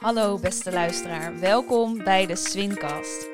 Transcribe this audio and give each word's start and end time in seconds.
Hallo 0.00 0.38
beste 0.38 0.72
luisteraar, 0.72 1.38
welkom 1.40 2.04
bij 2.04 2.26
de 2.26 2.36
Swincast. 2.36 3.28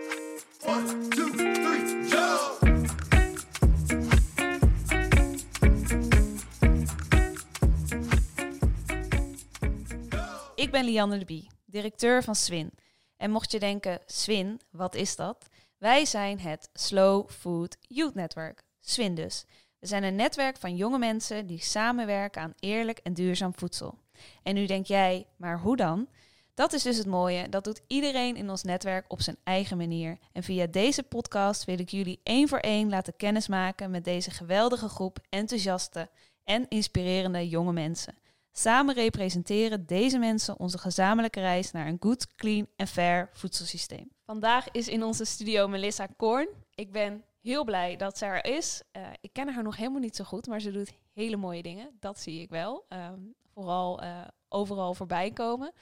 Ik 10.54 10.70
ben 10.70 10.84
Lianne 10.84 11.18
de 11.18 11.24
Bie, 11.24 11.50
directeur 11.64 12.22
van 12.22 12.34
Swin. 12.34 12.70
En 13.16 13.30
mocht 13.30 13.50
je 13.50 13.58
denken, 13.58 14.00
Swin, 14.06 14.60
wat 14.70 14.94
is 14.94 15.16
dat? 15.16 15.48
Wij 15.78 16.04
zijn 16.04 16.40
het 16.40 16.68
Slow 16.72 17.30
Food 17.30 17.76
Youth 17.80 18.14
Network, 18.14 18.62
Swin 18.80 19.14
dus. 19.14 19.44
We 19.78 19.86
zijn 19.86 20.02
een 20.02 20.16
netwerk 20.16 20.56
van 20.56 20.76
jonge 20.76 20.98
mensen 20.98 21.46
die 21.46 21.62
samenwerken 21.62 22.42
aan 22.42 22.54
eerlijk 22.58 22.98
en 22.98 23.14
duurzaam 23.14 23.54
voedsel. 23.54 23.98
En 24.42 24.54
nu 24.54 24.66
denk 24.66 24.86
jij, 24.86 25.26
maar 25.36 25.58
hoe 25.58 25.76
dan? 25.76 26.08
Dat 26.56 26.72
is 26.72 26.82
dus 26.82 26.96
het 26.96 27.06
mooie, 27.06 27.48
dat 27.48 27.64
doet 27.64 27.80
iedereen 27.86 28.36
in 28.36 28.50
ons 28.50 28.62
netwerk 28.62 29.04
op 29.08 29.20
zijn 29.20 29.36
eigen 29.44 29.76
manier. 29.76 30.18
En 30.32 30.42
via 30.42 30.66
deze 30.66 31.02
podcast 31.02 31.64
wil 31.64 31.78
ik 31.78 31.88
jullie 31.88 32.20
één 32.22 32.48
voor 32.48 32.58
één 32.58 32.88
laten 32.88 33.16
kennismaken 33.16 33.90
met 33.90 34.04
deze 34.04 34.30
geweldige 34.30 34.88
groep 34.88 35.18
enthousiaste 35.28 36.10
en 36.44 36.68
inspirerende 36.68 37.48
jonge 37.48 37.72
mensen. 37.72 38.14
Samen 38.52 38.94
representeren 38.94 39.86
deze 39.86 40.18
mensen 40.18 40.58
onze 40.58 40.78
gezamenlijke 40.78 41.40
reis 41.40 41.70
naar 41.70 41.86
een 41.86 41.96
goed, 42.00 42.34
clean 42.34 42.66
en 42.76 42.86
fair 42.86 43.30
voedselsysteem. 43.32 44.10
Vandaag 44.24 44.70
is 44.70 44.88
in 44.88 45.02
onze 45.02 45.24
studio 45.24 45.68
Melissa 45.68 46.06
Koorn. 46.16 46.48
Ik 46.74 46.92
ben 46.92 47.24
heel 47.42 47.64
blij 47.64 47.96
dat 47.96 48.18
ze 48.18 48.24
er 48.24 48.44
is. 48.44 48.82
Eh, 48.92 49.02
ik 49.20 49.32
ken 49.32 49.48
haar 49.48 49.62
nog 49.62 49.76
helemaal 49.76 50.00
niet 50.00 50.16
zo 50.16 50.24
goed, 50.24 50.46
maar 50.46 50.60
ze 50.60 50.70
doet 50.70 50.92
hele 51.12 51.36
mooie 51.36 51.62
dingen. 51.62 51.96
Dat 52.00 52.20
zie 52.20 52.40
ik 52.40 52.50
wel. 52.50 52.84
Ehm, 52.88 53.20
vooral 53.52 54.00
eh, 54.00 54.20
overal 54.48 54.94
voorbij 54.94 55.30
komen. 55.30 55.72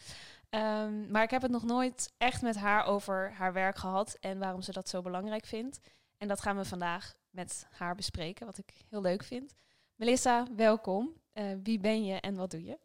Ehm, 0.55 1.11
maar 1.11 1.23
ik 1.23 1.31
heb 1.31 1.43
het 1.43 1.51
nog 1.51 1.65
nooit 1.65 2.13
echt 2.19 2.43
met 2.43 2.57
haar 2.57 2.85
over 2.85 3.33
haar 3.33 3.53
werk 3.53 3.77
gehad 3.77 4.17
en 4.21 4.39
waarom 4.39 4.63
ze 4.63 4.73
dat 4.73 4.89
zo 4.89 5.03
belangrijk 5.03 5.47
vindt. 5.47 5.81
En 6.19 6.29
dat 6.29 6.41
gaan 6.41 6.57
we 6.57 6.65
vandaag 6.65 7.15
met 7.31 7.67
haar 7.71 7.95
bespreken, 7.95 8.47
wat 8.47 8.59
ik 8.59 8.73
heel 8.89 9.01
leuk 9.01 9.23
vind. 9.23 9.55
Melissa, 9.95 10.47
welkom. 10.57 11.13
Eh, 11.33 11.45
wie 11.63 11.79
ben 11.79 12.05
je 12.05 12.21
en 12.21 12.35
wat 12.35 12.51
doe 12.51 12.65
je? 12.65 12.79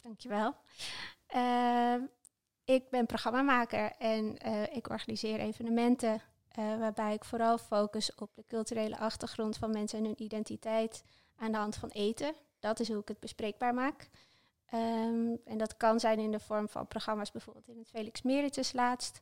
Dankjewel. 0.00 0.54
Uh, 1.36 1.94
ik 2.64 2.90
ben 2.90 3.06
programmamaker 3.06 3.92
en 3.98 4.36
uh, 4.46 4.62
ik 4.62 4.88
organiseer 4.88 5.38
evenementen 5.38 6.22
uh, 6.58 6.78
waarbij 6.78 7.14
ik 7.14 7.24
vooral 7.24 7.58
focus 7.58 8.14
op 8.14 8.34
de 8.34 8.44
culturele 8.46 8.98
achtergrond 8.98 9.56
van 9.56 9.70
mensen 9.70 9.98
en 9.98 10.04
hun 10.04 10.22
identiteit 10.22 11.04
aan 11.36 11.52
de 11.52 11.58
hand 11.58 11.76
van 11.76 11.88
eten. 11.88 12.34
Dat 12.58 12.80
is 12.80 12.88
hoe 12.88 13.00
ik 13.00 13.08
het 13.08 13.20
bespreekbaar 13.20 13.74
maak. 13.74 14.10
Um, 14.74 15.40
en 15.44 15.58
dat 15.58 15.76
kan 15.76 16.00
zijn 16.00 16.18
in 16.18 16.30
de 16.30 16.40
vorm 16.40 16.68
van 16.68 16.86
programma's, 16.86 17.30
bijvoorbeeld 17.30 17.68
in 17.68 17.78
het 17.78 17.88
Felix 17.88 18.22
Meritus 18.22 18.72
laatst. 18.72 19.20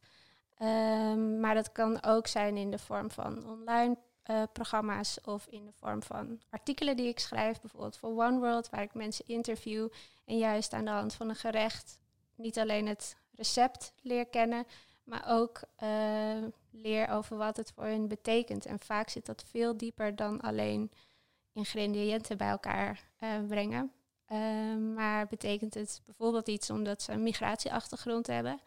Um, 0.58 1.40
maar 1.40 1.54
dat 1.54 1.72
kan 1.72 2.02
ook 2.02 2.26
zijn 2.26 2.56
in 2.56 2.70
de 2.70 2.78
vorm 2.78 3.10
van 3.10 3.46
online 3.46 3.96
uh, 4.30 4.42
programma's 4.52 5.18
of 5.24 5.46
in 5.46 5.64
de 5.64 5.72
vorm 5.72 6.02
van 6.02 6.40
artikelen 6.50 6.96
die 6.96 7.08
ik 7.08 7.18
schrijf, 7.18 7.60
bijvoorbeeld 7.60 7.96
voor 7.96 8.24
One 8.24 8.38
World, 8.38 8.70
waar 8.70 8.82
ik 8.82 8.94
mensen 8.94 9.26
interview 9.26 9.88
en 10.24 10.38
juist 10.38 10.72
aan 10.72 10.84
de 10.84 10.90
hand 10.90 11.14
van 11.14 11.28
een 11.28 11.36
gerecht 11.36 11.98
niet 12.34 12.58
alleen 12.58 12.86
het 12.86 13.16
recept 13.34 13.92
leer 14.02 14.26
kennen, 14.26 14.66
maar 15.04 15.24
ook 15.28 15.60
uh, 15.82 16.42
leer 16.70 17.08
over 17.08 17.36
wat 17.36 17.56
het 17.56 17.72
voor 17.72 17.84
hen 17.84 18.08
betekent. 18.08 18.66
En 18.66 18.80
vaak 18.80 19.08
zit 19.08 19.26
dat 19.26 19.44
veel 19.50 19.76
dieper 19.76 20.16
dan 20.16 20.40
alleen 20.40 20.90
ingrediënten 21.52 22.36
bij 22.36 22.48
elkaar 22.48 23.00
uh, 23.20 23.28
brengen. 23.48 23.92
Uh, 24.34 24.94
maar 24.94 25.26
betekent 25.26 25.74
het 25.74 26.00
bijvoorbeeld 26.04 26.48
iets 26.48 26.70
omdat 26.70 27.02
ze 27.02 27.12
een 27.12 27.22
migratieachtergrond 27.22 28.26
hebben? 28.26 28.60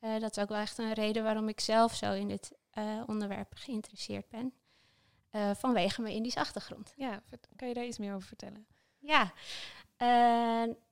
Uh, 0.00 0.20
dat 0.20 0.36
is 0.36 0.42
ook 0.42 0.48
wel 0.48 0.58
echt 0.58 0.78
een 0.78 0.92
reden 0.92 1.22
waarom 1.22 1.48
ik 1.48 1.60
zelf 1.60 1.94
zo 1.94 2.12
in 2.12 2.28
dit 2.28 2.52
uh, 2.78 3.02
onderwerp 3.06 3.52
geïnteresseerd 3.54 4.28
ben. 4.28 4.52
Uh, 5.32 5.50
vanwege 5.54 6.02
mijn 6.02 6.14
Indische 6.14 6.40
achtergrond. 6.40 6.92
Ja, 6.96 7.22
kan 7.56 7.68
je 7.68 7.74
daar 7.74 7.84
iets 7.84 7.98
meer 7.98 8.14
over 8.14 8.28
vertellen? 8.28 8.66
Ja, 8.98 9.32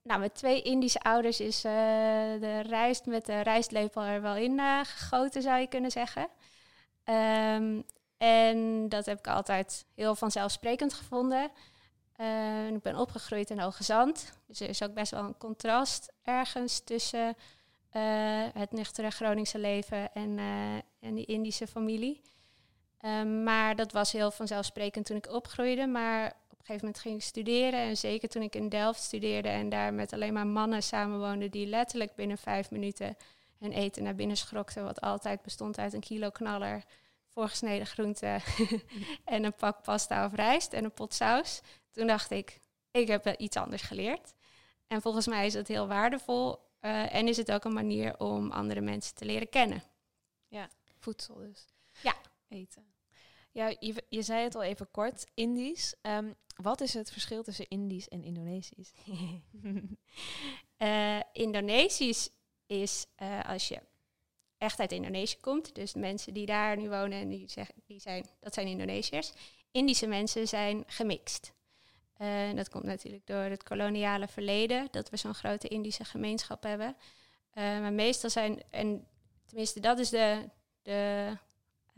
nou, 0.03 0.21
met 0.21 0.35
twee 0.35 0.63
Indische 0.63 1.01
ouders 1.01 1.41
is 1.41 1.61
de 1.61 2.61
rijst 2.67 3.07
met 3.07 3.27
de 3.27 3.41
rijstlepel 3.41 4.03
er 4.03 4.23
wel 4.23 4.37
in 4.37 4.61
gegoten, 4.85 5.43
zou 5.43 5.61
je 5.61 5.67
kunnen 5.67 5.91
zeggen. 5.91 6.29
Um, 7.05 7.85
en 8.19 8.89
dat 8.89 9.07
heb 9.07 9.19
ik 9.19 9.27
altijd 9.27 9.85
heel 9.95 10.15
vanzelfsprekend 10.15 10.95
gevonden. 10.95 11.51
Uh, 12.21 12.69
ik 12.69 12.83
ben 12.83 12.97
opgegroeid 12.97 13.51
in 13.51 13.59
Hoge 13.59 13.85
Zand. 13.85 14.33
Dus 14.47 14.61
er 14.61 14.69
is 14.69 14.83
ook 14.83 14.95
best 14.95 15.11
wel 15.11 15.25
een 15.25 15.39
contrast 15.39 16.13
ergens 16.23 16.81
tussen 16.81 17.37
uh, 17.97 18.47
het 18.53 18.73
nuchtere 18.73 19.11
Groningse 19.11 19.59
leven 19.59 20.15
en, 20.15 20.39
uh, 20.39 20.75
en 21.01 21.15
die 21.15 21.25
Indische 21.25 21.67
familie. 21.67 22.21
Um, 23.05 23.43
maar 23.43 23.77
dat 23.77 23.93
was 23.93 24.13
heel 24.13 24.31
vanzelfsprekend 24.31 25.07
toen 25.07 25.17
ik 25.17 25.33
opgroeide. 25.33 25.87
Maar 25.87 26.27
op 26.27 26.59
een 26.59 26.65
gegeven 26.65 26.85
moment 26.85 26.99
ging 26.99 27.15
ik 27.15 27.23
studeren. 27.23 27.81
En 27.81 27.97
zeker 27.97 28.29
toen 28.29 28.43
ik 28.43 28.55
in 28.55 28.69
Delft 28.69 29.03
studeerde 29.03 29.49
en 29.49 29.69
daar 29.69 29.95
met 29.95 30.13
alleen 30.13 30.33
maar 30.33 30.47
mannen 30.47 30.83
samenwoonde... 30.83 31.49
die 31.49 31.67
letterlijk 31.67 32.15
binnen 32.15 32.39
vijf 32.39 32.71
minuten 32.71 33.17
hun 33.59 33.73
eten 33.73 34.03
naar 34.03 34.15
binnen 34.15 34.37
schrokten... 34.37 34.85
wat 34.85 35.01
altijd 35.01 35.43
bestond 35.43 35.79
uit 35.79 35.93
een 35.93 36.01
kilo 36.01 36.31
knaller, 36.31 36.85
voorgesneden 37.35 37.87
groenten 37.87 38.43
en 39.25 39.45
een 39.45 39.55
pak 39.55 39.83
pasta 39.83 40.25
of 40.25 40.35
rijst 40.35 40.73
en 40.73 40.85
een 40.85 40.93
pot 40.93 41.15
saus 41.15 41.61
toen 41.93 42.07
dacht 42.07 42.31
ik, 42.31 42.61
ik 42.91 43.09
heb 43.09 43.25
wel 43.25 43.35
iets 43.39 43.57
anders 43.57 43.83
geleerd. 43.83 44.35
En 44.87 45.03
volgens 45.03 45.27
mij 45.27 45.47
is 45.47 45.55
het 45.55 45.69
heel 45.69 45.87
waardevol 45.87 46.59
uh, 46.81 47.15
en 47.15 47.29
is 47.29 47.37
het 47.37 47.53
ook 47.53 47.65
een 47.65 47.73
manier 47.73 48.19
om 48.19 48.51
andere 48.51 48.81
mensen 48.81 49.15
te 49.15 49.25
leren 49.25 49.49
kennen. 49.49 49.83
Ja, 50.49 50.69
voedsel 50.99 51.35
dus. 51.35 51.67
Ja. 52.03 52.15
Eten. 52.49 52.95
Ja, 53.53 53.67
je, 53.79 54.05
je 54.09 54.23
zei 54.23 54.43
het 54.43 54.55
al 54.55 54.63
even 54.63 54.91
kort, 54.91 55.27
Indisch. 55.35 55.95
Um, 56.03 56.35
wat 56.57 56.81
is 56.81 56.95
het 56.95 57.13
verschil 57.13 57.43
tussen 57.43 57.69
Indisch 57.69 58.09
en 58.09 58.25
Indonesisch? 58.25 58.93
uh, 60.79 61.21
Indonesisch 61.33 62.31
is 62.67 63.07
uh, 63.23 63.45
als 63.45 63.69
je 63.69 63.83
echt 64.61 64.81
uit 64.81 64.93
Indonesië 64.93 65.41
komt, 65.41 65.75
dus 65.75 65.93
de 65.93 65.99
mensen 65.99 66.35
die 66.35 66.47
daar 66.47 66.77
nu 66.77 66.89
wonen 66.89 67.19
en 67.19 67.29
die 67.29 67.49
zeggen, 67.49 67.75
die 67.87 68.01
zijn, 68.01 68.27
dat 68.41 68.55
zijn 68.55 68.67
Indonesiërs. 68.67 69.33
Indische 69.71 70.07
mensen 70.07 70.49
zijn 70.49 70.85
gemixt. 70.87 71.53
En 72.17 72.57
dat 72.57 72.69
komt 72.69 72.85
natuurlijk 72.85 73.27
door 73.27 73.43
het 73.43 73.63
koloniale 73.63 74.29
verleden, 74.29 74.89
dat 74.91 75.11
we 75.11 75.17
zo'n 75.17 75.35
grote 75.35 75.69
Indische 75.69 76.05
gemeenschap 76.05 76.63
hebben. 76.63 76.97
Uh, 77.55 77.65
maar 77.81 77.93
meestal 77.93 78.31
zijn, 78.31 78.63
en 78.71 79.07
tenminste 79.47 79.81
dat 79.81 79.99
is 79.99 80.09
de, 80.09 80.49
de 80.83 81.33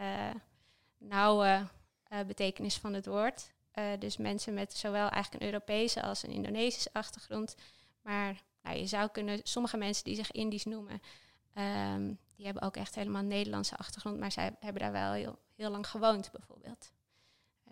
uh, 0.00 0.30
nauwe 0.98 1.66
betekenis 2.26 2.76
van 2.76 2.94
het 2.94 3.06
woord. 3.06 3.50
dus 3.98 4.16
mensen 4.16 4.54
met 4.54 4.76
zowel 4.76 5.08
eigenlijk 5.08 5.42
een 5.42 5.52
Europese 5.52 6.02
als 6.02 6.22
een 6.22 6.30
Indonesische 6.30 6.90
achtergrond. 6.92 7.54
Maar 8.02 8.42
nou, 8.62 8.76
je 8.76 8.86
zou 8.86 9.08
kunnen, 9.08 9.40
sommige 9.42 9.76
mensen 9.76 10.04
die 10.04 10.14
zich 10.14 10.30
Indisch 10.30 10.64
noemen, 10.64 11.02
um, 11.94 12.18
die 12.42 12.50
hebben 12.50 12.68
ook 12.68 12.76
echt 12.76 12.94
helemaal 12.94 13.20
een 13.20 13.28
Nederlandse 13.28 13.76
achtergrond, 13.76 14.18
maar 14.18 14.32
zij 14.32 14.56
hebben 14.60 14.82
daar 14.82 14.92
wel 14.92 15.12
heel, 15.12 15.38
heel 15.54 15.70
lang 15.70 15.86
gewoond 15.86 16.30
bijvoorbeeld. 16.30 16.92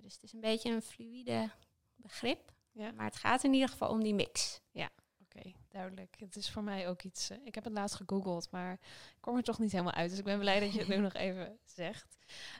dus 0.02 0.14
het 0.14 0.22
is 0.22 0.32
een 0.32 0.40
beetje 0.40 0.70
een 0.70 0.82
fluïde 0.82 1.50
begrip. 1.96 2.52
Ja. 2.72 2.92
Maar 2.92 3.06
het 3.06 3.16
gaat 3.16 3.44
in 3.44 3.52
ieder 3.52 3.68
geval 3.68 3.88
om 3.88 4.02
die 4.02 4.14
mix. 4.14 4.60
Ja, 4.70 4.90
oké, 5.20 5.38
okay, 5.38 5.54
duidelijk. 5.68 6.16
Het 6.18 6.36
is 6.36 6.50
voor 6.50 6.62
mij 6.62 6.88
ook 6.88 7.02
iets. 7.02 7.30
Uh, 7.30 7.36
ik 7.44 7.54
heb 7.54 7.64
het 7.64 7.72
laatst 7.72 7.96
gegoogeld, 7.96 8.50
maar 8.50 8.72
ik 8.72 9.20
kom 9.20 9.36
er 9.36 9.42
toch 9.42 9.58
niet 9.58 9.72
helemaal 9.72 9.92
uit. 9.92 10.10
Dus 10.10 10.18
ik 10.18 10.24
ben 10.24 10.38
blij 10.38 10.60
dat 10.60 10.72
je 10.72 10.78
het 10.78 10.88
nu 10.88 10.96
nog 11.08 11.14
even 11.14 11.58
zegt. 11.64 12.16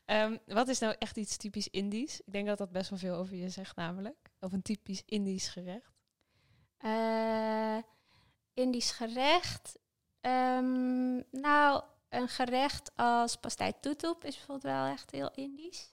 Um, 0.07 0.39
wat 0.47 0.69
is 0.69 0.79
nou 0.79 0.95
echt 0.99 1.17
iets 1.17 1.37
typisch 1.37 1.69
Indisch? 1.69 2.21
Ik 2.21 2.33
denk 2.33 2.47
dat 2.47 2.59
dat 2.59 2.73
best 2.73 2.91
wel 2.91 2.99
veel 2.99 3.17
over 3.17 3.37
je 3.37 3.49
zegt, 3.49 3.77
namelijk. 3.77 4.31
Of 4.41 4.53
een 4.53 4.63
typisch 4.63 5.03
Indisch 5.07 5.49
gerecht. 5.49 5.93
Uh, 6.81 7.79
Indisch 8.55 8.91
gerecht. 8.91 9.79
Um, 10.21 11.25
nou, 11.31 11.83
een 12.11 12.29
gerecht 12.29 12.91
als 12.97 13.37
pastei 13.37 13.73
toetoep 13.81 14.25
is 14.25 14.37
bijvoorbeeld 14.37 14.73
wel 14.75 14.87
echt 14.87 15.11
heel 15.11 15.31
Indisch 15.35 15.93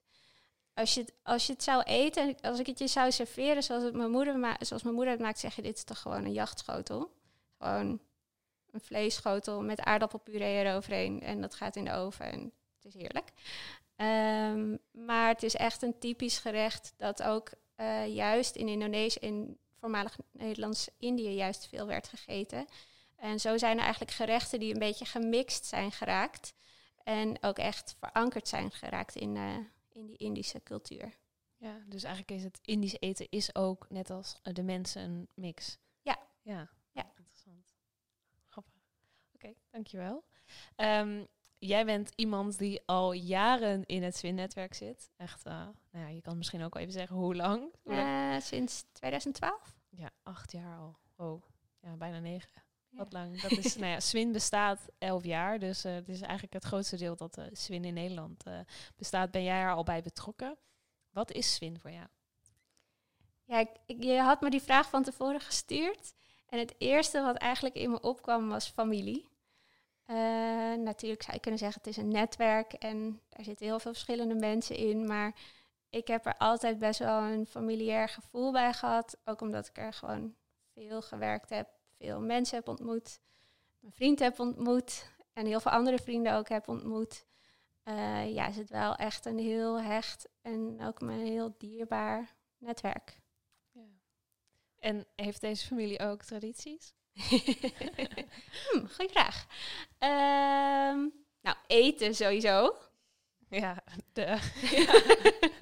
als 0.78 0.94
je, 0.94 1.02
het, 1.02 1.14
als 1.24 1.46
je 1.46 1.54
het 1.54 1.64
zou 1.64 1.84
eten, 1.84 2.36
als 2.42 2.60
ik 2.60 2.66
het 2.66 2.80
je 2.80 2.88
zou 2.88 3.12
serveren 3.12 3.64
zoals, 3.64 3.92
mijn, 3.92 4.12
moeder 4.12 4.56
zoals 4.60 4.84
mijn 4.84 4.96
moeder 4.96 5.14
het 5.14 5.22
maakt, 5.22 5.40
zeg 5.40 5.56
je 5.56 5.62
dit 5.62 5.78
is 5.78 5.84
toch 5.84 6.00
gewoon 6.00 6.26
een 6.26 6.34
jachtschotel. 6.34 7.12
Gewoon 7.58 8.00
een 8.72 8.82
vleesschotel 8.82 9.62
met 9.62 9.80
aardappelpuree 9.80 10.64
eroverheen 10.64 11.22
en 11.22 11.42
dat 11.42 11.56
gaat 11.56 11.76
in 11.76 11.86
de 11.86 11.94
oven 11.94 12.32
en 12.32 12.52
het 12.76 12.86
is 12.86 12.94
heerlijk. 12.94 13.32
Um, 13.96 14.80
maar 14.92 15.28
het 15.28 15.44
is 15.44 15.56
echt 15.56 15.82
een 15.82 16.00
typisch 16.00 16.38
gerecht 16.38 16.94
dat 16.98 17.24
ook 17.24 17.52
uh, 17.78 18.16
juist 18.16 18.56
in 18.56 18.68
Indonesië, 18.68 19.20
in 19.20 19.58
voormalig 19.80 20.18
Nederlands-Indië 20.32 21.30
juist 21.30 21.68
veel 21.68 21.88
werd 21.88 22.08
gegeten. 22.08 22.66
En 23.18 23.40
zo 23.40 23.58
zijn 23.58 23.78
er 23.78 23.84
eigenlijk 23.84 24.12
gerechten 24.12 24.60
die 24.60 24.74
een 24.74 24.80
beetje 24.80 25.06
gemixt 25.06 25.66
zijn 25.66 25.92
geraakt 25.92 26.54
en 27.04 27.44
ook 27.44 27.58
echt 27.58 27.96
verankerd 28.00 28.48
zijn 28.48 28.72
geraakt 28.72 29.16
in, 29.16 29.36
uh, 29.36 29.58
in 29.92 30.06
die 30.06 30.18
Indische 30.18 30.64
cultuur. 30.64 31.18
Ja, 31.58 31.84
dus 31.86 32.04
eigenlijk 32.04 32.40
is 32.40 32.44
het 32.44 32.60
Indisch 32.62 33.00
eten 33.00 33.28
is 33.30 33.56
ook 33.56 33.86
net 33.90 34.10
als 34.10 34.40
de 34.42 34.64
mensen 34.64 35.02
een 35.02 35.28
mix. 35.34 35.78
Ja. 36.02 36.18
Ja, 36.42 36.70
ja. 36.92 37.12
interessant. 37.16 37.76
Grappig. 38.46 38.74
Oké, 39.34 39.54
dankjewel. 39.70 40.24
Ehm 40.76 41.24
jij 41.60 41.86
bent 41.86 42.12
iemand 42.16 42.58
die 42.58 42.82
al 42.86 43.12
jaren 43.12 43.86
in 43.86 44.04
het 44.04 44.16
Swin-netwerk 44.16 44.74
zit. 44.74 45.10
Echt, 45.16 45.46
eh, 45.46 45.68
nou 45.92 46.06
ja, 46.06 46.08
je 46.08 46.22
kan 46.22 46.38
misschien 46.38 46.64
ook 46.64 46.74
wel 46.74 46.82
even 46.82 46.94
zeggen 46.94 47.16
hoe 47.16 47.36
lang. 47.36 47.76
Hoe 47.84 47.96
lang? 47.96 48.36
Eh, 48.36 48.42
sinds 48.42 48.84
2012. 48.92 49.76
Ja, 49.90 50.10
acht 50.24 50.52
jaar 50.52 50.78
al. 50.78 50.98
Oh, 51.16 51.44
ja, 51.82 51.96
bijna 51.96 52.20
negen. 52.20 52.67
Wat 52.90 53.14
lang. 53.14 53.42
Dat 53.42 53.52
is, 53.52 53.76
nou 53.76 53.92
ja, 53.92 54.00
Swin 54.00 54.32
bestaat 54.32 54.80
elf 54.98 55.24
jaar. 55.24 55.60
Dus 55.60 55.84
eh, 55.84 55.94
het 55.94 56.10
is 56.10 56.22
eigenlijk 56.22 56.54
het 56.54 56.64
grootste 56.64 56.98
deel 56.98 57.16
dat 57.16 57.38
eh 57.38 57.46
Swin 57.52 57.86
in 57.86 57.94
Nederland 57.94 58.44
eh, 58.44 58.60
bestaat. 58.96 59.32
Ben 59.32 59.44
jij 59.44 59.62
er 59.62 59.72
al 59.72 59.84
bij 59.84 60.02
betrokken? 60.02 60.58
Wat 61.10 61.32
is 61.32 61.54
Swin 61.54 61.80
voor 61.80 61.92
jou? 61.92 62.08
Ja, 63.44 63.60
ik, 63.60 63.70
ik- 63.86 64.04
je 64.04 64.20
had 64.20 64.42
me 64.42 64.50
die 64.50 64.62
vraag 64.62 64.90
van 64.90 65.04
tevoren 65.04 65.42
gestuurd. 65.42 66.14
En 66.50 66.60
het 66.60 66.76
eerste 66.78 67.22
wat 67.22 67.36
eigenlijk 67.36 67.76
in 67.76 67.92
me 67.92 68.00
opkwam 68.02 68.50
was 68.50 68.68
familie. 68.70 69.30
Natuurlijk 70.84 71.22
zou 71.22 71.34
je 71.36 71.40
kunnen 71.42 71.60
zeggen, 71.60 71.82
het 71.84 71.90
is 71.90 71.98
een 71.98 72.12
netwerk 72.12 72.74
en 72.74 73.22
daar 73.30 73.44
zitten 73.44 73.66
heel 73.66 73.80
veel 73.80 73.92
verschillende 73.92 74.36
mensen 74.36 74.76
in. 74.76 75.08
Maar 75.08 75.36
ik 75.90 76.08
heb 76.08 76.26
er 76.26 76.38
altijd 76.38 76.80
best 76.80 77.00
wel 77.00 77.22
een 77.22 77.46
familiair 77.46 78.10
gevoel 78.10 78.52
bij 78.52 78.74
gehad. 78.74 79.18
Ook 79.26 79.42
omdat 79.42 79.68
ik 79.68 79.78
er 79.78 79.94
gewoon 79.94 80.36
veel 80.74 81.02
gewerkt 81.02 81.50
heb, 81.50 81.70
veel 81.98 82.22
mensen 82.22 82.58
heb 82.58 82.68
ontmoet. 82.68 83.20
Mijn 83.80 83.94
vriend 83.94 84.20
heb 84.20 84.40
ontmoet 84.40 85.12
en 85.34 85.46
heel 85.46 85.60
veel 85.60 85.72
andere 85.72 86.00
vrienden 86.00 86.34
ook 86.34 86.50
heb 86.50 86.68
ontmoet. 86.68 87.26
Eh, 87.84 88.34
ja, 88.34 88.48
is 88.48 88.58
het 88.58 88.70
wel 88.70 88.96
echt 88.96 89.26
een 89.26 89.40
heel 89.40 89.82
hecht 89.82 90.28
en 90.42 90.82
ook 90.82 91.02
een 91.02 91.10
heel 91.10 91.56
dierbaar 91.58 92.36
netwerk. 92.58 93.20
En 94.80 95.06
heeft 95.16 95.42
deze 95.42 95.68
familie 95.68 96.00
ook 96.00 96.24
tradities? 96.24 96.94
hmm, 98.70 98.88
goeie 98.90 99.10
vraag. 99.10 99.46
Ehm, 99.98 101.08
nou, 101.42 101.58
eten 101.68 102.16
sowieso. 102.16 102.76
Ja, 103.50 103.84
de, 104.14 104.26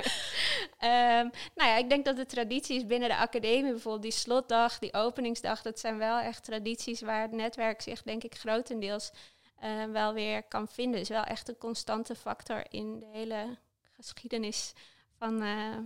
Ehm, 0.77 1.29
nou 1.55 1.69
ja, 1.69 1.77
ik 1.77 1.89
denk 1.89 2.05
dat 2.05 2.15
de 2.15 2.25
tradities 2.25 2.85
binnen 2.85 3.09
de 3.09 3.17
academie, 3.17 3.71
bijvoorbeeld 3.71 4.03
die 4.03 4.11
slotdag, 4.11 4.79
die 4.79 4.93
openingsdag, 4.93 5.61
dat 5.61 5.79
zijn 5.79 5.97
wel 5.97 6.19
echt 6.19 6.43
tradities 6.43 7.01
waar 7.01 7.21
het 7.21 7.31
netwerk 7.31 7.81
zich, 7.81 8.03
denk 8.03 8.23
ik, 8.23 8.35
grotendeels 8.35 9.11
eh, 9.55 9.83
wel 9.83 10.13
weer 10.13 10.43
kan 10.43 10.67
vinden. 10.67 10.99
is 10.99 11.09
wel 11.09 11.23
echt 11.23 11.49
een 11.49 11.57
constante 11.57 12.15
factor 12.15 12.63
in 12.69 12.99
de 12.99 13.07
hele 13.11 13.57
geschiedenis 13.95 14.73
van, 15.17 15.41
eh, 15.41 15.77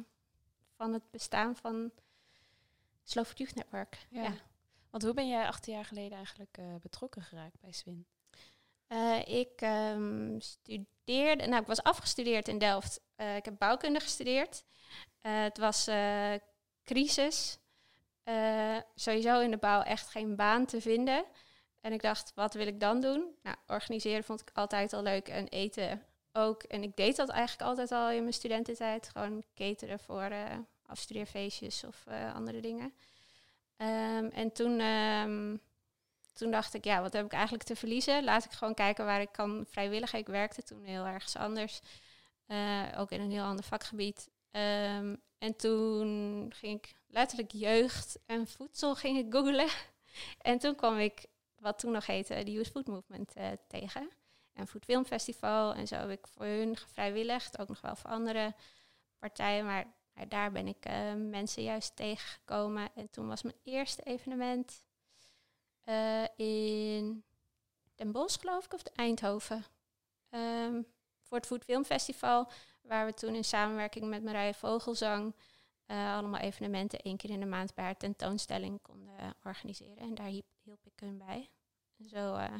van 0.75 0.93
het 0.93 1.11
bestaan 1.11 1.55
van 1.55 1.91
Food 3.03 3.37
Youth 3.37 3.55
Network. 3.55 4.07
ja. 4.09 4.23
ja. 4.23 4.33
Want 4.89 5.03
hoe 5.03 5.13
ben 5.13 5.27
jij 5.27 5.47
acht 5.47 5.65
jaar 5.65 5.85
geleden 5.85 6.17
eigenlijk 6.17 6.57
eh, 6.57 6.65
betrokken 6.81 7.21
geraakt 7.21 7.59
bij 7.59 7.71
Swin? 7.71 8.05
Eh, 8.87 9.27
ik 9.27 9.61
ehm, 9.61 10.39
studeerde, 10.39 11.47
nou 11.47 11.61
ik 11.61 11.67
was 11.67 11.83
afgestudeerd 11.83 12.47
in 12.47 12.57
Delft. 12.57 13.01
Ik 13.37 13.45
heb 13.45 13.57
bouwkunde 13.57 13.99
gestudeerd. 13.99 14.63
Eh, 15.21 15.41
het 15.41 15.57
was 15.57 15.87
eh, 15.87 16.33
crisis. 16.83 17.59
Eh, 18.23 18.77
sowieso 18.95 19.39
in 19.39 19.51
de 19.51 19.57
bouw 19.57 19.81
echt 19.81 20.09
geen 20.09 20.35
baan 20.35 20.65
te 20.65 20.81
vinden. 20.81 21.25
En 21.81 21.93
ik 21.93 22.01
dacht, 22.01 22.31
wat 22.35 22.53
wil 22.53 22.67
ik 22.67 22.79
dan 22.79 23.01
doen? 23.01 23.35
Nou, 23.43 23.55
organiseren 23.67 24.23
vond 24.23 24.41
ik 24.41 24.49
altijd 24.53 24.93
al 24.93 25.01
leuk 25.01 25.27
en 25.27 25.47
eten 25.47 26.05
ook. 26.33 26.63
En 26.63 26.83
ik 26.83 26.95
deed 26.95 27.15
dat 27.15 27.29
eigenlijk 27.29 27.69
altijd 27.69 27.91
al 27.91 28.11
in 28.11 28.21
mijn 28.21 28.33
studententijd. 28.33 29.09
Gewoon 29.09 29.43
cateren 29.55 29.99
voor 29.99 30.21
eh, 30.21 30.57
afstudeerfeestjes 30.85 31.83
of 31.83 32.05
andere 32.33 32.59
dingen. 32.59 32.93
Ehm, 33.77 34.25
en 34.25 34.51
toen 34.51 34.79
ehm, 34.79 35.57
toen 36.33 36.51
dacht 36.51 36.73
ik, 36.73 36.83
ja, 36.83 37.01
wat 37.01 37.13
heb 37.13 37.25
ik 37.25 37.33
eigenlijk 37.33 37.63
te 37.63 37.75
verliezen? 37.75 38.23
Laat 38.23 38.45
ik 38.45 38.51
gewoon 38.51 38.73
kijken 38.73 39.05
waar 39.05 39.21
ik 39.21 39.31
kan 39.31 39.65
vrijwilligen. 39.69 40.19
Ik 40.19 40.27
werkte 40.27 40.63
toen 40.63 40.83
heel 40.83 41.05
ergens 41.05 41.35
anders, 41.35 41.79
ook 42.97 43.11
in 43.11 43.21
een 43.21 43.31
heel 43.31 43.43
ander 43.43 43.65
vakgebied. 43.65 44.29
Ehm, 44.51 45.15
en 45.37 45.55
toen 45.55 46.51
ging 46.55 46.77
ik 46.77 46.95
letterlijk 47.07 47.51
jeugd 47.51 48.19
en 48.25 48.47
voedsel 48.47 48.95
ging 48.95 49.17
ik 49.17 49.33
googlen. 49.33 49.69
En 50.41 50.59
toen 50.59 50.75
kwam 50.75 50.97
ik, 50.97 51.25
wat 51.59 51.79
toen 51.79 51.91
nog 51.91 52.05
heette, 52.05 52.43
de 52.43 52.51
Youth 52.51 52.67
Food 52.67 52.87
Movement 52.87 53.33
eh, 53.33 53.51
tegen. 53.67 54.09
En 54.53 54.67
Food 54.67 54.85
Film 54.85 55.05
Festival. 55.05 55.73
En 55.73 55.87
zo 55.87 55.95
heb 55.95 56.09
ik 56.09 56.27
voor 56.27 56.45
hun 56.45 56.77
gevrijwilligd, 56.77 57.59
ook 57.59 57.67
nog 57.67 57.81
wel 57.81 57.95
voor 57.95 58.09
andere 58.09 58.55
partijen. 59.19 59.65
Maar, 59.65 59.85
daar 60.27 60.51
ben 60.51 60.67
ik 60.67 60.85
eh, 60.85 61.13
mensen 61.13 61.63
juist 61.63 61.95
tegengekomen. 61.95 62.89
En 62.95 63.09
toen 63.09 63.27
was 63.27 63.41
mijn 63.41 63.55
eerste 63.63 64.03
evenement 64.03 64.83
eh, 65.81 66.23
in 66.35 67.23
Den 67.95 68.11
Bosch, 68.11 68.39
geloof 68.39 68.65
ik, 68.65 68.73
of 68.73 68.83
Eindhoven. 68.83 69.65
Ehm, 70.29 70.81
voor 71.21 71.37
het 71.37 71.45
Food 71.45 71.63
Film 71.63 71.85
Festival, 71.85 72.51
waar 72.89 73.05
we 73.05 73.13
toen 73.13 73.35
in 73.35 73.43
samenwerking 73.43 74.05
met 74.05 74.23
Marije 74.23 74.53
Vogelzang 74.53 75.35
eh, 75.85 76.13
allemaal 76.13 76.39
evenementen 76.39 76.99
één 76.99 77.17
keer 77.17 77.29
in 77.29 77.39
de 77.39 77.45
maand 77.45 77.73
bij 77.73 77.83
haar 77.85 77.97
tentoonstelling 77.97 78.81
konden 78.81 79.35
organiseren. 79.43 79.97
En 79.97 80.15
daar 80.15 80.25
hielp, 80.25 80.45
hielp 80.63 80.85
ik 80.85 80.99
hun 80.99 81.17
bij. 81.17 81.49
En 81.97 82.09
zo 82.09 82.35
eh, 82.35 82.53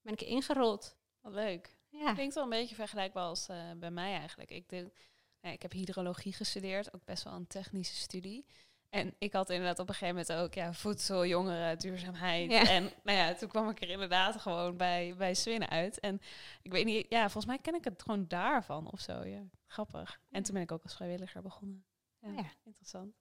ben 0.00 0.12
ik 0.12 0.22
ingerold. 0.22 0.96
Wat 1.20 1.32
leuk. 1.32 1.76
Ja. 1.88 2.12
Klinkt 2.12 2.34
wel 2.34 2.44
een 2.44 2.50
beetje 2.50 2.74
vergelijkbaar 2.74 3.24
als 3.24 3.48
eh, 3.48 3.70
bij 3.76 3.90
mij 3.90 4.14
eigenlijk. 4.14 4.50
Ik, 4.50 4.70
nou, 4.70 5.54
ik 5.54 5.62
heb 5.62 5.72
hydrologie 5.72 6.32
gestudeerd, 6.32 6.94
ook 6.94 7.04
best 7.04 7.24
wel 7.24 7.32
een 7.32 7.46
technische 7.46 7.96
studie. 7.96 8.46
En 8.88 9.14
ik 9.18 9.32
had 9.32 9.50
inderdaad 9.50 9.78
op 9.78 9.88
een 9.88 9.94
gegeven 9.94 10.14
moment 10.26 10.32
ook 10.46 10.54
ja, 10.54 10.72
voedsel, 10.72 11.26
jongeren, 11.26 11.78
duurzaamheid. 11.78 12.50
Ja. 12.50 12.68
En 12.68 12.90
nou 13.02 13.18
ja, 13.18 13.34
toen 13.34 13.48
kwam 13.48 13.68
ik 13.68 13.82
er 13.82 13.88
inderdaad 13.90 14.40
gewoon 14.40 14.76
bij, 14.76 15.14
bij 15.16 15.34
Swin 15.34 15.68
uit. 15.68 16.00
En 16.00 16.20
ik 16.62 16.72
weet 16.72 16.84
niet, 16.84 17.06
ja, 17.08 17.20
volgens 17.22 17.46
mij 17.46 17.58
ken 17.58 17.74
ik 17.74 17.84
het 17.84 18.02
gewoon 18.02 18.24
daarvan 18.28 18.90
of 18.90 19.00
zo. 19.00 19.24
Ja, 19.24 19.42
grappig. 19.66 20.20
En 20.30 20.42
toen 20.42 20.54
ben 20.54 20.62
ik 20.62 20.72
ook 20.72 20.82
als 20.82 20.94
vrijwilliger 20.94 21.42
begonnen. 21.42 21.84
Ja, 22.18 22.30
Ja. 22.30 22.44
interessant. 22.64 23.14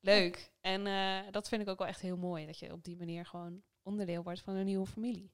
Leuk. 0.00 0.52
En 0.60 0.86
eh, 0.86 1.18
dat 1.30 1.48
vind 1.48 1.62
ik 1.62 1.68
ook 1.68 1.78
wel 1.78 1.86
echt 1.88 2.00
heel 2.00 2.16
mooi, 2.16 2.46
dat 2.46 2.58
je 2.58 2.72
op 2.72 2.84
die 2.84 2.96
manier 2.96 3.26
gewoon 3.26 3.62
onderdeel 3.82 4.22
wordt 4.22 4.40
van 4.40 4.54
een 4.54 4.64
nieuwe 4.64 4.86
familie. 4.86 5.32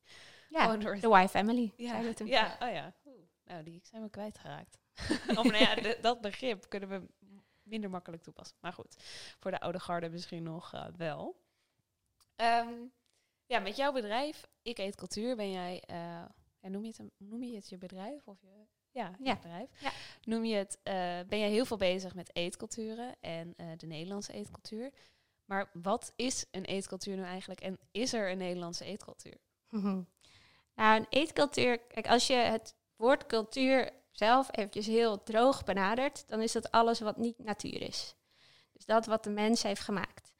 Ja, 0.48 0.76
door 0.76 1.00
de 1.00 1.08
Y 1.22 1.26
Family. 1.28 1.72
Ja, 1.76 2.12
toen. 2.12 2.26
ja, 2.26 2.56
oh 2.62 2.72
ja. 2.72 2.94
Oeh, 3.04 3.22
nou, 3.44 3.62
die 3.62 3.80
zijn 3.84 4.02
we 4.02 4.10
kwijtgeraakt. 4.10 4.78
of 5.38 5.44
nou 5.44 5.56
ja, 5.56 5.74
de- 5.74 5.98
dat 6.00 6.20
begrip 6.20 6.68
kunnen 6.68 6.88
we 6.88 7.06
minder 7.70 7.90
makkelijk 7.90 8.22
toepassen. 8.22 8.56
Maar 8.60 8.72
goed, 8.72 8.96
voor 9.38 9.50
de 9.50 9.60
oude 9.60 9.80
garde 9.80 10.08
misschien 10.08 10.42
nog 10.42 10.72
eh, 10.74 10.86
wel. 10.96 11.36
Ehm, 12.36 12.72
ja, 13.46 13.58
met 13.58 13.76
jouw 13.76 13.92
bedrijf, 13.92 14.48
Ik 14.62 14.78
Eet 14.78 14.96
Cultuur, 14.96 15.36
ben 15.36 15.50
jij... 15.50 15.82
ja, 16.60 16.68
noem, 16.68 16.82
je 16.82 16.88
het 16.88 16.98
een, 16.98 17.12
noem 17.16 17.42
je 17.42 17.54
het 17.54 17.68
je 17.68 17.78
bedrijf? 17.78 18.26
Of 18.28 18.40
je, 18.40 18.66
ja, 18.90 19.14
Ja. 19.18 19.34
bedrijf. 19.34 19.80
Ja. 19.80 19.90
Noem 20.24 20.44
je 20.44 20.56
het, 20.56 20.78
eh, 20.82 20.92
ben 21.28 21.38
jij 21.38 21.50
heel 21.50 21.64
veel 21.64 21.76
bezig 21.76 22.14
met 22.14 22.36
eetculturen 22.36 23.16
en 23.20 23.54
de 23.76 23.86
Nederlandse 23.86 24.32
eetcultuur. 24.32 24.92
Maar 25.44 25.70
wat 25.72 26.12
is 26.16 26.46
een 26.50 26.64
eetcultuur 26.64 27.16
nu 27.16 27.22
eigenlijk? 27.22 27.60
En 27.60 27.78
is 27.90 28.12
er 28.12 28.30
een 28.30 28.38
Nederlandse 28.38 28.84
eetcultuur? 28.84 29.36
Nou, 30.74 31.00
een 31.00 31.06
eetcultuur, 31.08 31.78
kijk, 31.78 32.08
als 32.08 32.26
je 32.26 32.34
het 32.34 32.74
woord 32.96 33.26
cultuur 33.26 33.92
zelf 34.10 34.48
eventjes 34.50 34.86
heel 34.86 35.22
droog 35.22 35.64
benadert, 35.64 36.28
dan 36.28 36.40
is 36.40 36.52
dat 36.52 36.70
alles 36.70 37.00
wat 37.00 37.16
niet 37.16 37.38
natuur 37.38 37.82
is. 37.82 38.14
Dus 38.72 38.84
dat 38.84 39.06
wat 39.06 39.24
de 39.24 39.30
mens 39.30 39.62
heeft 39.62 39.80
gemaakt. 39.80 40.32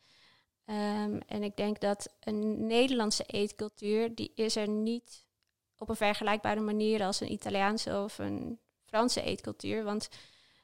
Ehm, 0.64 1.20
en 1.26 1.42
ik 1.42 1.56
denk 1.56 1.80
dat 1.80 2.14
een 2.20 2.66
Nederlandse 2.66 3.24
eetcultuur, 3.24 4.14
die 4.14 4.32
is 4.34 4.56
er 4.56 4.68
niet 4.68 5.26
op 5.78 5.88
een 5.88 5.96
vergelijkbare 5.96 6.60
manier 6.60 7.02
als 7.02 7.20
een 7.20 7.32
Italiaanse 7.32 8.02
of 8.02 8.18
een 8.18 8.58
Franse 8.84 9.22
eetcultuur. 9.22 9.84
Want 9.84 10.08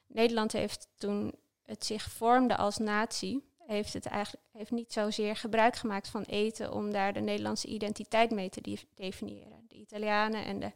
Nederland 0.07 0.51
heeft 0.51 0.87
toen 0.95 1.33
het 1.63 1.85
zich 1.85 2.11
vormde 2.11 2.57
als 2.57 2.77
natie, 2.77 3.43
heeft 3.57 3.93
het 3.93 4.05
eigenlijk 4.05 4.45
heeft 4.51 4.71
niet 4.71 4.93
zozeer 4.93 5.35
gebruik 5.35 5.75
gemaakt 5.75 6.07
van 6.07 6.23
eten 6.23 6.73
om 6.73 6.91
daar 6.91 7.13
de 7.13 7.19
Nederlandse 7.19 7.67
identiteit 7.67 8.31
mee 8.31 8.49
te 8.49 8.61
def- 8.61 8.85
definiëren. 8.93 9.65
De 9.67 9.75
Italianen 9.75 10.45
en 10.45 10.59
de 10.59 10.71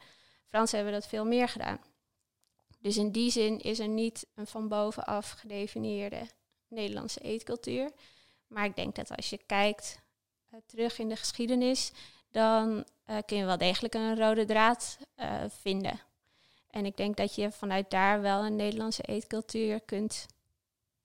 Fransen 0.48 0.76
hebben 0.76 0.94
dat 0.94 1.08
veel 1.08 1.26
meer 1.26 1.48
gedaan. 1.48 1.80
Dus 2.82 2.98
in 2.98 3.12
die 3.12 3.32
zin 3.32 3.60
is 3.60 3.80
er 3.80 3.88
niet 3.88 4.28
een 4.36 4.48
van 4.48 4.68
bovenaf 4.68 5.32
gedefinieerde 5.32 6.28
Nederlandse 6.68 7.20
eetcultuur. 7.20 7.92
Maar 8.48 8.66
ik 8.66 8.76
denk 8.76 8.96
dat 8.96 9.16
als 9.16 9.30
je 9.30 9.40
kijkt 9.46 10.02
eh, 10.50 10.60
terug 10.66 11.00
in 11.00 11.10
de 11.10 11.16
geschiedenis, 11.16 11.92
dan 12.32 12.86
eh, 13.06 13.18
kun 13.26 13.38
je 13.38 13.46
wel 13.46 13.58
degelijk 13.58 13.94
een 13.94 14.18
rode 14.18 14.46
draad 14.46 14.98
eh, 15.16 15.44
vinden. 15.50 16.00
En 16.70 16.86
ik 16.86 16.98
denk 16.98 17.18
dat 17.18 17.36
je 17.36 17.52
vanuit 17.52 17.90
daar 17.90 18.22
wel 18.22 18.46
een 18.46 18.56
Nederlandse 18.56 19.04
eetcultuur 19.04 19.82
kunt. 19.82 20.26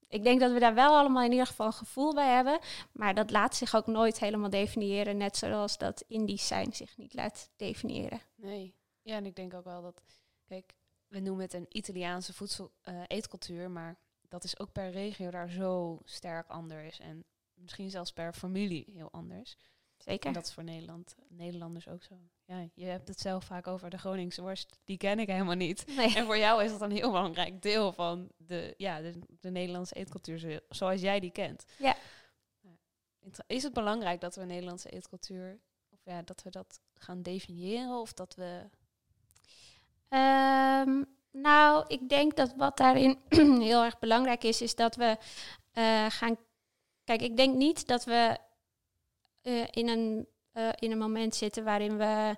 Ik 0.08 0.22
denk 0.22 0.40
dat 0.40 0.52
we 0.52 0.58
daar 0.58 0.74
wel 0.74 0.96
allemaal 0.96 1.22
in 1.22 1.30
ieder 1.30 1.46
geval 1.46 1.66
een 1.66 1.72
gevoel 1.72 2.14
bij 2.14 2.34
hebben. 2.34 2.58
Maar 2.92 3.14
dat 3.14 3.30
laat 3.30 3.56
zich 3.56 3.74
ook 3.74 3.86
nooit 3.86 4.18
helemaal 4.18 4.50
definiëren. 4.50 5.16
Net 5.16 5.36
zoals 5.36 5.78
dat 5.78 6.04
Indisch 6.06 6.46
zijn 6.46 6.72
zich 6.72 6.96
niet 6.96 7.14
laat 7.14 7.50
definiëren. 7.56 8.20
Nee. 8.34 8.74
Ja, 9.02 9.16
en 9.16 9.26
ik 9.26 9.36
denk 9.36 9.54
ook 9.54 9.64
wel 9.64 9.82
dat, 9.82 10.02
kijk, 10.48 10.74
we 11.08 11.20
noemen 11.20 11.44
het 11.44 11.52
een 11.54 11.66
Italiaanse 11.68 12.32
voedsel 12.32 12.72
eh, 12.82 13.02
eetcultuur, 13.06 13.70
maar 13.70 13.98
dat 14.28 14.44
is 14.44 14.58
ook 14.58 14.72
per 14.72 14.90
regio 14.90 15.30
daar 15.30 15.48
zo 15.50 16.00
sterk 16.04 16.48
anders 16.48 16.98
en 16.98 17.24
misschien 17.54 17.90
zelfs 17.90 18.12
per 18.12 18.32
familie 18.32 18.84
heel 18.92 19.10
anders. 19.12 19.56
Zeker. 19.96 20.26
En 20.26 20.32
dat 20.32 20.46
is 20.46 20.52
voor 20.52 20.64
Nederland, 20.64 21.14
Nederlanders 21.28 21.88
ook 21.88 22.02
zo. 22.02 22.14
Ja, 22.44 22.68
je 22.74 22.84
hebt 22.84 23.08
het 23.08 23.20
zelf 23.20 23.44
vaak 23.44 23.66
over 23.66 23.90
de 23.90 23.98
Groningse 23.98 24.42
worst. 24.42 24.78
Die 24.84 24.96
ken 24.96 25.18
ik 25.18 25.26
helemaal 25.28 25.54
niet. 25.54 25.86
Nee. 25.86 26.16
En 26.16 26.24
voor 26.24 26.38
jou 26.38 26.64
is 26.64 26.70
dat 26.70 26.80
een 26.80 26.90
heel 26.90 27.10
belangrijk 27.10 27.62
deel 27.62 27.92
van 27.92 28.30
de, 28.36 28.74
ja, 28.76 29.00
de, 29.00 29.18
de 29.40 29.50
Nederlandse 29.50 29.94
eetcultuur 29.94 30.38
zo- 30.38 30.58
zoals 30.68 31.00
jij 31.00 31.20
die 31.20 31.30
kent. 31.30 31.64
Ja. 31.78 31.96
Is 33.46 33.62
het 33.62 33.72
belangrijk 33.72 34.20
dat 34.20 34.34
we 34.34 34.44
Nederlandse 34.44 34.90
eetcultuur, 34.90 35.60
of 35.90 36.04
ja, 36.04 36.22
dat 36.22 36.42
we 36.42 36.50
dat 36.50 36.80
gaan 36.94 37.22
definiëren 37.22 38.00
of 38.00 38.12
dat 38.12 38.34
we... 38.34 38.68
Ehm, 40.08 41.02
nou, 41.32 41.84
ik 41.86 42.08
denk 42.08 42.36
dat 42.36 42.54
wat 42.56 42.76
daarin 42.76 43.18
heel 43.68 43.82
erg 43.84 43.98
belangrijk 43.98 44.44
is, 44.44 44.60
is 44.62 44.74
dat 44.74 44.96
we 44.96 45.16
eh, 45.72 46.06
gaan. 46.08 46.36
Kijk, 47.04 47.22
ik 47.22 47.36
denk 47.36 47.54
niet 47.54 47.86
dat 47.86 48.04
we 48.04 48.38
eh, 49.42 49.64
in, 49.70 49.88
een, 49.88 50.26
eh, 50.52 50.68
in 50.78 50.90
een 50.90 50.98
moment 50.98 51.34
zitten 51.34 51.64
waarin 51.64 51.96
we 51.96 52.36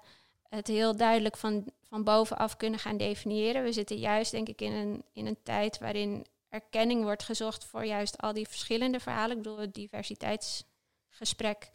het 0.49 0.67
heel 0.67 0.97
duidelijk 0.97 1.37
van, 1.37 1.73
van 1.83 2.05
bovenaf 2.05 2.57
kunnen 2.57 2.79
gaan 2.81 2.97
definiëren. 2.97 3.63
We 3.63 3.73
zitten 3.73 3.97
juist, 3.97 4.31
denk 4.31 4.49
ik, 4.49 4.61
in 4.61 4.73
een, 4.73 5.05
in 5.13 5.27
een 5.27 5.43
tijd 5.43 5.79
waarin 5.79 6.27
erkenning 6.49 7.03
wordt 7.03 7.23
gezocht 7.23 7.65
voor 7.65 7.85
juist 7.85 8.19
al 8.19 8.33
die 8.33 8.49
verschillende 8.49 9.01
verhalen. 9.01 9.37
Ik 9.37 9.43
bedoel, 9.43 9.59
het 9.59 9.75
diversiteitsgesprek 9.75 11.71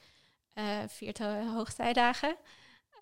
viert 0.88 1.20
ho- 1.20 1.46
hoogtijdagen. 1.54 2.36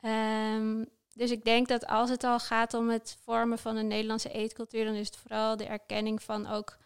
Ehm, 0.01 0.83
dus 1.13 1.32
ik 1.32 1.44
denk 1.44 1.68
dat 1.68 1.88
als 1.88 2.10
het 2.10 2.24
al 2.24 2.39
gaat 2.39 2.74
om 2.74 2.89
het 2.89 3.18
vormen 3.24 3.60
van 3.60 3.75
een 3.75 3.88
Nederlandse 3.88 4.32
eetcultuur, 4.32 4.86
dan 4.86 4.94
is 4.94 5.08
het 5.08 5.18
vooral 5.18 5.58
de 5.58 5.65
erkenning 5.65 6.24
van 6.24 6.48
ook 6.48 6.77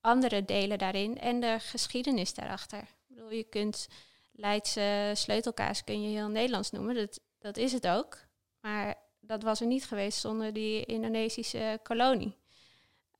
andere 0.00 0.44
delen 0.44 0.78
daarin 0.78 1.18
en 1.18 1.40
de 1.40 1.56
geschiedenis 1.60 2.34
daarachter. 2.34 2.78
Ik 2.78 3.06
bedoel, 3.06 3.30
je 3.30 3.44
kunt 3.44 3.88
Leidse 4.32 5.12
sleutelkaas 5.14 5.84
kun 5.84 6.02
je 6.02 6.08
heel 6.08 6.28
Nederlands 6.28 6.70
noemen, 6.70 6.94
dat, 6.94 7.20
dat 7.38 7.56
is 7.56 7.72
het 7.72 7.88
ook. 7.88 8.18
Maar 8.60 8.94
dat 9.20 9.42
was 9.42 9.60
er 9.60 9.66
niet 9.66 9.84
geweest 9.84 10.20
zonder 10.20 10.52
die 10.52 10.84
Indonesische 10.84 11.80
kolonie. 11.82 12.36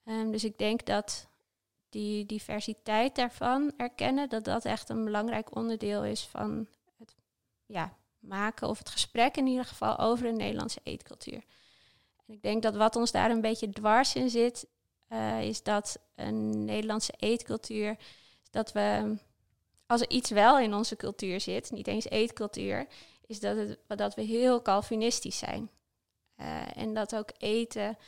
Ehm, 0.05 0.31
dus 0.31 0.45
ik 0.45 0.59
denk 0.59 0.87
dat 0.87 1.27
die 1.89 2.27
diversiteit 2.27 3.15
daarvan 3.15 3.73
erkennen, 3.77 4.29
dat 4.29 4.45
dat 4.45 4.65
echt 4.65 4.89
een 4.89 5.05
belangrijk 5.05 5.55
onderdeel 5.57 6.05
is 6.05 6.23
van 6.23 6.67
het 6.99 7.15
ja, 7.67 7.97
maken 8.27 8.69
of 8.69 8.79
het 8.79 8.89
gesprek 8.89 9.37
in 9.37 9.47
ieder 9.47 9.65
geval 9.65 9.99
over 9.99 10.27
een 10.27 10.37
Nederlandse 10.37 10.81
eetcultuur. 10.83 11.45
En 12.27 12.35
ik 12.35 12.43
denk 12.43 12.63
dat 12.63 12.75
wat 12.77 12.97
ons 12.97 13.11
daar 13.11 13.31
een 13.31 13.41
beetje 13.41 13.71
dwars 13.71 14.15
in 14.15 14.31
zit, 14.31 14.67
eh, 15.09 15.43
is 15.43 15.63
dat 15.63 15.99
een 16.15 16.65
Nederlandse 16.65 17.15
eetcultuur, 17.17 17.97
dat 18.51 18.73
we, 18.73 19.17
als 19.87 20.01
er 20.01 20.11
iets 20.11 20.31
wel 20.31 20.59
in 20.59 20.75
onze 20.75 20.97
cultuur 20.97 21.41
zit, 21.41 21.71
niet 21.71 21.87
eens 21.87 22.09
eetcultuur, 22.09 22.87
is 23.27 23.41
dat, 23.41 23.57
het, 23.57 23.79
dat 23.87 24.15
we 24.15 24.23
heel 24.23 24.63
Calvinistisch 24.63 25.39
zijn. 25.39 25.71
Eh, 26.35 26.77
en 26.77 26.95
dat 26.95 27.17
ook 27.17 27.31
eten, 27.39 27.99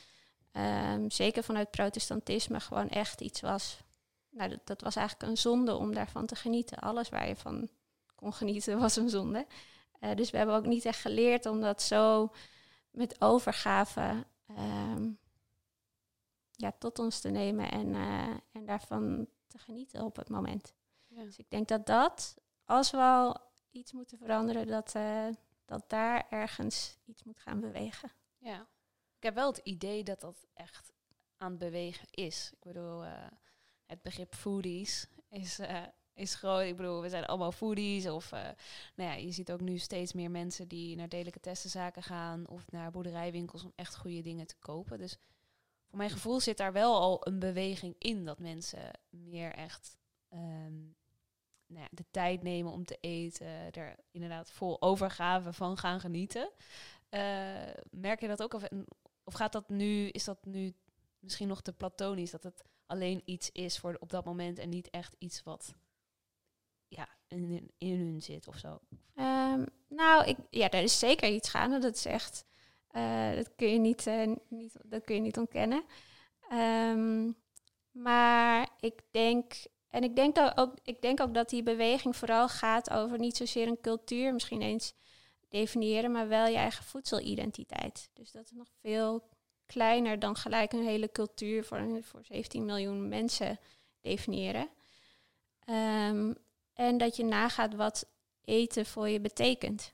ehm, 0.53 1.11
zeker 1.11 1.43
vanuit 1.43 1.71
protestantisme, 1.71 2.61
gewoon 2.61 2.89
echt 2.89 3.21
iets 3.21 3.41
was. 3.41 3.79
Nou, 4.31 4.51
dat, 4.51 4.61
dat 4.65 4.81
was 4.81 4.97
eigenlijk 4.97 5.31
een 5.31 5.37
zonde 5.37 5.75
om 5.75 5.95
daarvan 5.95 6.27
te 6.27 6.37
genieten. 6.37 6.79
Alles 6.79 7.09
waar 7.09 7.29
je 7.29 7.37
van 7.37 7.69
kon 8.15 8.33
genieten 8.33 8.79
was 8.79 8.97
een 8.97 9.11
zonde. 9.11 9.47
Eh, 9.99 10.15
dus 10.15 10.31
we 10.31 10.37
hebben 10.37 10.57
ook 10.57 10.67
niet 10.67 10.85
echt 10.85 11.01
geleerd 11.01 11.47
om 11.47 11.61
dat 11.61 11.83
zo 11.83 12.33
met 12.91 13.21
overgave 13.21 14.27
ehm, 14.47 15.11
ja, 16.51 16.73
tot 16.79 16.99
ons 16.99 17.21
te 17.21 17.29
nemen 17.29 17.71
en, 17.71 17.95
eh, 17.95 18.37
en 18.53 18.67
daarvan 18.67 19.29
te 19.47 19.59
genieten 19.59 20.05
op 20.05 20.17
het 20.17 20.29
moment. 20.29 20.75
Ja. 21.07 21.23
Dus 21.23 21.37
ik 21.37 21.51
denk 21.51 21.69
dat 21.69 21.87
dat, 21.87 22.37
als 22.65 22.91
we 22.91 22.97
al 22.97 23.41
iets 23.71 23.93
moeten 23.93 24.19
veranderen, 24.19 24.67
dat, 24.67 24.95
eh, 24.95 25.29
dat 25.65 25.89
daar 25.89 26.27
ergens 26.31 26.99
iets 27.05 27.25
moet 27.25 27.41
gaan 27.41 27.61
bewegen. 27.61 28.13
Ja. 28.39 28.67
Ik 29.17 29.23
heb 29.23 29.35
wel 29.35 29.51
het 29.51 29.59
idee 29.59 30.05
dat 30.05 30.21
dat 30.21 30.47
echt 30.55 30.93
aan 31.37 31.51
het 31.51 31.59
bewegen 31.59 32.09
is. 32.11 32.51
Ik 32.53 32.63
bedoel, 32.63 33.03
het 33.87 34.03
begrip 34.03 34.35
foodies 34.35 35.09
is, 35.29 35.59
is 36.19 36.35
groot. 36.35 36.67
Ik 36.67 36.77
bedoel, 36.77 37.03
we 37.03 37.09
zijn 37.09 37.27
allemaal 37.27 37.53
foodies. 37.53 38.09
Of 38.09 38.33
eh, 38.33 38.41
nou 38.95 39.11
ja, 39.11 39.13
je 39.13 39.31
ziet 39.31 39.53
ook 39.53 39.61
nu 39.61 39.79
steeds 39.79 40.13
meer 40.13 40.31
mensen 40.31 40.69
die 40.69 40.97
naar 40.97 41.09
delicatessenzaken 41.09 42.03
gaan 42.03 42.49
of 42.49 42.71
naar 42.71 42.91
boerderijwinkels 42.91 43.65
om 43.65 43.73
echt 43.75 43.97
goede 43.97 44.23
dingen 44.23 44.47
te 44.47 44.57
kopen. 44.59 44.99
Dus 44.99 45.19
voor 45.89 45.99
mijn 45.99 46.11
gevoel 46.11 46.41
zit 46.41 46.57
daar 46.57 46.73
wel 46.73 47.01
al 47.01 47.27
een 47.27 47.39
beweging 47.39 47.95
in 47.99 48.25
dat 48.25 48.39
mensen 48.39 48.91
meer 49.11 49.53
echt 49.53 49.97
ehm, 50.29 50.77
nou 51.67 51.81
ja, 51.81 51.89
de 51.91 52.05
tijd 52.11 52.43
nemen 52.43 52.73
om 52.73 52.85
te 52.85 52.99
eten, 53.01 53.73
er 53.73 53.97
inderdaad 54.11 54.51
vol 54.51 54.83
overgave 54.83 55.53
van 55.53 55.77
gaan 55.77 56.01
genieten. 56.01 56.51
Eh, 57.09 57.21
merk 57.91 58.21
je 58.21 58.29
dat 58.29 58.43
ook? 58.43 58.55
Of, 58.55 58.69
of 59.25 59.35
gaat 59.35 59.53
dat 59.53 59.69
nu, 59.69 60.09
is 60.09 60.25
dat 60.25 60.45
nu 60.45 60.75
misschien 61.19 61.49
nog 61.49 61.63
te 61.63 61.73
platonisch, 61.73 62.31
dat 62.31 62.43
het 62.43 62.63
alleen 62.87 63.23
iets 63.25 63.51
is 63.53 63.79
voor 63.79 63.97
op 64.01 64.11
dat 64.11 64.25
moment 64.25 64.59
en 64.59 64.69
niet 64.69 64.91
echt 64.91 65.17
iets 65.19 65.43
wat 65.43 65.75
ja, 66.89 67.09
in, 67.29 67.71
in 67.79 67.99
hun 67.99 68.23
zit 68.23 68.49
of 68.49 68.57
zo? 68.59 68.81
Ehm, 69.15 69.65
nou, 69.89 70.25
ik, 70.25 70.37
ja, 70.51 70.71
er 70.71 70.83
is 70.83 70.99
zeker 70.99 71.29
iets 71.29 71.49
gaande. 71.49 71.79
Dat 71.79 71.95
is 71.95 72.05
echt, 72.05 72.45
eh, 72.91 73.35
dat, 73.35 73.55
kun 73.57 73.73
je 73.73 73.79
niet, 73.79 74.07
eh, 74.07 74.33
niet, 74.49 74.75
dat 74.85 75.05
kun 75.05 75.15
je 75.15 75.21
niet 75.21 75.39
ontkennen. 75.39 75.85
Ehm, 76.49 77.33
maar 77.91 78.69
ik 78.81 79.01
denk, 79.11 79.53
en 79.89 80.03
ik 80.03 80.17
denk, 80.17 80.37
ook, 80.55 80.75
ik 80.83 81.03
denk 81.03 81.21
ook 81.21 81.35
dat 81.35 81.49
die 81.49 81.63
beweging 81.63 82.17
vooral 82.17 82.49
gaat 82.49 82.91
over 82.91 83.19
niet 83.19 83.37
zozeer 83.37 83.69
een 83.69 83.81
cultuur, 83.81 84.33
misschien 84.33 84.63
eens 84.63 84.95
definiëren, 85.49 86.13
maar 86.13 86.29
wel 86.29 86.47
je 86.47 86.57
eigen 86.57 86.85
voedselidentiteit. 86.85 88.11
Dus 88.13 88.33
dat 88.33 88.45
is 88.45 88.51
nog 88.51 88.69
veel 88.81 89.29
kleiner 89.67 90.19
dan 90.19 90.37
gelijk 90.37 90.73
een 90.73 90.85
hele 90.85 91.11
cultuur 91.13 91.65
voor, 91.65 92.03
voor 92.03 92.25
17 92.25 92.65
miljoen 92.65 93.09
mensen 93.09 93.59
definiëren. 94.01 94.69
Ehm, 95.65 96.33
en 96.79 96.99
dat 96.99 97.17
je 97.17 97.25
nagaat 97.25 97.75
wat 97.75 98.09
eten 98.45 98.87
voor 98.87 99.09
je 99.09 99.21
betekent. 99.21 99.93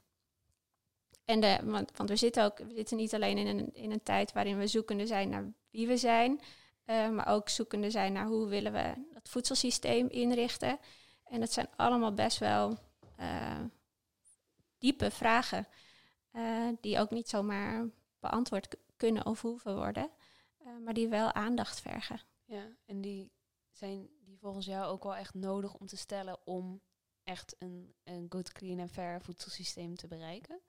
En 1.24 1.40
de, 1.40 1.58
want, 1.62 1.96
want 1.96 2.08
we 2.08 2.16
zitten 2.16 2.44
ook, 2.44 2.58
we 2.58 2.74
zitten 2.74 2.96
niet 2.96 3.14
alleen 3.14 3.38
in 3.38 3.46
een, 3.46 3.74
in 3.74 3.90
een 3.90 4.02
tijd 4.02 4.32
waarin 4.32 4.58
we 4.58 4.66
zoekende 4.66 5.06
zijn 5.06 5.28
naar 5.28 5.52
wie 5.70 5.86
we 5.86 5.96
zijn, 5.96 6.40
eh, 6.84 7.10
maar 7.10 7.26
ook 7.26 7.48
zoekende 7.48 7.90
zijn 7.90 8.12
naar 8.12 8.26
hoe 8.26 8.46
willen 8.46 8.72
we 8.72 8.92
dat 9.12 9.28
voedselsysteem 9.28 10.08
inrichten. 10.08 10.78
En 11.24 11.40
dat 11.40 11.52
zijn 11.52 11.68
allemaal 11.76 12.14
best 12.14 12.38
wel 12.38 12.78
eh, 13.16 13.60
diepe 14.78 15.10
vragen, 15.10 15.66
eh, 16.30 16.68
die 16.80 16.98
ook 16.98 17.10
niet 17.10 17.28
zomaar 17.28 17.88
beantwoord 18.20 18.76
kunnen 18.96 19.26
of 19.26 19.40
hoeven 19.40 19.76
worden, 19.76 20.10
maar 20.84 20.94
die 20.94 21.08
wel 21.08 21.32
aandacht 21.32 21.80
vergen. 21.80 22.20
Ja, 22.44 22.66
en 22.86 23.00
die 23.00 23.30
zijn 23.76 24.08
die 24.24 24.38
volgens 24.38 24.66
jou 24.66 24.84
ook 24.84 25.02
wel 25.02 25.16
echt 25.16 25.34
nodig 25.34 25.74
om 25.74 25.86
te 25.86 25.96
stellen 25.96 26.38
om 26.44 26.80
echt 27.22 27.56
een, 27.58 27.94
een 28.04 28.26
good, 28.28 28.52
clean 28.52 28.78
en 28.78 28.88
fair 28.88 29.22
voedselsysteem 29.22 29.96
te 29.96 30.06
bereiken? 30.06 30.60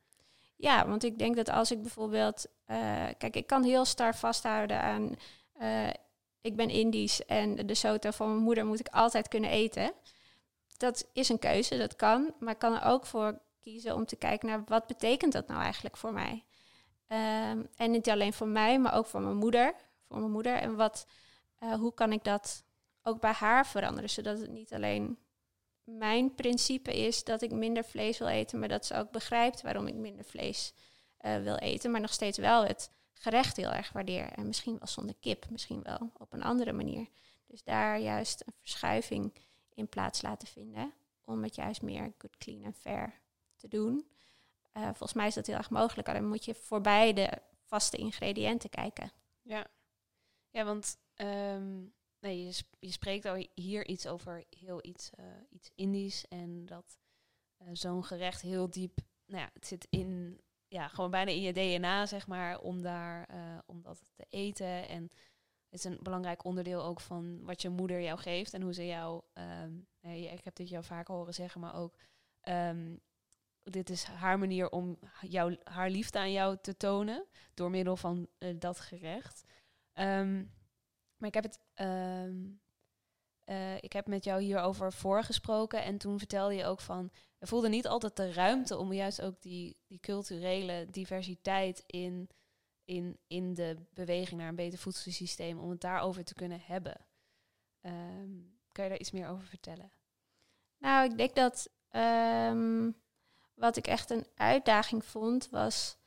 Ja, 0.55 0.88
want 0.88 1.03
ik 1.03 1.17
denk 1.17 1.35
dat 1.35 1.50
als 1.50 1.71
ik 1.71 1.81
bijvoorbeeld... 1.81 2.45
eh, 2.65 3.07
kijk, 3.17 3.35
ik 3.35 3.47
kan 3.47 3.63
heel 3.63 3.85
star 3.85 4.15
vasthouden 4.15 4.81
aan... 4.81 5.15
eh, 5.53 5.89
ik 6.41 6.55
ben 6.55 6.69
Indisch 6.69 7.25
en 7.25 7.67
de 7.67 7.75
soto 7.75 8.12
van 8.12 8.29
mijn 8.29 8.43
moeder 8.43 8.65
moet 8.65 8.79
ik 8.79 8.88
altijd 8.88 9.27
kunnen 9.27 9.50
eten. 9.50 9.93
Dat 10.77 11.09
is 11.13 11.29
een 11.29 11.39
keuze, 11.39 11.77
dat 11.77 11.95
kan. 11.95 12.33
Maar 12.39 12.53
ik 12.53 12.59
kan 12.59 12.74
er 12.74 12.83
ook 12.83 13.05
voor 13.05 13.41
kiezen 13.59 13.95
om 13.95 14.05
te 14.05 14.15
kijken 14.15 14.47
naar... 14.47 14.63
wat 14.65 14.88
betekent 14.88 15.31
dat 15.31 15.47
nou 15.47 15.62
eigenlijk 15.62 15.97
voor 15.97 16.13
mij? 16.13 16.45
Ehm, 17.07 17.63
en 17.75 17.91
niet 17.91 18.09
alleen 18.09 18.33
voor 18.33 18.47
mij, 18.47 18.79
maar 18.79 18.93
ook 18.93 19.05
voor 19.05 19.21
mijn 19.21 19.35
moeder. 19.35 19.75
Voor 20.07 20.19
mijn 20.19 20.31
moeder. 20.31 20.55
En 20.55 20.75
wat, 20.75 21.07
eh, 21.59 21.74
hoe 21.74 21.93
kan 21.93 22.12
ik 22.12 22.24
dat 22.24 22.64
ook 23.07 23.19
bij 23.19 23.31
haar 23.31 23.67
veranderen? 23.67 24.09
Zodat 24.09 24.39
het 24.39 24.50
niet 24.50 24.74
alleen 24.74 25.17
mijn 25.83 26.35
principe 26.35 27.05
is 27.05 27.24
dat 27.24 27.41
ik 27.41 27.51
minder 27.51 27.83
vlees 27.83 28.17
wil 28.17 28.27
eten, 28.27 28.59
maar 28.59 28.67
dat 28.67 28.85
ze 28.85 28.95
ook 28.95 29.12
begrijpt 29.12 29.62
waarom 29.62 29.88
ik 29.88 29.93
minder 29.93 30.25
vlees 30.25 30.74
eh, 31.17 31.41
wil 31.41 31.55
eten, 31.55 31.91
maar 31.91 32.01
nog 32.01 32.13
steeds 32.13 32.38
wel 32.38 32.65
het 32.65 32.91
gerecht 33.13 33.57
heel 33.57 33.71
erg 33.71 33.91
waardeer. 33.91 34.31
En 34.31 34.47
misschien 34.47 34.77
wel 34.77 34.88
zonder 34.88 35.15
kip, 35.19 35.50
misschien 35.50 35.81
wel 35.83 36.12
op 36.17 36.33
een 36.33 36.43
andere 36.43 36.74
manier. 36.74 37.07
Dus 37.47 37.63
daar 37.63 38.00
juist 38.00 38.43
een 38.45 38.53
verschuiving 38.57 39.33
in 39.74 39.88
plaats 39.88 40.21
laten 40.21 40.47
vinden, 40.47 40.93
om 41.24 41.43
het 41.43 41.55
juist 41.55 41.81
meer 41.81 42.13
good, 42.17 42.38
clean 42.38 42.63
en 42.63 42.74
fair 42.74 43.21
te 43.55 43.67
doen. 43.67 44.07
Eh, 44.71 44.83
volgens 44.83 45.13
mij 45.13 45.27
is 45.27 45.33
dat 45.33 45.47
heel 45.47 45.57
erg 45.57 45.69
mogelijk, 45.69 46.09
alleen 46.09 46.27
moet 46.27 46.45
je 46.45 46.55
voorbij 46.55 47.13
de 47.13 47.29
vaste 47.65 47.97
ingrediënten 47.97 48.69
kijken. 48.69 49.12
Ja, 49.41 49.67
ja 50.50 50.65
want 50.65 50.97
ehm, 51.15 51.83
nee, 52.25 52.46
je, 52.46 52.63
je 52.79 52.91
spreekt 52.91 53.25
al 53.25 53.48
hier 53.53 53.88
iets 53.88 54.08
over 54.08 54.44
heel 54.50 54.86
iets, 54.86 55.10
eh, 55.10 55.25
iets 55.50 55.72
Indisch 55.75 56.27
en 56.27 56.65
dat 56.65 56.98
eh, 57.58 57.67
zo'n 57.72 58.03
gerecht 58.03 58.41
heel 58.41 58.70
diep, 58.70 59.00
nou 59.25 59.41
ja, 59.41 59.50
het 59.53 59.67
zit 59.67 59.88
in, 59.89 60.41
ja, 60.67 60.88
gewoon 60.88 61.12
bijna 61.12 61.32
in 61.32 61.41
je 61.41 61.53
DNA, 61.53 62.05
zeg 62.05 62.27
maar, 62.27 62.60
om 62.60 62.82
daar, 62.82 63.25
eh, 63.27 63.58
om 63.65 63.82
dat 63.82 64.10
te 64.13 64.25
eten 64.29 64.88
en 64.88 65.12
het 65.70 65.79
is 65.79 65.84
een 65.84 66.00
belangrijk 66.01 66.44
onderdeel 66.44 66.84
ook 66.84 67.00
van 67.00 67.44
wat 67.44 67.62
je 67.62 67.70
moeder 67.70 68.01
jou 68.01 68.20
geeft 68.20 68.53
en 68.53 68.62
hoe 68.62 68.74
ze 68.74 68.86
jou, 68.86 69.22
nee, 70.01 70.32
ik 70.32 70.44
heb 70.44 70.55
dit 70.55 70.70
jou 70.70 70.84
vaak 70.84 71.08
horen 71.08 71.34
zeggen, 71.34 71.62
maar 71.62 71.75
ook 71.75 71.98
ehm, 72.41 72.96
dit 73.63 73.89
is 73.89 74.03
haar 74.03 74.39
manier 74.39 74.70
om 74.70 75.00
jou, 75.22 75.58
haar 75.63 75.89
liefde 75.89 76.20
aan 76.20 76.32
jou 76.32 76.58
te 76.62 76.77
tonen 76.77 77.25
door 77.53 77.70
middel 77.70 77.98
van 77.98 78.27
dat 78.60 78.79
gerecht. 78.79 79.44
Ehm, 79.94 80.44
maar 81.17 81.27
ik 81.27 81.34
heb 81.34 81.43
het. 81.43 81.60
ehm, 81.74 82.43
eh, 83.43 83.75
ik 83.75 83.93
heb 83.93 84.07
met 84.07 84.24
jou 84.24 84.41
hierover 84.41 84.93
voorgesproken 84.93 85.84
en 85.84 85.98
toen 85.98 86.17
vertelde 86.17 86.55
je 86.55 86.65
ook 86.65 86.79
van. 86.79 87.12
Er 87.38 87.48
voelde 87.48 87.69
niet 87.69 87.88
altijd 87.88 88.15
de 88.15 88.34
ruimte 88.34 88.77
om 88.77 88.93
juist 88.93 89.22
ook 89.22 89.41
die, 89.41 89.77
die 89.88 90.00
culturele 90.00 90.88
diversiteit 90.91 91.84
in, 91.86 92.29
in, 92.86 93.19
in 93.27 93.53
de 93.53 93.75
beweging 93.93 94.39
naar 94.39 94.50
een 94.50 94.55
beter 94.55 94.79
voedselsysteem, 94.79 95.60
om 95.60 95.69
het 95.69 95.81
daarover 95.81 96.24
te 96.24 96.34
kunnen 96.34 96.62
hebben. 96.62 97.05
Ehm, 97.81 98.31
kan 98.72 98.84
je 98.84 98.89
daar 98.89 99.00
iets 99.00 99.12
meer 99.12 99.27
over 99.27 99.45
vertellen? 99.48 99.91
Nou, 100.77 101.12
ik 101.12 101.17
denk 101.17 101.36
dat 101.36 101.69
ehm, 101.89 102.91
wat 103.53 103.77
ik 103.77 103.88
echt 103.88 104.10
een 104.10 104.27
uitdaging 104.36 105.05
vond 105.05 105.50
was. 105.50 105.98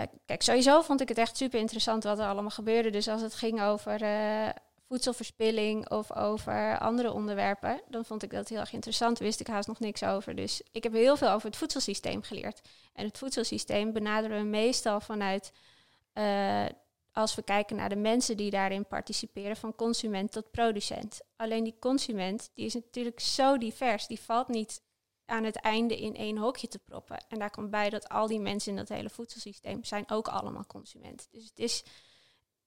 Eh, 0.00 0.06
kijk, 0.26 0.42
sowieso 0.42 0.82
vond 0.82 1.00
ik 1.00 1.08
het 1.08 1.18
echt 1.18 1.36
super 1.36 1.60
interessant 1.60 2.04
wat 2.04 2.18
er 2.18 2.26
allemaal 2.26 2.50
gebeurde. 2.50 2.90
Dus 2.90 3.08
als 3.08 3.22
het 3.22 3.34
ging 3.34 3.62
over 3.62 4.02
eh, 4.02 4.48
voedselverspilling 4.88 5.90
of 5.90 6.12
over 6.16 6.78
andere 6.78 7.12
onderwerpen, 7.12 7.82
dan 7.88 8.04
vond 8.04 8.22
ik 8.22 8.30
dat 8.30 8.48
heel 8.48 8.58
erg 8.58 8.72
interessant. 8.72 9.18
Wist 9.18 9.40
ik 9.40 9.46
haast 9.46 9.68
nog 9.68 9.80
niks 9.80 10.02
over. 10.02 10.34
Dus 10.34 10.62
ik 10.72 10.82
heb 10.82 10.92
heel 10.92 11.16
veel 11.16 11.30
over 11.30 11.46
het 11.46 11.56
voedselsysteem 11.56 12.22
geleerd. 12.22 12.60
En 12.92 13.04
het 13.06 13.18
voedselsysteem 13.18 13.92
benaderen 13.92 14.38
we 14.38 14.44
meestal 14.44 15.00
vanuit. 15.00 15.52
eh, 16.12 16.64
als 17.12 17.34
we 17.34 17.42
kijken 17.42 17.76
naar 17.76 17.88
de 17.88 17.96
mensen 17.96 18.36
die 18.36 18.50
daarin 18.50 18.86
participeren, 18.86 19.56
van 19.56 19.74
consument 19.74 20.32
tot 20.32 20.50
producent. 20.50 21.20
Alleen 21.36 21.64
die 21.64 21.76
consument, 21.78 22.50
die 22.54 22.66
is 22.66 22.74
natuurlijk 22.74 23.20
zo 23.20 23.58
divers, 23.58 24.06
die 24.06 24.20
valt 24.20 24.48
niet 24.48 24.82
aan 25.30 25.44
het 25.44 25.56
einde 25.56 26.00
in 26.00 26.16
één 26.16 26.36
hokje 26.36 26.68
te 26.68 26.78
proppen. 26.78 27.24
En 27.28 27.38
daar 27.38 27.50
komt 27.50 27.70
bij 27.70 27.90
dat 27.90 28.08
al 28.08 28.26
die 28.26 28.40
mensen 28.40 28.70
in 28.70 28.76
dat 28.76 28.88
hele 28.88 29.10
voedselsysteem 29.10 29.84
zijn 29.84 30.10
ook 30.10 30.28
allemaal 30.28 30.66
consument. 30.66 31.28
Dus 31.30 31.44
het 31.44 31.58
is 31.58 31.84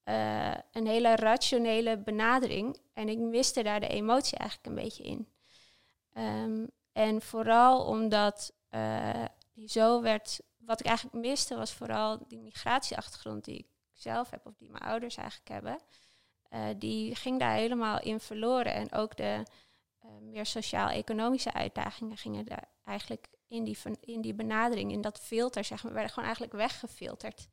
eh, 0.04 0.54
een 0.72 0.88
hele 0.88 1.16
rationele 1.16 1.98
benadering. 1.98 2.78
En 2.94 3.10
ik 3.10 3.18
miste 3.18 3.64
daar 3.64 3.80
de 3.80 3.88
emotie 3.88 4.38
eigenlijk 4.38 4.70
een 4.70 4.84
beetje 4.84 5.04
in. 5.04 5.28
Ehm, 6.14 6.66
en 6.92 7.22
vooral 7.22 7.86
omdat 7.86 8.54
eh, 8.70 9.26
zo 9.66 10.02
werd. 10.02 10.40
Wat 10.58 10.80
ik 10.80 10.86
eigenlijk 10.86 11.26
miste 11.28 11.56
was 11.56 11.74
vooral 11.74 12.28
die 12.28 12.40
migratieachtergrond 12.40 13.46
die 13.46 13.58
ik 13.58 13.68
zelf 13.94 14.30
heb, 14.30 14.46
of 14.46 14.54
die 14.58 14.70
mijn 14.70 14.84
ouders 14.84 15.16
eigenlijk 15.16 15.50
hebben. 15.50 15.80
Eh, 16.50 16.68
die 16.78 17.16
ging 17.16 17.40
daar 17.40 17.54
helemaal 17.54 18.00
in 18.00 18.20
verloren. 18.20 18.74
En 18.74 18.92
ook 18.92 19.18
de 19.18 19.44
meer 20.22 20.46
sociaal-economische 20.46 21.54
uitdagingen 21.54 22.18
gingen 22.18 22.46
daar 22.46 22.68
eigenlijk 22.84 23.28
in 23.48 23.64
die, 23.64 23.78
in 24.00 24.22
die 24.22 24.34
benadering, 24.34 24.92
in 24.92 25.02
dat 25.02 25.20
filter, 25.20 25.64
zeg 25.64 25.84
maar, 25.84 25.94
werden 25.94 26.10
gewoon 26.12 26.26
eigenlijk 26.26 26.58
weggefilterd. 26.58 27.48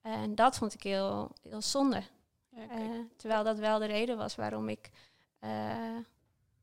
En 0.00 0.34
dat 0.34 0.56
vond 0.56 0.74
ik 0.74 0.82
heel, 0.82 1.30
heel 1.42 1.62
zonde. 1.62 2.02
Eh, 2.50 2.80
terwijl 3.16 3.44
dat 3.44 3.58
wel 3.58 3.78
de 3.78 3.84
reden 3.86 4.16
was 4.16 4.34
waarom 4.34 4.68
ik 4.68 4.90
eh, 5.38 5.96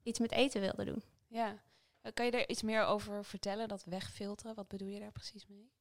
iets 0.03 0.19
met 0.19 0.31
eten 0.31 0.61
wilde 0.61 0.85
doen. 0.85 1.03
ja. 1.27 1.61
Eh, 2.01 2.11
Kan 2.13 2.25
je 2.25 2.31
daar 2.31 2.47
iets 2.47 2.61
meer 2.61 2.83
over 2.85 3.25
vertellen, 3.25 3.67
dat 3.67 3.83
wegfilteren? 3.83 4.55
Wat 4.55 4.67
bedoel 4.67 4.87
je 4.87 4.99
daar 4.99 5.11
precies 5.11 5.47
mee? 5.47 5.71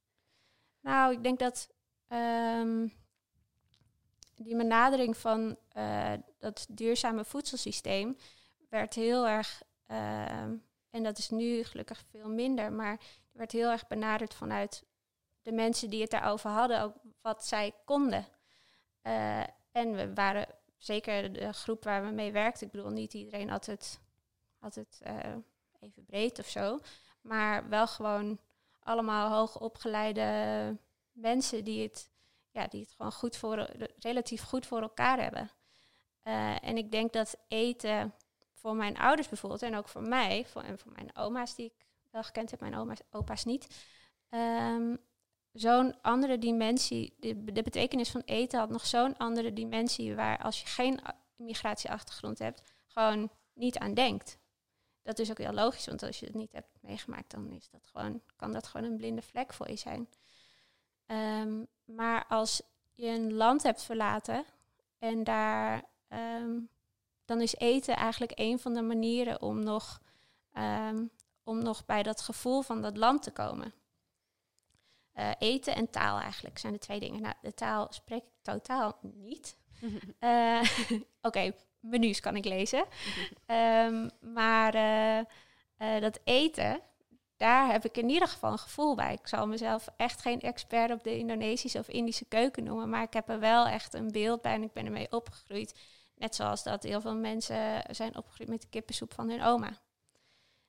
Nou, 0.79 1.13
ik 1.13 1.23
denk 1.23 1.39
dat 1.39 1.69
ehm, 2.07 2.87
die 4.35 4.55
benadering 4.55 5.17
van 5.17 5.57
eh, 5.69 6.13
dat 6.39 6.65
duurzame 6.69 7.25
voedselsysteem 7.25 8.17
werd 8.73 8.93
heel 8.93 9.27
erg, 9.27 9.63
ehm, 9.85 10.55
en 10.89 11.03
dat 11.03 11.17
is 11.17 11.29
nu 11.29 11.63
gelukkig 11.63 12.03
veel 12.09 12.29
minder, 12.29 12.71
maar 12.71 12.99
werd 13.31 13.51
heel 13.51 13.69
erg 13.69 13.87
benaderd 13.87 14.33
vanuit 14.33 14.85
de 15.41 15.51
mensen 15.51 15.89
die 15.89 16.01
het 16.01 16.11
daarover 16.11 16.49
hadden, 16.49 16.81
ook 16.81 16.95
wat 17.21 17.45
zij 17.45 17.73
konden. 17.85 18.25
Eh, 19.01 19.43
en 19.71 19.95
we 19.95 20.13
waren 20.13 20.47
zeker 20.77 21.33
de 21.33 21.53
groep 21.53 21.83
waar 21.83 22.05
we 22.05 22.11
mee 22.11 22.31
werkten. 22.31 22.65
Ik 22.65 22.71
bedoel, 22.71 22.89
niet 22.89 23.13
iedereen 23.13 23.49
had 23.49 23.65
het, 23.65 23.99
had 24.57 24.75
het 24.75 24.99
eh, 25.03 25.35
even 25.79 26.05
breed 26.05 26.39
of 26.39 26.47
zo. 26.47 26.79
Maar 27.21 27.69
wel 27.69 27.87
gewoon 27.87 28.39
allemaal 28.79 29.29
hoogopgeleide 29.29 30.77
mensen 31.11 31.63
die 31.63 31.83
het, 31.83 32.09
ja, 32.51 32.67
die 32.67 32.81
het 32.81 32.91
gewoon 32.91 33.11
goed 33.11 33.37
voor, 33.37 33.69
relatief 33.99 34.43
goed 34.43 34.65
voor 34.65 34.81
elkaar 34.81 35.19
hebben. 35.19 35.49
Eh, 36.21 36.63
en 36.63 36.77
ik 36.77 36.91
denk 36.91 37.13
dat 37.13 37.37
eten 37.47 38.13
voor 38.63 38.75
mijn 38.75 38.97
ouders 38.97 39.29
bijvoorbeeld, 39.29 39.61
en 39.61 39.75
ook 39.75 39.87
voor 39.87 40.01
mij, 40.01 40.45
voor, 40.45 40.61
en 40.61 40.79
voor 40.79 40.91
mijn 40.91 41.15
oma's 41.15 41.55
die 41.55 41.65
ik 41.65 41.85
wel 42.11 42.23
gekend 42.23 42.51
heb, 42.51 42.59
mijn 42.59 42.75
oma's, 42.75 42.99
opa's 43.11 43.43
niet, 43.43 43.67
ehm, 44.29 44.95
zo'n 45.51 46.01
andere 46.01 46.37
dimensie, 46.37 47.15
de, 47.19 47.63
betekenis 47.63 48.11
van 48.11 48.21
eten 48.25 48.59
had 48.59 48.69
nog 48.69 48.85
zo'n 48.85 49.17
andere 49.17 49.53
dimensie 49.53 50.15
waar 50.15 50.43
als 50.43 50.61
je 50.61 50.67
geen 50.67 50.99
migratieachtergrond 51.35 52.39
hebt, 52.39 52.73
gewoon 52.85 53.31
niet 53.53 53.77
aan 53.77 53.93
denkt. 53.93 54.37
Dat 55.01 55.19
is 55.19 55.29
ook 55.29 55.37
heel 55.37 55.53
logisch, 55.53 55.85
want 55.85 56.03
als 56.03 56.19
je 56.19 56.25
het 56.25 56.35
niet 56.35 56.51
hebt 56.51 56.77
meegemaakt, 56.81 57.31
dan 57.31 57.51
is 57.51 57.69
dat 57.69 57.85
gewoon, 57.85 58.21
kan 58.35 58.51
dat 58.51 58.67
gewoon 58.67 58.91
een 58.91 58.97
blinde 58.97 59.21
vlek 59.21 59.53
voor 59.53 59.69
je 59.69 59.75
zijn. 59.75 60.09
Ehm, 61.05 61.63
maar 61.85 62.25
als 62.27 62.61
je 62.91 63.07
een 63.07 63.33
land 63.33 63.63
hebt 63.63 63.83
verlaten 63.83 64.45
en 64.99 65.23
daar, 65.23 65.83
ehm, 66.07 66.59
dan 67.25 67.41
is 67.41 67.55
eten 67.55 67.95
eigenlijk 67.95 68.31
een 68.35 68.59
van 68.59 68.73
de 68.73 68.81
manieren 68.81 69.41
om 69.41 69.63
nog, 69.63 70.01
ehm, 70.53 71.05
om 71.43 71.63
nog 71.63 71.85
bij 71.85 72.03
dat 72.03 72.21
gevoel 72.21 72.61
van 72.61 72.81
dat 72.81 72.97
land 72.97 73.23
te 73.23 73.31
komen. 73.31 73.73
Eh, 75.13 75.31
eten 75.39 75.75
en 75.75 75.89
taal 75.89 76.19
eigenlijk 76.19 76.57
zijn 76.57 76.73
de 76.73 76.79
twee 76.79 76.99
dingen. 76.99 77.21
Nou, 77.21 77.33
de 77.41 77.53
taal 77.53 77.87
spreek 77.89 78.23
ik 78.23 78.41
totaal 78.41 78.97
niet. 79.01 79.55
Eh, 80.19 80.61
Oké, 81.21 81.53
menus 81.79 82.19
kan 82.19 82.35
ik 82.35 82.45
lezen. 82.45 82.85
Ehm, 83.45 84.09
maar 84.19 84.73
eh, 85.77 86.01
dat 86.01 86.19
eten, 86.23 86.81
daar 87.37 87.71
heb 87.71 87.85
ik 87.85 87.97
in 87.97 88.09
ieder 88.09 88.27
geval 88.27 88.51
een 88.51 88.57
gevoel 88.57 88.95
bij. 88.95 89.13
Ik 89.13 89.27
zal 89.27 89.47
mezelf 89.47 89.87
echt 89.97 90.21
geen 90.21 90.41
expert 90.41 90.91
op 90.91 91.03
de 91.03 91.17
Indonesische 91.17 91.79
of 91.79 91.87
Indische 91.87 92.25
keuken 92.25 92.63
noemen, 92.63 92.89
maar 92.89 93.03
ik 93.03 93.13
heb 93.13 93.29
er 93.29 93.39
wel 93.39 93.67
echt 93.67 93.93
een 93.93 94.11
beeld 94.11 94.41
bij 94.41 94.53
en 94.53 94.63
ik 94.63 94.73
ben 94.73 94.85
ermee 94.85 95.11
opgegroeid. 95.11 95.79
Net 96.15 96.35
zoals 96.35 96.63
dat 96.63 96.83
heel 96.83 97.01
veel 97.01 97.15
mensen 97.15 97.83
zijn 97.89 98.17
opgegroeid 98.17 98.49
met 98.49 98.61
de 98.61 98.67
kippensoep 98.67 99.13
van 99.13 99.29
hun 99.29 99.41
oma. 99.41 99.81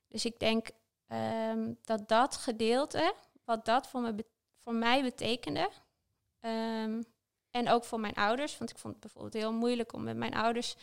Dus 0.09 0.25
ik 0.25 0.39
denk 0.39 0.69
ehm, 1.07 1.73
dat 1.85 2.09
dat 2.09 2.37
gedeelte, 2.37 3.15
wat 3.45 3.65
dat 3.65 3.89
voor, 3.89 4.01
me, 4.01 4.25
voor 4.63 4.75
mij 4.75 5.03
betekende, 5.03 5.71
ehm, 6.41 7.03
en 7.51 7.69
ook 7.69 7.85
voor 7.85 8.01
mijn 8.01 8.15
ouders, 8.15 8.59
want 8.59 8.71
ik 8.71 8.79
vond 8.79 8.93
het 8.93 9.03
bijvoorbeeld 9.03 9.35
heel 9.43 9.53
moeilijk 9.53 9.93
om 9.93 10.03
met 10.03 10.17
mijn 10.17 10.35
ouders 10.35 10.77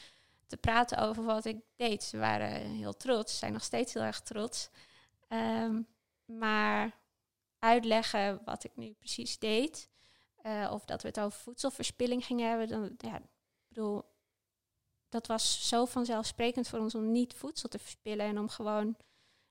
te 0.47 0.57
praten 0.57 0.97
over 0.97 1.23
wat 1.23 1.45
ik 1.45 1.57
deed. 1.75 2.03
Ze 2.03 2.17
waren 2.17 2.51
heel 2.51 2.97
trots, 2.97 3.39
zijn 3.39 3.53
nog 3.53 3.63
steeds 3.63 3.93
heel 3.93 4.03
erg 4.03 4.21
trots. 4.21 4.69
Ehm, 5.27 5.81
maar 6.25 6.99
uitleggen 7.59 8.41
wat 8.45 8.63
ik 8.63 8.71
nu 8.75 8.91
precies 8.91 9.39
deed, 9.39 9.89
eh, 10.35 10.69
of 10.73 10.85
dat 10.85 11.01
we 11.01 11.07
het 11.07 11.19
over 11.19 11.39
voedselverspilling 11.39 12.25
gingen 12.25 12.49
hebben, 12.49 12.67
dan, 12.67 12.95
ja, 12.97 13.15
ik 13.15 13.23
bedoel, 13.67 14.03
dat 15.11 15.27
was 15.27 15.67
zo 15.67 15.85
vanzelfsprekend 15.85 16.67
voor 16.67 16.79
ons 16.79 16.95
om 16.95 17.11
niet 17.11 17.33
voedsel 17.33 17.69
te 17.69 17.79
verspillen 17.79 18.25
en 18.25 18.39
om 18.39 18.49
gewoon 18.49 18.95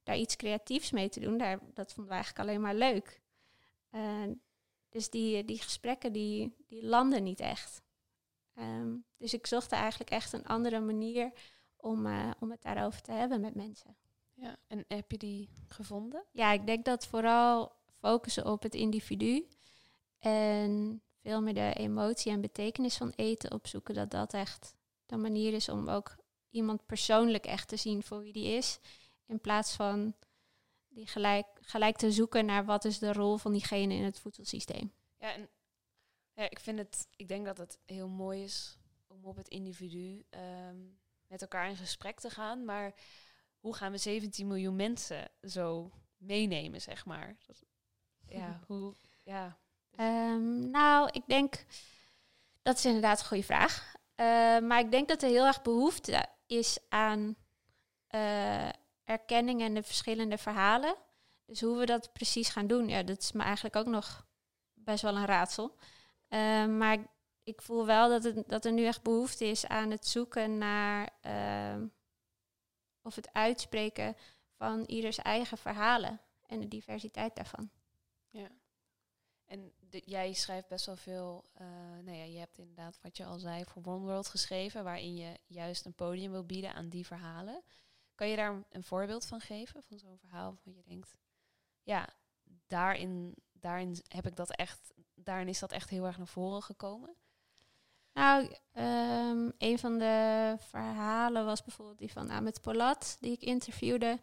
daar 0.02 0.16
iets 0.16 0.36
creatiefs 0.36 0.90
mee 0.90 1.08
te 1.08 1.20
doen. 1.20 1.38
Daar, 1.38 1.58
dat 1.74 1.92
vonden 1.92 2.12
we 2.12 2.18
eigenlijk 2.18 2.48
alleen 2.48 2.60
maar 2.60 2.74
leuk. 2.74 3.20
Eh, 3.90 4.30
dus 4.88 5.10
die, 5.10 5.44
die 5.44 5.62
gesprekken, 5.62 6.12
die, 6.12 6.54
die 6.66 6.84
landen 6.84 7.22
niet 7.22 7.40
echt. 7.40 7.82
Ehm, 8.54 8.96
dus 9.16 9.34
ik 9.34 9.46
zocht 9.46 9.72
eigenlijk 9.72 10.10
echt 10.10 10.32
een 10.32 10.46
andere 10.46 10.80
manier 10.80 11.32
om, 11.76 12.06
eh, 12.06 12.30
om 12.38 12.50
het 12.50 12.62
daarover 12.62 13.00
te 13.00 13.12
hebben 13.12 13.40
met 13.40 13.54
mensen. 13.54 13.96
Ja, 14.34 14.56
en 14.66 14.84
heb 14.88 15.10
je 15.10 15.18
die 15.18 15.48
gevonden? 15.66 16.24
Ja, 16.32 16.52
ik 16.52 16.66
denk 16.66 16.84
dat 16.84 17.06
vooral 17.06 17.72
focussen 17.98 18.46
op 18.46 18.62
het 18.62 18.74
individu 18.74 19.46
en 20.18 21.02
veel 21.22 21.42
meer 21.42 21.54
de 21.54 21.72
emotie 21.74 22.32
en 22.32 22.40
betekenis 22.40 22.96
van 22.96 23.12
eten 23.16 23.52
opzoeken, 23.52 23.94
dat 23.94 24.10
dat 24.10 24.34
echt 24.34 24.74
de 25.10 25.16
manier 25.16 25.52
is 25.52 25.68
om 25.68 25.88
ook 25.88 26.16
iemand 26.50 26.86
persoonlijk 26.86 27.46
echt 27.46 27.68
te 27.68 27.76
zien 27.76 28.02
voor 28.02 28.20
wie 28.20 28.32
die 28.32 28.46
is, 28.46 28.78
in 29.26 29.40
plaats 29.40 29.74
van 29.74 30.14
die 30.88 31.06
gelijk, 31.06 31.46
gelijk 31.60 31.96
te 31.96 32.12
zoeken 32.12 32.46
naar 32.46 32.64
wat 32.64 32.84
is 32.84 32.98
de 32.98 33.12
rol 33.12 33.36
van 33.36 33.52
diegene 33.52 33.94
in 33.94 34.04
het 34.04 34.18
voedselsysteem. 34.18 34.92
Ja, 35.16 35.32
en 35.32 35.48
ja, 36.32 36.50
ik 36.50 36.60
vind 36.60 36.78
het, 36.78 37.08
ik 37.16 37.28
denk 37.28 37.44
dat 37.44 37.58
het 37.58 37.78
heel 37.86 38.08
mooi 38.08 38.42
is 38.42 38.78
om 39.06 39.24
op 39.24 39.36
het 39.36 39.48
individu 39.48 40.24
ehm, 40.30 40.76
met 41.26 41.42
elkaar 41.42 41.68
in 41.68 41.76
gesprek 41.76 42.20
te 42.20 42.30
gaan. 42.30 42.64
Maar 42.64 42.94
hoe 43.58 43.74
gaan 43.74 43.92
we 43.92 43.98
17 43.98 44.46
miljoen 44.46 44.76
mensen 44.76 45.30
zo 45.42 45.90
meenemen, 46.16 46.80
zeg 46.80 47.04
maar? 47.04 47.36
Dat, 47.46 47.62
ja, 48.28 48.60
hoe, 48.66 48.94
ja. 49.24 49.58
Ehm, 49.90 50.70
nou, 50.70 51.08
ik 51.12 51.22
denk 51.26 51.64
dat 52.62 52.76
is 52.76 52.84
inderdaad 52.84 53.20
een 53.20 53.26
goede 53.26 53.42
vraag. 53.42 53.89
Eh, 54.20 54.58
maar 54.58 54.78
ik 54.78 54.90
denk 54.90 55.08
dat 55.08 55.22
er 55.22 55.28
heel 55.28 55.46
erg 55.46 55.62
behoefte 55.62 56.26
is 56.46 56.78
aan 56.88 57.36
eh, 58.06 58.68
erkenning 59.04 59.60
en 59.60 59.74
de 59.74 59.82
verschillende 59.82 60.38
verhalen. 60.38 60.94
dus 61.46 61.60
hoe 61.60 61.78
we 61.78 61.86
dat 61.86 62.12
precies 62.12 62.48
gaan 62.48 62.66
doen, 62.66 62.88
ja, 62.88 63.02
dat 63.02 63.18
is 63.18 63.32
me 63.32 63.42
eigenlijk 63.42 63.76
ook 63.76 63.86
nog 63.86 64.26
best 64.74 65.02
wel 65.02 65.16
een 65.16 65.26
raadsel. 65.26 65.76
Eh, 66.28 66.66
maar 66.66 66.92
ik, 66.92 67.06
ik 67.42 67.62
voel 67.62 67.86
wel 67.86 68.08
dat, 68.08 68.24
het, 68.24 68.48
dat 68.48 68.64
er 68.64 68.72
nu 68.72 68.86
echt 68.86 69.02
behoefte 69.02 69.44
is 69.44 69.66
aan 69.66 69.90
het 69.90 70.06
zoeken 70.06 70.58
naar 70.58 71.12
of 73.02 73.14
het 73.14 73.32
uitspreken 73.32 74.16
van 74.56 74.84
ieders 74.84 75.18
eigen 75.18 75.58
verhalen 75.58 76.20
en 76.46 76.60
de 76.60 76.68
diversiteit 76.68 77.36
daarvan. 77.36 77.70
Ja. 78.28 78.48
En 79.50 79.72
jij 80.04 80.32
schrijft 80.32 80.68
best 80.68 80.86
wel 80.86 80.96
veel. 80.96 81.44
eh 81.52 81.66
nou 82.02 82.16
ja, 82.16 82.24
je 82.24 82.38
hebt 82.38 82.58
inderdaad, 82.58 82.98
wat 83.02 83.16
je 83.16 83.24
al 83.24 83.38
zei, 83.38 83.64
voor 83.64 83.82
One 83.84 84.04
World 84.04 84.28
geschreven, 84.28 84.84
waarin 84.84 85.16
je 85.16 85.38
juist 85.46 85.84
een 85.84 85.94
podium 85.94 86.30
wil 86.30 86.44
bieden 86.44 86.74
aan 86.74 86.88
die 86.88 87.06
verhalen. 87.06 87.62
Kan 88.14 88.28
je 88.28 88.36
daar 88.36 88.64
een 88.70 88.84
voorbeeld 88.84 89.26
van 89.26 89.40
geven, 89.40 89.82
van 89.82 89.98
zo'n 89.98 90.18
verhaal 90.18 90.50
waarvan 90.50 90.74
je 90.74 90.82
denkt, 90.82 91.16
ja, 91.82 92.08
daarin, 92.66 93.34
daarin 93.52 94.02
heb 94.08 94.26
ik 94.26 94.36
dat 94.36 94.56
echt, 94.56 94.92
daarin 95.14 95.48
is 95.48 95.58
dat 95.58 95.72
echt 95.72 95.90
heel 95.90 96.06
erg 96.06 96.18
naar 96.18 96.26
voren 96.26 96.62
gekomen. 96.62 97.16
Nou, 98.12 98.54
ehm, 98.72 99.50
een 99.58 99.78
van 99.78 99.98
de 99.98 100.56
verhalen 100.58 101.44
was 101.44 101.62
bijvoorbeeld 101.62 101.98
die 101.98 102.12
van 102.12 102.30
Ahmed 102.30 102.60
Polat, 102.60 103.16
die 103.20 103.32
ik 103.32 103.42
interviewde. 103.42 104.20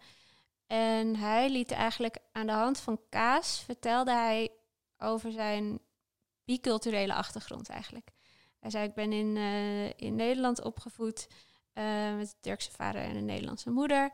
En 0.68 1.16
hij 1.16 1.50
liet 1.50 1.72
eigenlijk 1.72 2.18
aan 2.32 2.46
de 2.46 2.52
hand 2.52 2.80
van 2.80 3.02
kaas, 3.10 3.60
vertelde 3.60 4.12
hij 4.12 4.52
over 4.98 5.32
zijn 5.32 5.80
biculturele 6.46 7.14
achtergrond 7.14 7.70
eigenlijk. 7.70 8.10
Hij 8.60 8.70
zei, 8.70 8.88
ik 8.88 8.94
ben 8.94 9.14
in, 9.14 9.38
eh, 9.38 9.90
in 9.90 10.16
Nederland 10.16 10.64
opgevoed 10.64 11.28
eh, 11.74 12.16
met 12.16 12.28
een 12.28 12.40
Turkse 12.40 12.72
vader 12.72 13.02
en 13.02 13.16
een 13.16 13.26
Nederlandse 13.26 13.70
moeder. 13.70 14.12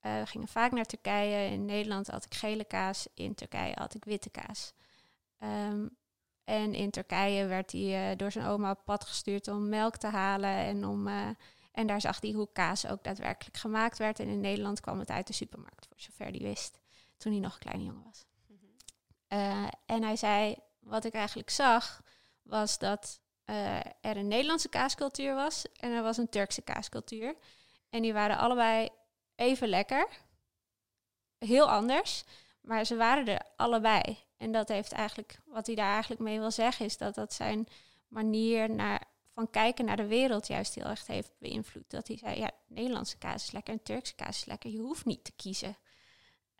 Eh, 0.00 0.18
we 0.18 0.26
gingen 0.26 0.48
vaak 0.48 0.72
naar 0.72 0.84
Turkije. 0.84 1.50
In 1.50 1.64
Nederland 1.64 2.06
had 2.06 2.24
ik 2.24 2.34
gele 2.34 2.64
kaas, 2.64 3.06
in 3.14 3.34
Turkije 3.34 3.74
had 3.74 3.94
ik 3.94 4.04
witte 4.04 4.30
kaas. 4.30 4.72
Ehm, 5.38 5.86
en 6.44 6.74
in 6.74 6.90
Turkije 6.90 7.46
werd 7.46 7.72
hij 7.72 8.16
door 8.16 8.32
zijn 8.32 8.46
oma 8.46 8.70
op 8.70 8.84
pad 8.84 9.04
gestuurd 9.04 9.48
om 9.48 9.68
melk 9.68 9.96
te 9.96 10.06
halen. 10.06 10.50
En, 10.50 10.84
om, 10.84 11.08
en 11.72 11.86
daar 11.86 12.00
zag 12.00 12.20
hij 12.20 12.30
hoe 12.30 12.48
kaas 12.52 12.86
ook 12.86 13.04
daadwerkelijk 13.04 13.56
gemaakt 13.56 13.98
werd. 13.98 14.20
En 14.20 14.28
in 14.28 14.40
Nederland 14.40 14.80
kwam 14.80 14.98
het 14.98 15.10
uit 15.10 15.26
de 15.26 15.32
supermarkt, 15.32 15.86
voor 15.86 16.00
zover 16.00 16.26
hij 16.26 16.40
wist. 16.40 16.78
Toen 17.16 17.32
hij 17.32 17.40
nog 17.40 17.54
een 17.54 17.60
kleine 17.60 17.84
jongen 17.84 18.04
was. 18.04 18.26
Eh, 19.30 19.66
en 19.86 20.02
hij 20.02 20.16
zei, 20.16 20.56
wat 20.80 21.04
ik 21.04 21.14
eigenlijk 21.14 21.50
zag, 21.50 22.02
was 22.42 22.78
dat 22.78 23.20
eh, 23.44 23.76
er 23.76 24.16
een 24.16 24.28
Nederlandse 24.28 24.68
kaascultuur 24.68 25.34
was 25.34 25.64
en 25.72 25.92
er 25.92 26.02
was 26.02 26.16
een 26.16 26.28
Turkse 26.28 26.62
kaascultuur. 26.62 27.34
En 27.90 28.02
die 28.02 28.12
waren 28.12 28.38
allebei 28.38 28.88
even 29.34 29.68
lekker. 29.68 30.08
Heel 31.38 31.70
anders, 31.70 32.24
maar 32.60 32.84
ze 32.84 32.96
waren 32.96 33.26
er 33.26 33.42
allebei. 33.56 34.18
En 34.36 34.52
dat 34.52 34.68
heeft 34.68 34.92
eigenlijk, 34.92 35.40
wat 35.46 35.66
hij 35.66 35.74
daar 35.74 35.92
eigenlijk 35.92 36.22
mee 36.22 36.38
wil 36.38 36.50
zeggen, 36.50 36.84
is 36.84 36.96
dat 36.96 37.14
dat 37.14 37.32
zijn 37.32 37.68
manier 38.08 38.70
naar, 38.70 39.02
van 39.32 39.50
kijken 39.50 39.84
naar 39.84 39.96
de 39.96 40.06
wereld 40.06 40.46
juist 40.46 40.74
heel 40.74 40.84
erg 40.84 41.06
heeft 41.06 41.32
beïnvloed. 41.38 41.90
Dat 41.90 42.08
hij 42.08 42.16
zei, 42.16 42.38
ja, 42.38 42.50
Nederlandse 42.66 43.18
kaas 43.18 43.42
is 43.42 43.50
lekker 43.50 43.72
en 43.72 43.82
Turkse 43.82 44.14
kaas 44.14 44.36
is 44.36 44.44
lekker. 44.44 44.70
Je 44.70 44.78
hoeft 44.78 45.04
niet 45.04 45.24
te 45.24 45.32
kiezen. 45.36 45.76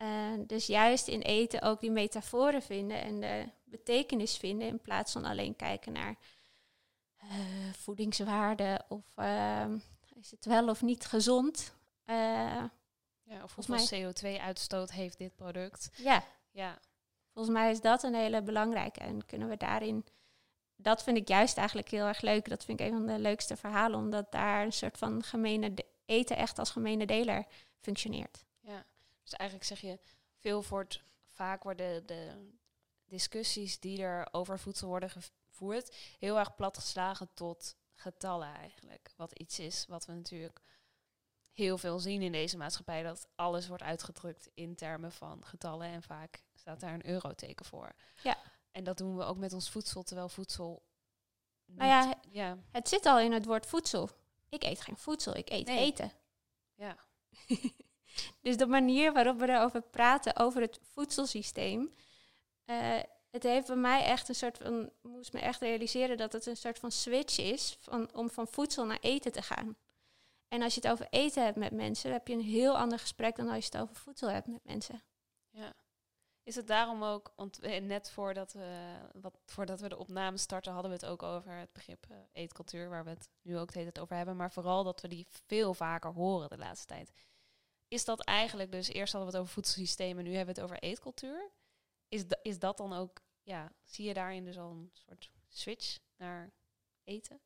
Eh, 0.01 0.07
dus 0.47 0.65
juist 0.65 1.07
in 1.07 1.21
eten 1.21 1.61
ook 1.61 1.79
die 1.79 1.91
metaforen 1.91 2.61
vinden 2.61 3.01
en 3.01 3.19
de 3.19 3.45
betekenis 3.63 4.37
vinden 4.37 4.67
in 4.67 4.81
plaats 4.81 5.11
van 5.11 5.25
alleen 5.25 5.55
kijken 5.55 5.91
naar 5.93 6.15
eh, 7.17 7.29
voedingswaarde 7.77 8.81
of 8.89 9.05
ehm, 9.15 9.77
is 10.15 10.31
het 10.31 10.45
wel 10.45 10.69
of 10.69 10.81
niet 10.81 11.05
gezond. 11.05 11.73
Eh, 12.05 12.15
Ja, 13.23 13.43
of 13.43 13.51
Volgens 13.51 13.89
hoeveel 13.89 14.11
CO2-uitstoot 14.13 14.91
heeft 14.91 15.17
dit 15.17 15.35
product? 15.35 15.89
ja, 15.95 16.23
Ja, 16.51 16.79
volgens 17.33 17.55
mij 17.55 17.71
is 17.71 17.81
dat 17.81 18.03
een 18.03 18.13
hele 18.15 18.41
belangrijke 18.41 18.99
en 18.99 19.25
kunnen 19.25 19.49
we 19.49 19.57
daarin. 19.57 20.05
Dat 20.75 21.03
vind 21.03 21.17
ik 21.17 21.27
juist 21.27 21.57
eigenlijk 21.57 21.89
heel 21.89 22.05
erg 22.05 22.21
leuk. 22.21 22.49
Dat 22.49 22.65
vind 22.65 22.79
ik 22.79 22.85
een 22.87 22.93
van 22.93 23.05
de 23.05 23.19
leukste 23.19 23.57
verhalen, 23.57 23.99
omdat 23.99 24.31
daar 24.31 24.63
een 24.65 24.73
soort 24.73 24.97
van 24.97 25.23
gemene 25.23 25.73
de- 25.73 25.85
eten 26.05 26.37
echt 26.37 26.59
als 26.59 26.69
gemene 26.71 27.05
deler 27.05 27.45
functioneert. 27.79 28.45
Dus 29.23 29.33
eigenlijk 29.33 29.69
zeg 29.69 29.79
je, 29.81 29.99
veel 30.37 30.63
wordt, 30.69 31.03
vaak 31.27 31.63
worden 31.63 32.05
de 32.05 32.49
discussies 33.05 33.79
die 33.79 34.01
er 34.01 34.27
over 34.31 34.59
voedsel 34.59 34.87
worden 34.87 35.09
gevoerd, 35.09 35.95
heel 36.19 36.37
erg 36.39 36.55
platgeslagen 36.55 37.33
tot 37.33 37.75
getallen 37.93 38.53
eigenlijk. 38.55 39.13
Wat 39.15 39.39
iets 39.39 39.59
is 39.59 39.85
wat 39.87 40.05
we 40.05 40.13
natuurlijk 40.13 40.61
heel 41.51 41.77
veel 41.77 41.99
zien 41.99 42.21
in 42.21 42.31
deze 42.31 42.57
maatschappij, 42.57 43.03
dat 43.03 43.27
alles 43.35 43.67
wordt 43.67 43.83
uitgedrukt 43.83 44.49
in 44.53 44.75
termen 44.75 45.11
van 45.11 45.45
getallen 45.45 45.87
en 45.87 46.03
vaak 46.03 46.43
staat 46.53 46.79
daar 46.79 46.93
een 46.93 47.07
euroteken 47.07 47.65
voor. 47.65 47.95
Ja. 48.23 48.37
En 48.71 48.83
dat 48.83 48.97
doen 48.97 49.17
we 49.17 49.23
ook 49.23 49.37
met 49.37 49.53
ons 49.53 49.69
voedsel, 49.69 50.03
terwijl 50.03 50.29
voedsel. 50.29 50.83
Nou 51.65 51.89
ja, 51.89 52.05
niet- 52.05 52.17
ja, 52.29 52.57
Het 52.71 52.89
zit 52.89 53.05
al 53.05 53.19
in 53.19 53.31
het 53.31 53.45
woord 53.45 53.65
voedsel. 53.65 54.09
Ik 54.49 54.63
eet 54.63 54.81
geen 54.81 54.97
voedsel, 54.97 55.35
ik 55.35 55.49
eet 55.49 55.65
Nee. 55.67 55.77
eten. 55.79 56.11
ja, 56.73 56.97
Dus 58.41 58.57
de 58.57 58.67
manier 58.67 59.13
waarop 59.13 59.39
we 59.39 59.49
erover 59.49 59.81
praten, 59.81 60.37
over 60.37 60.61
het 60.61 60.79
voedselsysteem. 60.81 61.93
eh, 62.65 62.99
het 63.31 63.43
heeft 63.43 63.67
bij 63.67 63.75
mij 63.75 64.03
echt 64.03 64.29
een 64.29 64.35
soort 64.35 64.57
van. 64.57 64.89
moest 65.01 65.33
me 65.33 65.39
echt 65.39 65.61
realiseren 65.61 66.17
dat 66.17 66.33
het 66.33 66.45
een 66.45 66.57
soort 66.57 66.79
van 66.79 66.91
switch 66.91 67.37
is. 67.39 67.77
Van, 67.79 68.15
om 68.15 68.29
van 68.29 68.47
voedsel 68.47 68.85
naar 68.85 68.99
eten 69.01 69.31
te 69.31 69.41
gaan. 69.41 69.75
En 70.47 70.61
als 70.61 70.75
je 70.75 70.81
het 70.81 70.91
over 70.91 71.07
eten 71.09 71.43
hebt 71.43 71.57
met 71.57 71.71
mensen, 71.71 72.11
heb 72.11 72.27
je 72.27 72.33
een 72.33 72.41
heel 72.41 72.77
ander 72.77 72.99
gesprek 72.99 73.35
dan 73.35 73.47
als 73.49 73.65
je 73.65 73.71
het 73.71 73.81
over 73.81 73.95
voedsel 73.95 74.29
hebt 74.29 74.47
met 74.47 74.63
mensen. 74.63 75.03
Ja. 75.49 75.73
Is 76.43 76.55
het 76.55 76.67
daarom 76.67 77.03
ook, 77.03 77.33
eh, 77.59 77.81
net 77.81 78.11
voordat 78.11 78.53
we, 78.53 78.97
wat, 79.13 79.37
voordat 79.45 79.79
we 79.79 79.89
de 79.89 79.97
opname 79.97 80.37
starten, 80.37 80.73
hadden 80.73 80.91
we 80.91 80.97
het 80.97 81.05
ook 81.05 81.23
over 81.23 81.51
het 81.51 81.73
begrip 81.73 82.05
eh, 82.09 82.17
eetcultuur, 82.31 82.89
waar 82.89 83.03
we 83.03 83.09
het 83.09 83.29
nu 83.41 83.57
ook 83.57 83.71
tijd 83.71 83.99
over 83.99 84.15
hebben, 84.15 84.35
maar 84.35 84.51
vooral 84.51 84.83
dat 84.83 85.01
we 85.01 85.07
die 85.07 85.27
veel 85.29 85.73
vaker 85.73 86.13
horen 86.13 86.49
de 86.49 86.57
laatste 86.57 86.85
tijd. 86.87 87.11
Is 87.91 88.05
dat 88.05 88.21
eigenlijk, 88.21 88.71
dus 88.71 88.87
eerst 88.87 89.13
hadden 89.13 89.31
we 89.31 89.37
het 89.37 89.45
over 89.45 89.53
voedselsystemen, 89.53 90.23
nu 90.23 90.35
hebben 90.35 90.55
we 90.55 90.61
het 90.61 90.69
over 90.69 90.83
eetcultuur. 90.83 91.51
Is, 92.07 92.23
is 92.41 92.59
dat 92.59 92.77
dan 92.77 92.93
ook, 92.93 93.21
ja, 93.41 93.71
zie 93.83 94.07
je 94.07 94.13
daarin 94.13 94.45
dus 94.45 94.57
al 94.57 94.71
een 94.71 94.89
soort 94.93 95.31
switch 95.47 95.99
naar 96.17 96.53
eten? 97.03 97.41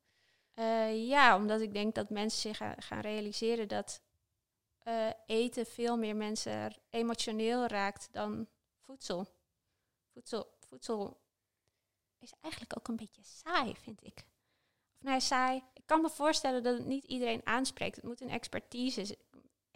Eh, 0.54 1.08
ja, 1.08 1.36
omdat 1.36 1.60
ik 1.60 1.72
denk 1.72 1.94
dat 1.94 2.10
mensen 2.10 2.40
zich 2.40 2.56
gaan, 2.78 3.00
realiseren 3.00 3.68
dat 3.68 4.00
eh, 4.78 5.10
eten 5.26 5.66
veel 5.66 5.96
meer 5.96 6.16
mensen 6.16 6.74
emotioneel 6.90 7.66
raakt 7.66 8.08
dan 8.12 8.48
voedsel. 8.78 9.26
Voedsel, 10.12 10.56
voedsel 10.60 11.20
is 12.18 12.32
eigenlijk 12.40 12.78
ook 12.78 12.88
een 12.88 12.96
beetje 12.96 13.22
saai, 13.22 13.76
vind 13.76 14.04
ik. 14.04 14.26
Of 14.92 15.02
nee, 15.02 15.20
saai. 15.20 15.62
Ik 15.72 15.86
kan 15.86 16.00
me 16.00 16.10
voorstellen 16.10 16.62
dat 16.62 16.78
het 16.78 16.86
niet 16.86 17.04
iedereen 17.04 17.46
aanspreekt. 17.46 17.96
Het 17.96 18.04
moet 18.04 18.20
een 18.20 18.30
expertise, 18.30 19.18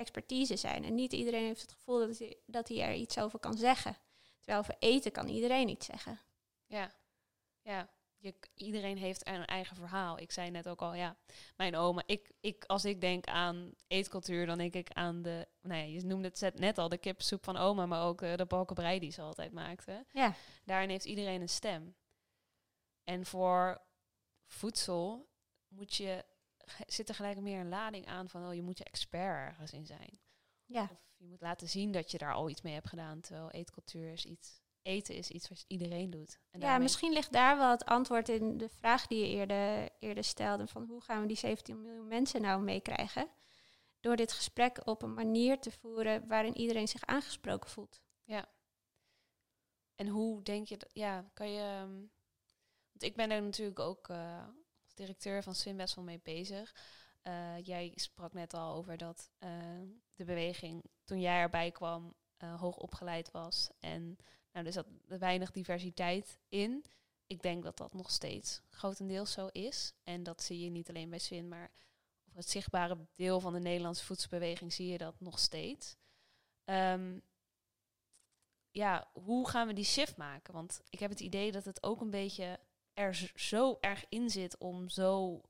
expertise 0.00 0.56
zijn. 0.56 0.84
En 0.84 0.94
niet 0.94 1.12
iedereen 1.12 1.44
heeft 1.44 1.60
het 1.60 1.72
gevoel 1.72 1.98
dat 1.98 2.18
hij, 2.18 2.36
dat 2.46 2.68
hij 2.68 2.80
er 2.82 2.94
iets 2.94 3.18
over 3.18 3.38
kan 3.38 3.56
zeggen. 3.56 3.96
Terwijl 4.38 4.58
over 4.58 4.76
eten 4.78 5.12
kan 5.12 5.28
iedereen 5.28 5.68
iets 5.68 5.86
zeggen. 5.86 6.20
Ja, 6.66 6.92
ja. 7.62 7.88
Je, 8.16 8.34
iedereen 8.54 8.96
heeft 8.96 9.26
een 9.26 9.44
eigen 9.44 9.76
verhaal. 9.76 10.18
Ik 10.18 10.32
zei 10.32 10.50
net 10.50 10.68
ook 10.68 10.82
al, 10.82 10.94
ja, 10.94 11.16
mijn 11.56 11.76
oma. 11.76 12.02
Ik, 12.06 12.30
ik, 12.40 12.64
als 12.66 12.84
ik 12.84 13.00
denk 13.00 13.26
aan 13.26 13.74
eetcultuur, 13.86 14.46
dan 14.46 14.58
denk 14.58 14.74
ik 14.74 14.92
aan 14.92 15.22
de... 15.22 15.48
Nou 15.60 15.80
ja, 15.80 15.86
je 15.86 16.04
noemde 16.04 16.32
het 16.38 16.58
net 16.58 16.78
al, 16.78 16.88
de 16.88 16.98
kippensoep 16.98 17.44
van 17.44 17.56
oma, 17.56 17.86
maar 17.86 18.02
ook 18.02 18.22
eh, 18.22 18.36
de 18.36 18.46
balkenbrei 18.46 18.98
die 18.98 19.12
ze 19.12 19.22
altijd 19.22 19.52
maakte. 19.52 20.06
Ja. 20.12 20.34
Daarin 20.64 20.88
heeft 20.88 21.04
iedereen 21.04 21.40
een 21.40 21.48
stem. 21.48 21.94
En 23.04 23.26
voor 23.26 23.82
voedsel 24.46 25.28
moet 25.68 25.94
je, 25.94 26.24
zit 26.86 27.08
er 27.08 27.14
gelijk 27.14 27.40
meer 27.40 27.60
een 27.60 27.68
lading 27.68 28.06
aan 28.06 28.28
van, 28.28 28.46
oh, 28.46 28.54
je 28.54 28.62
moet 28.62 28.78
je 28.78 28.84
expert 28.84 29.48
ergens 29.48 29.72
in 29.72 29.86
zijn. 29.86 30.20
Ja. 30.64 30.82
Of 30.82 31.14
je 31.16 31.26
moet 31.26 31.40
laten 31.40 31.68
zien 31.68 31.92
dat 31.92 32.10
je 32.10 32.18
daar 32.18 32.34
al 32.34 32.48
iets 32.48 32.62
mee 32.62 32.74
hebt 32.74 32.88
gedaan. 32.88 33.20
Terwijl 33.20 33.50
eetcultuur 33.50 34.12
is 34.12 34.24
iets... 34.24 34.60
Eten 34.82 35.14
is 35.14 35.30
iets 35.30 35.48
wat 35.48 35.64
iedereen 35.66 36.10
doet. 36.10 36.40
En 36.50 36.60
Ja, 36.60 36.78
misschien 36.78 37.12
ligt 37.12 37.32
daar 37.32 37.56
wel 37.56 37.70
het 37.70 37.84
antwoord 37.84 38.28
in 38.28 38.58
de 38.58 38.68
vraag 38.68 39.06
die 39.06 39.18
je 39.18 39.28
eerder, 39.28 39.88
eerder 39.98 40.24
stelde. 40.24 40.66
Van 40.66 40.84
hoe 40.84 41.00
gaan 41.02 41.20
we 41.20 41.26
die 41.26 41.36
17 41.36 41.82
miljoen 41.82 42.06
mensen 42.06 42.40
nou 42.40 42.62
meekrijgen? 42.62 43.28
Door 44.00 44.16
dit 44.16 44.32
gesprek 44.32 44.86
op 44.86 45.02
een 45.02 45.14
manier 45.14 45.60
te 45.60 45.70
voeren 45.70 46.26
waarin 46.26 46.56
iedereen 46.56 46.88
zich 46.88 47.06
aangesproken 47.06 47.70
voelt. 47.70 48.00
En 49.94 50.08
hoe 50.08 50.42
denk 50.42 50.66
je 50.66 50.76
dat, 50.76 50.90
ja, 50.92 51.30
kan 51.34 51.50
je. 51.50 51.60
ehm, 51.60 51.94
want 52.92 53.02
ik 53.02 53.16
ben 53.16 53.30
er 53.30 53.42
natuurlijk 53.42 53.78
ook 53.78 54.08
eh, 54.08 54.48
directeur 55.00 55.42
van 55.42 55.54
Swim 55.54 55.76
best 55.76 55.94
wel 55.94 56.04
mee 56.04 56.20
bezig. 56.22 56.74
Eh, 57.22 57.64
jij 57.64 57.92
sprak 57.94 58.32
net 58.32 58.54
al 58.54 58.74
over 58.74 58.96
dat 58.96 59.30
eh, 59.38 59.50
de 60.14 60.24
beweging 60.24 60.84
toen 61.04 61.20
jij 61.20 61.40
erbij 61.40 61.70
kwam 61.70 62.14
eh, 62.36 62.60
hoog 62.60 62.76
opgeleid 62.76 63.30
was. 63.30 63.70
En 63.78 64.16
nou, 64.52 64.66
er 64.66 64.72
zat 64.72 64.86
weinig 65.06 65.50
diversiteit 65.50 66.38
in. 66.48 66.84
Ik 67.26 67.42
denk 67.42 67.62
dat 67.62 67.76
dat 67.76 67.94
nog 67.94 68.10
steeds 68.10 68.62
grotendeels 68.68 69.32
zo 69.32 69.46
is. 69.46 69.92
En 70.02 70.22
dat 70.22 70.42
zie 70.42 70.60
je 70.60 70.70
niet 70.70 70.88
alleen 70.88 71.10
bij 71.10 71.18
Swin, 71.18 71.48
maar 71.48 71.70
op 72.24 72.34
het 72.34 72.50
zichtbare 72.50 73.06
deel 73.14 73.40
van 73.40 73.52
de 73.52 73.60
Nederlandse 73.60 74.04
voedselbeweging 74.04 74.72
zie 74.72 74.88
je 74.88 74.98
dat 74.98 75.20
nog 75.20 75.38
steeds. 75.38 75.96
Ehm, 76.64 77.18
ja, 78.70 79.10
hoe 79.12 79.48
gaan 79.48 79.66
we 79.66 79.72
die 79.72 79.84
shift 79.84 80.16
maken? 80.16 80.54
Want 80.54 80.80
ik 80.90 80.98
heb 80.98 81.10
het 81.10 81.20
idee 81.20 81.52
dat 81.52 81.64
het 81.64 81.82
ook 81.82 82.00
een 82.00 82.10
beetje 82.10 82.60
er 83.00 83.30
zo 83.34 83.78
erg 83.80 84.04
in 84.08 84.30
zit 84.30 84.58
om 84.58 84.88
zo 84.88 85.40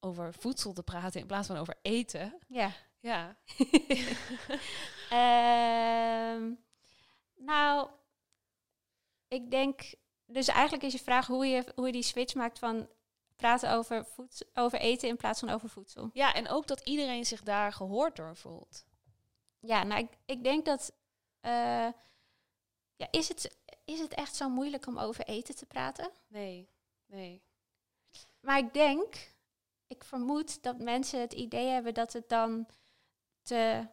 over 0.00 0.34
voedsel 0.34 0.72
te 0.72 0.82
praten 0.82 1.20
in 1.20 1.26
plaats 1.26 1.46
van 1.46 1.56
over 1.56 1.78
eten. 1.82 2.38
Ja. 2.48 2.72
Ja, 3.02 3.36
Ehm, 5.10 6.52
nou, 7.34 7.90
ik 9.28 9.50
denk... 9.50 9.94
Dus 10.26 10.48
eigenlijk 10.48 10.82
is 10.82 10.92
je 10.92 10.98
vraag 10.98 11.26
hoe 11.26 11.46
je, 11.46 11.72
hoe 11.74 11.86
je 11.86 11.92
die 11.92 12.02
switch 12.02 12.34
maakt 12.34 12.58
van 12.58 12.88
praten 13.36 13.72
over, 13.72 14.04
voedsel, 14.04 14.46
over 14.54 14.78
eten 14.80 15.08
in 15.08 15.16
plaats 15.16 15.40
van 15.40 15.50
over 15.50 15.68
voedsel. 15.68 16.10
ja, 16.12 16.34
en 16.34 16.48
ook 16.48 16.66
dat 16.66 16.80
iedereen 16.80 17.24
zich 17.26 17.42
daar 17.42 17.72
gehoord 17.72 18.16
door 18.16 18.36
voelt. 18.36 18.84
Ja, 19.60 19.82
nou, 19.82 20.00
ik, 20.00 20.10
ik 20.26 20.44
denk 20.44 20.64
dat... 20.64 20.92
eh, 21.40 21.88
ja, 22.96 23.08
is, 23.10 23.28
het, 23.28 23.59
is 23.90 24.00
het 24.00 24.14
echt 24.14 24.36
zo 24.36 24.48
moeilijk 24.48 24.86
om 24.86 24.98
over 24.98 25.24
eten 25.24 25.56
te 25.56 25.66
praten? 25.66 26.10
Nee, 26.26 26.68
nee. 27.06 27.42
Maar 28.40 28.58
ik 28.58 28.72
denk, 28.74 29.32
ik 29.86 30.04
vermoed 30.04 30.62
dat 30.62 30.78
mensen 30.78 31.20
het 31.20 31.32
idee 31.32 31.66
hebben 31.66 31.94
dat 31.94 32.12
het 32.12 32.28
dan 32.28 32.68
te 33.42 33.88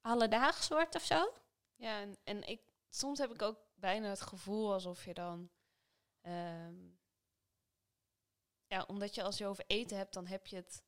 alledaags 0.00 0.68
wordt 0.68 0.94
of 0.94 1.02
zo. 1.02 1.32
Ja, 1.76 2.00
en, 2.00 2.16
en 2.24 2.48
ik, 2.48 2.60
soms 2.88 3.18
heb 3.18 3.32
ik 3.32 3.42
ook 3.42 3.58
bijna 3.74 4.08
het 4.08 4.20
gevoel 4.20 4.72
alsof 4.72 5.04
je 5.04 5.14
dan... 5.14 5.50
ehm, 6.20 6.90
ja, 8.66 8.84
omdat 8.86 9.14
je 9.14 9.22
als 9.22 9.38
je 9.38 9.46
over 9.46 9.64
eten 9.66 9.96
hebt, 9.96 10.14
dan 10.14 10.26
heb 10.26 10.46
je 10.46 10.56
het 10.56 10.82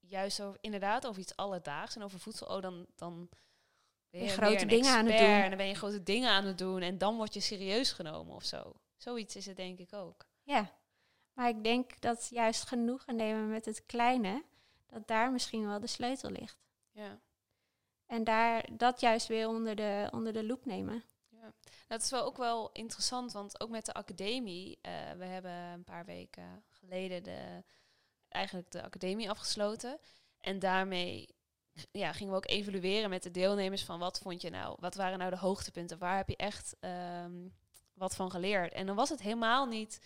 juist 0.00 0.42
over, 0.42 0.58
inderdaad 0.60 1.06
over 1.06 1.20
iets 1.20 1.36
alledaags. 1.36 1.96
En 1.96 2.02
over 2.02 2.20
voedsel, 2.20 2.46
oh, 2.46 2.62
dan, 2.62 2.86
dan 2.94 3.28
ben 4.18 4.26
je 4.26 4.30
grote 4.30 4.66
dingen 4.66 4.92
aan 4.92 5.06
het 5.06 5.18
doen. 5.18 5.28
En 5.28 5.48
dan 5.48 5.58
ben 5.58 5.68
je 5.68 5.74
grote 5.74 6.02
dingen 6.02 6.30
aan 6.30 6.44
het 6.44 6.58
doen. 6.58 6.82
En 6.82 6.98
dan 6.98 7.16
word 7.16 7.34
je 7.34 7.40
serieus 7.40 7.92
genomen 7.92 8.34
of 8.34 8.44
zo. 8.44 8.74
Zoiets 8.96 9.36
is 9.36 9.46
het 9.46 9.56
denk 9.56 9.78
ik 9.78 9.92
ook. 9.92 10.26
Ja, 10.42 10.70
maar 11.32 11.48
ik 11.48 11.64
denk 11.64 12.00
dat 12.00 12.28
juist 12.30 12.66
genoegen 12.66 13.16
nemen 13.16 13.48
met 13.48 13.64
het 13.64 13.86
kleine, 13.86 14.44
dat 14.86 15.06
daar 15.06 15.32
misschien 15.32 15.66
wel 15.66 15.80
de 15.80 15.86
sleutel 15.86 16.30
ligt. 16.30 16.58
Ja. 16.90 17.20
En 18.06 18.24
daar 18.24 18.68
dat 18.72 19.00
juist 19.00 19.26
weer 19.26 19.48
onder 19.48 19.76
de, 19.76 20.08
onder 20.10 20.32
de 20.32 20.44
loep 20.44 20.64
nemen. 20.64 21.04
Dat 21.86 22.02
is 22.02 22.10
wel 22.10 22.24
ook 22.24 22.36
wel 22.36 22.70
interessant, 22.72 23.32
want 23.32 23.60
ook 23.60 23.70
met 23.70 23.86
de 23.86 23.92
academie, 23.92 24.78
eh, 24.82 24.92
we 25.16 25.24
hebben 25.24 25.52
een 25.52 25.84
paar 25.84 26.04
weken 26.04 26.64
geleden 26.68 27.22
de, 27.22 27.64
eigenlijk 28.28 28.70
de 28.70 28.82
academie 28.82 29.30
afgesloten. 29.30 29.98
En 30.40 30.58
daarmee 30.58 31.35
ja, 31.92 32.12
gingen 32.12 32.32
we 32.32 32.38
ook 32.38 32.50
evalueren 32.50 33.10
met 33.10 33.22
de 33.22 33.30
deelnemers 33.30 33.84
van 33.84 33.98
wat 33.98 34.18
vond 34.18 34.42
je 34.42 34.50
nou, 34.50 34.76
wat 34.80 34.94
waren 34.94 35.18
nou 35.18 35.30
de 35.30 35.36
hoogtepunten, 35.36 35.98
waar 35.98 36.16
heb 36.16 36.28
je 36.28 36.36
echt 36.36 36.76
ehm, 36.80 37.48
wat 37.94 38.14
van 38.14 38.30
geleerd. 38.30 38.72
En 38.72 38.86
dan 38.86 38.96
was 38.96 39.08
het 39.08 39.22
helemaal 39.22 39.66
niet 39.66 40.00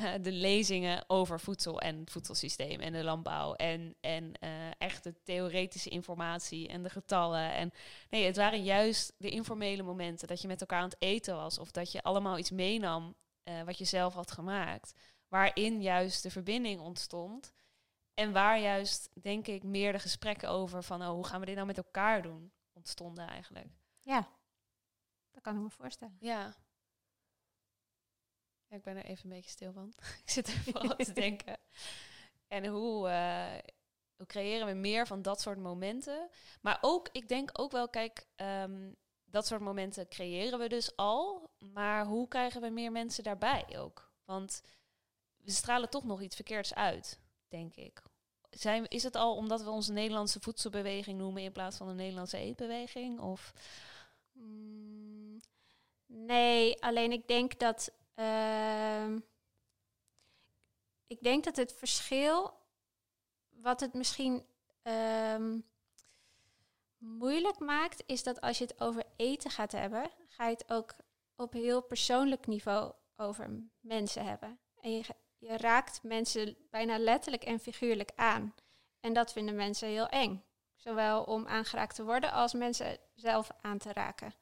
eh, 0.00 0.12
de 0.20 0.32
lezingen 0.32 1.04
over 1.06 1.40
voedsel 1.40 1.80
en 1.80 1.98
het 1.98 2.10
voedselsysteem 2.10 2.80
en 2.80 2.92
de 2.92 3.04
landbouw 3.04 3.54
en, 3.54 3.94
en 4.00 4.32
eh, 4.40 4.50
echt 4.78 5.04
de 5.04 5.14
theoretische 5.22 5.90
informatie 5.90 6.68
en 6.68 6.82
de 6.82 6.90
getallen 6.90 7.52
en 7.52 7.72
Nee, 8.10 8.24
het 8.24 8.36
waren 8.36 8.62
juist 8.62 9.12
de 9.18 9.30
informele 9.30 9.82
momenten. 9.82 10.28
Dat 10.28 10.40
je 10.40 10.48
met 10.48 10.60
elkaar 10.60 10.80
aan 10.80 10.88
het 10.88 11.02
eten 11.02 11.36
was. 11.36 11.58
Of 11.58 11.70
dat 11.70 11.92
je 11.92 12.02
allemaal 12.02 12.38
iets 12.38 12.50
meenam 12.50 13.14
eh, 13.42 13.62
wat 13.62 13.78
je 13.78 13.84
zelf 13.84 14.14
had 14.14 14.30
gemaakt. 14.30 14.94
Waarin 15.28 15.82
juist 15.82 16.22
de 16.22 16.30
verbinding 16.30 16.80
ontstond. 16.80 17.52
En 18.14 18.32
waar 18.32 18.58
juist, 18.58 19.10
denk 19.22 19.46
ik, 19.46 19.62
meer 19.62 19.92
de 19.92 19.98
gesprekken 19.98 20.48
over 20.48 20.82
van... 20.82 21.02
Oh, 21.02 21.08
hoe 21.08 21.26
gaan 21.26 21.40
we 21.40 21.46
dit 21.46 21.54
nou 21.54 21.66
met 21.66 21.76
elkaar 21.76 22.22
doen? 22.22 22.52
Ontstonden 22.72 23.28
eigenlijk. 23.28 23.68
Ja, 24.02 24.28
dat 25.30 25.42
kan 25.42 25.56
ik 25.56 25.62
me 25.62 25.70
voorstellen. 25.70 26.16
Ja. 26.20 26.54
ja 28.66 28.76
ik 28.76 28.82
ben 28.82 28.96
er 28.96 29.04
even 29.04 29.24
een 29.24 29.36
beetje 29.36 29.50
stil 29.50 29.72
van. 29.72 29.92
ik 30.24 30.30
zit 30.30 30.46
er 30.46 30.52
vooral 30.52 30.96
te 30.96 31.12
denken. 31.26 31.58
En 32.48 32.66
hoe, 32.66 33.08
eh, 33.08 33.58
hoe 34.16 34.26
creëren 34.26 34.66
we 34.66 34.72
meer 34.72 35.06
van 35.06 35.22
dat 35.22 35.40
soort 35.40 35.58
momenten? 35.58 36.30
Maar 36.60 36.78
ook, 36.80 37.08
ik 37.12 37.28
denk 37.28 37.50
ook 37.52 37.72
wel, 37.72 37.88
kijk, 37.88 38.26
ehm, 38.34 38.92
dat 39.24 39.46
soort 39.46 39.60
momenten 39.60 40.08
creëren 40.08 40.58
we 40.58 40.68
dus 40.68 40.96
al. 40.96 41.50
Maar 41.58 42.06
hoe 42.06 42.28
krijgen 42.28 42.60
we 42.60 42.68
meer 42.68 42.92
mensen 42.92 43.24
daarbij 43.24 43.78
ook? 43.78 44.12
Want 44.24 44.62
we 45.36 45.50
stralen 45.50 45.90
toch 45.90 46.04
nog 46.04 46.20
iets 46.20 46.34
verkeerds 46.34 46.74
uit, 46.74 47.20
denk 47.50 47.76
ik. 47.76 48.02
Zijn, 48.50 48.88
is 48.88 49.02
het 49.02 49.14
al 49.14 49.36
omdat 49.36 49.62
we 49.62 49.70
onze 49.70 49.92
Nederlandse 49.92 50.40
voedselbeweging 50.40 51.18
noemen 51.18 51.42
in 51.42 51.52
plaats 51.52 51.76
van 51.76 51.88
een 51.88 51.96
Nederlandse 51.96 52.38
eetbeweging? 52.38 53.20
Of 53.20 53.52
Mm, 54.40 55.40
nee, 56.06 56.82
alleen 56.82 57.12
ik 57.12 57.28
denk 57.28 57.58
dat. 57.58 57.92
ehm, 58.14 59.18
ik 61.06 61.22
denk 61.22 61.44
dat 61.44 61.56
het 61.56 61.72
verschil. 61.72 62.58
Wat 63.48 63.80
het 63.80 63.94
misschien 63.94 64.44
ehm, 64.82 65.58
moeilijk 66.98 67.58
maakt, 67.58 68.02
is 68.06 68.22
dat 68.22 68.40
als 68.40 68.58
je 68.58 68.64
het 68.64 68.80
over 68.80 69.04
eten 69.16 69.50
gaat 69.50 69.72
hebben, 69.72 70.10
ga 70.26 70.44
je 70.46 70.52
het 70.52 70.70
ook 70.72 70.94
op 71.36 71.52
heel 71.52 71.82
persoonlijk 71.82 72.46
niveau 72.46 72.92
over 73.16 73.70
mensen 73.80 74.24
hebben. 74.24 74.58
En 74.80 74.90
je, 74.92 75.04
je 75.40 75.56
raakt 75.56 76.02
mensen 76.02 76.56
bijna 76.70 76.98
letterlijk 76.98 77.44
en 77.44 77.60
figuurlijk 77.60 78.10
aan. 78.16 78.54
En 79.00 79.12
dat 79.12 79.32
vinden 79.32 79.54
mensen 79.54 79.88
heel 79.88 80.08
eng. 80.08 80.44
Zowel 80.76 81.22
om 81.22 81.46
aangeraakt 81.46 81.94
te 81.94 82.04
worden 82.04 82.32
als 82.32 82.52
mensen 82.52 82.98
zelf 83.14 83.48
aan 83.60 83.78
te 83.78 83.92
raken. 83.92 84.34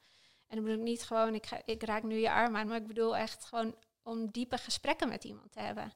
En 0.47 0.57
dan 0.57 0.65
bedoel 0.65 0.79
ik 0.79 0.85
niet 0.85 1.03
gewoon, 1.03 1.35
ik, 1.35 1.49
ik 1.65 1.83
raak 1.83 2.03
nu 2.03 2.17
je 2.17 2.31
arm 2.31 2.57
aan, 2.57 2.69
maar 2.69 2.77
ik 2.77 2.87
bedoel 2.87 3.17
echt 3.17 3.45
gewoon 3.45 3.77
om 4.03 4.31
diepe 4.31 4.59
gesprekken 4.59 5.09
met 5.09 5.25
iemand 5.25 5.53
te 5.53 5.61
hebben. 5.61 5.93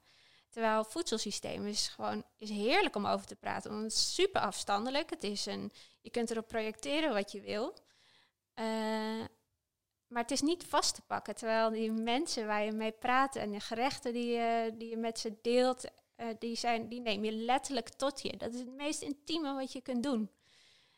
Terwijl 0.48 0.78
het 0.78 0.92
voedselsysteem 0.92 1.66
is 1.66 1.88
gewoon 1.88 2.24
is 2.36 2.50
heerlijk 2.50 2.96
om 2.96 3.06
over 3.06 3.26
te 3.26 3.36
praten. 3.36 3.82
Het 3.82 3.92
is 3.92 4.14
super 4.14 4.40
afstandelijk. 4.40 5.10
Het 5.10 5.24
is 5.24 5.46
een, 5.46 5.72
je 6.00 6.10
kunt 6.10 6.30
erop 6.30 6.48
projecteren 6.48 7.12
wat 7.12 7.32
je 7.32 7.40
wil. 7.40 7.74
Eh, 8.54 9.24
maar 10.12 10.22
het 10.22 10.30
is 10.30 10.40
niet 10.40 10.64
vast 10.64 10.94
te 10.94 11.02
pakken. 11.02 11.34
Terwijl 11.34 11.70
die 11.70 11.92
mensen 11.92 12.46
waar 12.46 12.64
je 12.64 12.72
mee 12.72 12.92
praat 12.92 13.36
en 13.36 13.50
de 13.50 13.60
gerechten 13.60 14.12
die 14.12 14.26
je, 14.26 14.74
die 14.78 14.88
je 14.88 14.96
met 14.96 15.18
ze 15.18 15.38
deelt, 15.42 15.84
eh, 16.14 16.26
die, 16.38 16.56
zijn, 16.56 16.88
die 16.88 17.00
neem 17.00 17.24
je 17.24 17.32
letterlijk 17.32 17.88
tot 17.88 18.22
je. 18.22 18.36
Dat 18.36 18.52
is 18.54 18.60
het 18.60 18.74
meest 18.74 19.02
intieme 19.02 19.54
wat 19.54 19.72
je 19.72 19.80
kunt 19.80 20.02
doen. 20.02 20.30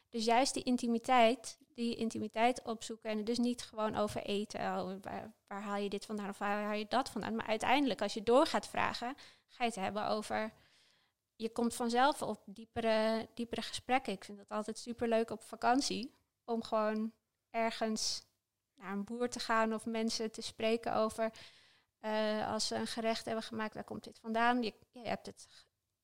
Dus 0.08 0.24
juist 0.24 0.54
die 0.54 0.62
intimiteit, 0.62 1.58
die 1.74 1.96
intimiteit 1.96 2.62
opzoeken 2.62 3.10
en 3.10 3.24
dus 3.24 3.38
niet 3.38 3.62
gewoon 3.62 3.96
over 3.96 4.22
eten. 4.22 4.60
Oh, 4.60 4.92
waar, 5.02 5.32
waar 5.46 5.62
haal 5.62 5.76
je 5.76 5.88
dit 5.88 6.04
vandaan 6.04 6.28
of 6.28 6.38
waar 6.38 6.62
haal 6.62 6.78
je 6.78 6.86
dat 6.88 7.08
vandaan? 7.08 7.34
Maar 7.34 7.46
uiteindelijk, 7.46 8.02
als 8.02 8.14
je 8.14 8.22
door 8.22 8.46
gaat 8.46 8.68
vragen, 8.68 9.14
ga 9.46 9.64
je 9.64 9.70
het 9.70 9.80
hebben 9.80 10.08
over. 10.08 10.52
Je 11.36 11.50
komt 11.50 11.74
vanzelf 11.74 12.22
op 12.22 12.42
diepere, 12.46 13.28
diepere 13.34 13.62
gesprekken. 13.62 14.12
Ik 14.12 14.24
vind 14.24 14.38
het 14.38 14.48
altijd 14.48 14.78
superleuk 14.78 15.30
op 15.30 15.42
vakantie 15.42 16.14
om 16.44 16.62
gewoon 16.62 17.12
ergens 17.50 18.22
naar 18.76 18.92
een 18.92 19.04
boer 19.04 19.28
te 19.28 19.38
gaan 19.40 19.74
of 19.74 19.86
mensen 19.86 20.30
te 20.30 20.42
spreken 20.42 20.94
over. 20.94 21.32
eh, 22.00 22.52
als 22.52 22.66
ze 22.66 22.74
een 22.74 22.86
gerecht 22.86 23.24
hebben 23.24 23.44
gemaakt, 23.44 23.74
waar 23.74 23.84
komt 23.84 24.04
dit 24.04 24.18
vandaan? 24.18 24.62
Je, 24.62 24.74
je 24.92 25.08
hebt 25.08 25.26
het 25.26 25.46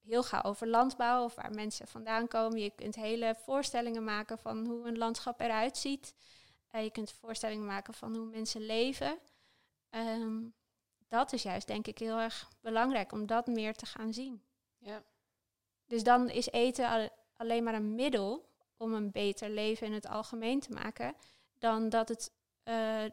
heel 0.00 0.22
gauw 0.22 0.42
over 0.42 0.66
landbouw 0.66 1.24
of 1.24 1.34
waar 1.34 1.50
mensen 1.54 1.88
vandaan 1.88 2.28
komen. 2.28 2.60
Je 2.60 2.70
kunt 2.70 2.94
hele 2.94 3.34
voorstellingen 3.44 4.04
maken 4.04 4.38
van 4.38 4.66
hoe 4.66 4.86
een 4.88 4.98
landschap 4.98 5.40
eruit 5.40 5.76
ziet. 5.76 6.14
Eh, 6.70 6.82
je 6.82 6.90
kunt 6.90 7.12
voorstellingen 7.12 7.66
maken 7.66 7.94
van 7.94 8.16
hoe 8.16 8.26
mensen 8.26 8.60
leven. 8.66 9.18
Ehm, 9.90 10.42
dat 11.08 11.32
is 11.32 11.42
juist 11.42 11.66
denk 11.66 11.86
ik 11.86 11.98
heel 11.98 12.18
erg 12.18 12.50
belangrijk 12.60 13.12
om 13.12 13.26
dat 13.26 13.46
meer 13.46 13.74
te 13.74 13.86
gaan 13.86 14.12
zien. 14.12 14.42
ja. 14.78 15.02
Dus 15.86 16.02
dan 16.02 16.28
is 16.28 16.50
eten 16.50 16.88
al- 16.88 17.08
alleen 17.36 17.64
maar 17.64 17.74
een 17.74 17.94
middel 17.94 18.48
om 18.76 18.92
een 18.94 19.10
beter 19.10 19.48
leven 19.50 19.86
in 19.86 19.92
het 19.92 20.06
algemeen 20.06 20.60
te 20.60 20.70
maken, 20.72 21.14
dan 21.58 21.88
dat 21.88 22.08
het 22.08 22.32
eh, 22.70 23.04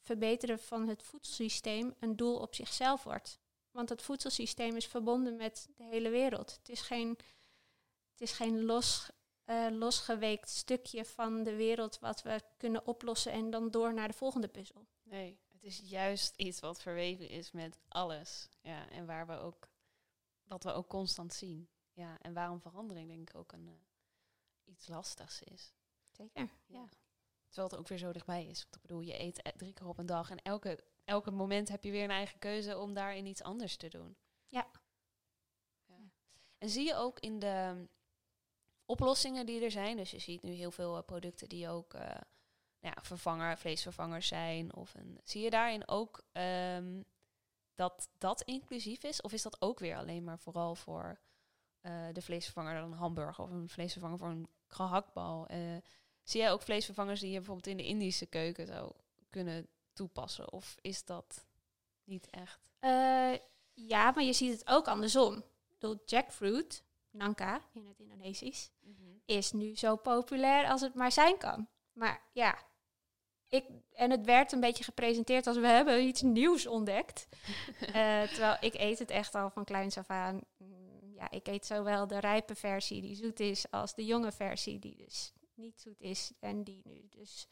verbeteren 0.00 0.58
van 0.58 0.88
het 0.88 1.02
voedselsysteem 1.02 1.94
een 1.98 2.16
doel 2.16 2.36
op 2.36 2.54
zichzelf 2.54 3.02
wordt. 3.02 3.40
Want 3.70 3.88
het 3.88 4.02
voedselsysteem 4.02 4.76
is 4.76 4.86
verbonden 4.86 5.36
met 5.36 5.68
de 5.76 5.84
hele 5.84 6.08
wereld. 6.08 6.56
Het 6.56 6.68
is 6.68 6.80
geen, 6.80 7.08
het 8.10 8.20
is 8.20 8.32
geen 8.32 8.64
los, 8.64 9.10
eh, 9.44 9.66
losgeweekt 9.70 10.48
stukje 10.48 11.04
van 11.04 11.42
de 11.42 11.54
wereld 11.54 11.98
wat 11.98 12.22
we 12.22 12.42
kunnen 12.56 12.86
oplossen 12.86 13.32
en 13.32 13.50
dan 13.50 13.70
door 13.70 13.94
naar 13.94 14.08
de 14.08 14.14
volgende 14.14 14.48
puzzel. 14.48 14.86
Nee, 15.02 15.38
het 15.52 15.62
is 15.62 15.78
juist 15.78 16.36
iets 16.36 16.60
wat 16.60 16.82
verweven 16.82 17.28
is 17.28 17.50
met 17.50 17.78
alles. 17.88 18.48
Ja, 18.60 18.88
en 18.88 19.06
waar 19.06 19.26
we 19.26 19.38
ook, 19.38 19.68
wat 20.44 20.64
we 20.64 20.72
ook 20.72 20.88
constant 20.88 21.34
zien. 21.34 21.68
Ja, 21.92 22.18
en 22.20 22.32
waarom 22.32 22.60
verandering 22.60 23.08
denk 23.08 23.30
ik 23.30 23.36
ook 23.36 23.52
een, 23.52 23.68
eh, 23.68 23.74
iets 24.64 24.88
lastigs 24.88 25.42
is. 25.42 25.72
Zeker. 26.10 26.48
Ja. 26.66 26.88
Terwijl 27.50 27.68
het 27.68 27.78
ook 27.78 27.88
weer 27.88 27.98
zo 27.98 28.12
dichtbij 28.12 28.46
is. 28.46 28.62
Want 28.62 28.74
ik 28.74 28.82
bedoel, 28.82 29.00
je 29.00 29.20
eet 29.20 29.42
eh, 29.42 29.52
drie 29.52 29.72
keer 29.72 29.86
op 29.86 29.98
een 29.98 30.06
dag 30.06 30.30
en 30.30 30.42
elke, 30.42 30.84
elke 31.04 31.30
moment 31.30 31.68
heb 31.68 31.84
je 31.84 31.90
weer 31.90 32.04
een 32.04 32.10
eigen 32.10 32.38
keuze 32.38 32.78
om 32.78 32.94
daarin 32.94 33.26
iets 33.26 33.42
anders 33.42 33.76
te 33.76 33.88
doen. 33.88 34.16
Ja. 34.46 34.66
ja. 35.86 36.10
En 36.58 36.68
zie 36.68 36.86
je 36.86 36.94
ook 36.94 37.20
in 37.20 37.38
de 37.38 37.88
oplossingen 38.90 39.46
die 39.46 39.64
er 39.64 39.70
zijn, 39.70 39.96
dus 39.96 40.10
je 40.10 40.18
ziet 40.18 40.42
nu 40.42 40.50
heel 40.50 40.70
veel 40.70 40.96
eh, 40.96 41.02
producten 41.04 41.48
die 41.48 41.68
ook 41.68 41.94
eh, 41.94 42.00
nou 42.80 42.94
ja, 42.94 43.02
vervanger, 43.02 43.58
vleesvervangers 43.58 44.26
zijn? 44.26 44.74
Of 44.74 44.94
een, 44.94 45.20
zie 45.24 45.42
je 45.42 45.50
daarin 45.50 45.88
ook 45.88 46.22
ehm, 46.32 47.02
dat 47.74 48.10
dat 48.18 48.42
inclusief 48.42 49.02
is? 49.02 49.20
Of 49.20 49.32
is 49.32 49.42
dat 49.42 49.62
ook 49.62 49.78
weer 49.78 49.96
alleen 49.96 50.24
maar 50.24 50.38
vooral 50.38 50.74
voor 50.74 51.20
eh, 51.80 52.06
de 52.12 52.22
vleesvervanger 52.22 52.74
dan 52.74 52.92
een 52.92 52.98
hamburger 52.98 53.44
of 53.44 53.50
een 53.50 53.68
vleesvervanger 53.68 54.18
voor 54.18 54.28
een 54.28 54.48
gehaktbal? 54.66 55.46
Zie 56.22 56.40
jij 56.40 56.52
ook 56.52 56.62
vleesvervangers 56.62 57.20
die 57.20 57.30
je 57.30 57.36
bijvoorbeeld 57.36 57.66
in 57.66 57.76
de 57.76 57.86
Indische 57.86 58.26
keuken 58.26 58.66
zou 58.66 58.92
kunnen 59.30 59.68
toepassen? 59.92 60.52
Of 60.52 60.76
is 60.80 61.04
dat 61.04 61.46
niet 62.04 62.30
echt? 62.30 62.68
Eh, 62.78 63.32
ja, 63.72 64.10
maar 64.10 64.24
je 64.24 64.32
ziet 64.32 64.52
het 64.52 64.68
ook 64.68 64.88
andersom. 64.88 65.44
Bedoel, 65.68 66.02
jackfruit, 66.04 66.82
nangka 67.10 67.60
in 67.72 67.86
het 67.86 67.98
Indonesisch, 67.98 68.70
is 69.24 69.52
nu 69.52 69.76
zo 69.76 69.96
populair 69.96 70.68
als 70.68 70.80
het 70.80 70.94
maar 70.94 71.12
zijn 71.12 71.38
kan. 71.38 71.68
Maar 71.92 72.22
ja, 72.32 72.58
ik, 73.48 73.64
en 73.92 74.10
het 74.10 74.24
werd 74.24 74.52
een 74.52 74.60
beetje 74.60 74.84
gepresenteerd 74.84 75.46
als 75.46 75.56
we 75.56 75.66
hebben 75.66 76.02
iets 76.06 76.22
nieuws 76.22 76.66
ontdekt. 76.66 77.28
Eh, 77.80 78.22
terwijl 78.22 78.56
ik 78.60 78.74
eet 78.74 78.98
het 78.98 79.10
echt 79.10 79.34
al 79.34 79.50
van 79.50 79.64
kleins 79.64 79.98
af 79.98 80.10
aan. 80.10 80.40
Mm, 80.56 81.14
Ja, 81.14 81.30
ik 81.30 81.46
eet 81.46 81.66
zowel 81.66 82.06
de 82.06 82.18
rijpe 82.18 82.54
versie 82.54 83.00
die 83.00 83.14
zoet 83.14 83.40
is, 83.40 83.70
als 83.70 83.94
de 83.94 84.04
jonge 84.04 84.32
versie 84.32 84.78
die 84.78 84.96
dus 84.96 85.32
niet 85.60 85.80
zoet 85.80 86.00
is. 86.00 86.32
En 86.38 86.64
die 86.64 86.80
nu 86.84 87.06
dus 87.08 87.46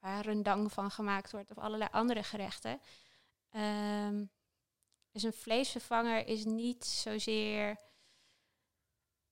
waar 0.00 0.24
rendang 0.24 0.72
van 0.72 0.90
gemaakt 0.90 1.30
wordt 1.30 1.50
of 1.50 1.58
allerlei 1.58 1.90
andere 1.92 2.22
gerechten. 2.22 2.80
Ehm, 3.50 4.24
dus 5.10 5.22
een 5.22 5.32
vleesvervanger 5.32 6.26
is 6.26 6.44
niet 6.44 6.84
zozeer 6.84 7.76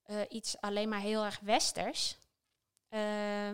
eh, 0.03 0.21
iets 0.29 0.61
alleen 0.61 0.89
maar 0.89 1.01
heel 1.01 1.25
erg 1.25 1.41
westers. 1.41 2.17
Eh, 2.89 3.53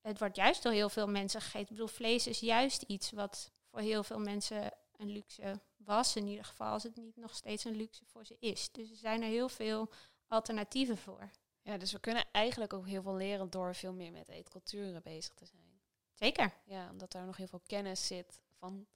het 0.00 0.18
wordt 0.18 0.36
juist 0.36 0.62
door 0.62 0.72
heel 0.72 0.88
veel 0.88 1.08
mensen 1.08 1.40
gegeten. 1.40 1.60
Ik 1.60 1.68
bedoel, 1.68 1.86
vlees 1.86 2.26
is 2.26 2.40
juist 2.40 2.82
iets 2.82 3.10
wat 3.10 3.50
voor 3.70 3.80
heel 3.80 4.02
veel 4.02 4.18
mensen 4.18 4.72
een 4.96 5.10
luxe 5.10 5.60
was. 5.76 6.16
In 6.16 6.26
ieder 6.26 6.44
geval 6.44 6.72
als 6.72 6.82
het 6.82 6.96
niet 6.96 7.16
nog 7.16 7.34
steeds 7.34 7.64
een 7.64 7.76
luxe 7.76 8.04
voor 8.04 8.24
ze 8.24 8.36
is. 8.38 8.72
Dus 8.72 8.90
er 8.90 8.96
zijn 8.96 9.22
er 9.22 9.28
heel 9.28 9.48
veel 9.48 9.90
alternatieven 10.26 10.98
voor. 10.98 11.30
Ja, 11.62 11.76
dus 11.76 11.92
we 11.92 11.98
kunnen 11.98 12.24
eigenlijk 12.32 12.72
ook 12.72 12.86
heel 12.86 13.02
veel 13.02 13.14
leren 13.14 13.50
door 13.50 13.74
veel 13.74 13.92
meer 13.92 14.12
met 14.12 14.28
eetculturen 14.28 15.02
bezig 15.02 15.34
te 15.34 15.46
zijn. 15.46 15.80
Zeker. 16.12 16.52
Ja, 16.64 16.90
omdat 16.90 17.12
daar 17.12 17.26
nog 17.26 17.36
heel 17.36 17.46
veel 17.46 17.62
kennis 17.66 18.06
zit 18.06 18.40
van 18.58 18.86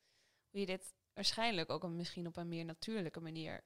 hoe 0.50 0.60
je 0.60 0.66
dit 0.66 0.94
waarschijnlijk 1.14 1.70
ook 1.70 1.82
een, 1.82 1.96
misschien 1.96 2.26
op 2.26 2.36
een 2.36 2.48
meer 2.48 2.64
natuurlijke 2.64 3.20
manier 3.20 3.64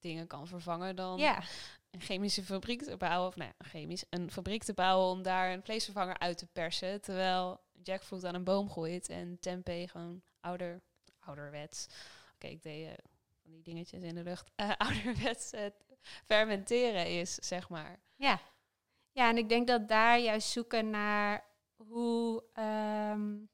dingen 0.00 0.26
kan 0.26 0.46
vervangen 0.46 0.96
dan 0.96 1.18
Ja, 1.18 1.42
een 1.90 2.00
chemische 2.00 2.44
fabriek 2.44 2.82
te 2.82 2.96
bouwen. 2.96 3.28
Of 3.28 3.36
nou 3.36 3.50
ja, 3.58 3.66
chemisch, 3.68 4.04
een 4.10 4.30
fabriek 4.30 4.62
te 4.62 4.74
bouwen 4.74 5.10
om 5.10 5.22
daar 5.22 5.52
een 5.52 5.62
vleesvervanger 5.62 6.18
uit 6.18 6.38
te 6.38 6.46
persen. 6.46 7.00
Terwijl 7.00 7.60
jackfruit 7.82 8.24
aan 8.24 8.34
een 8.34 8.44
boom 8.44 8.70
groeit 8.70 9.08
en 9.08 9.38
tempeh 9.40 9.88
gewoon 9.88 10.22
ouder, 10.40 10.80
ouderwets. 11.18 11.86
Oké, 12.34 12.46
ik 12.46 12.62
deed 12.62 12.86
eh, 12.86 12.92
van 13.42 13.50
die 13.50 13.62
dingetjes 13.62 14.02
in 14.02 14.14
de 14.14 14.22
lucht. 14.22 14.50
eh, 14.56 14.70
ouderwets 14.86 15.52
eh, 15.52 15.66
fermenteren 16.24 17.06
is, 17.06 17.34
zeg 17.34 17.68
maar. 17.68 18.00
Ja. 18.20 18.40
Ja, 19.12 19.28
en 19.28 19.36
ik 19.36 19.48
denk 19.48 19.66
dat 19.66 19.88
daar 19.88 20.18
juist 20.18 20.48
zoeken 20.48 20.90
naar 20.90 21.44
hoe, 21.76 22.44
ehm, 22.52 23.44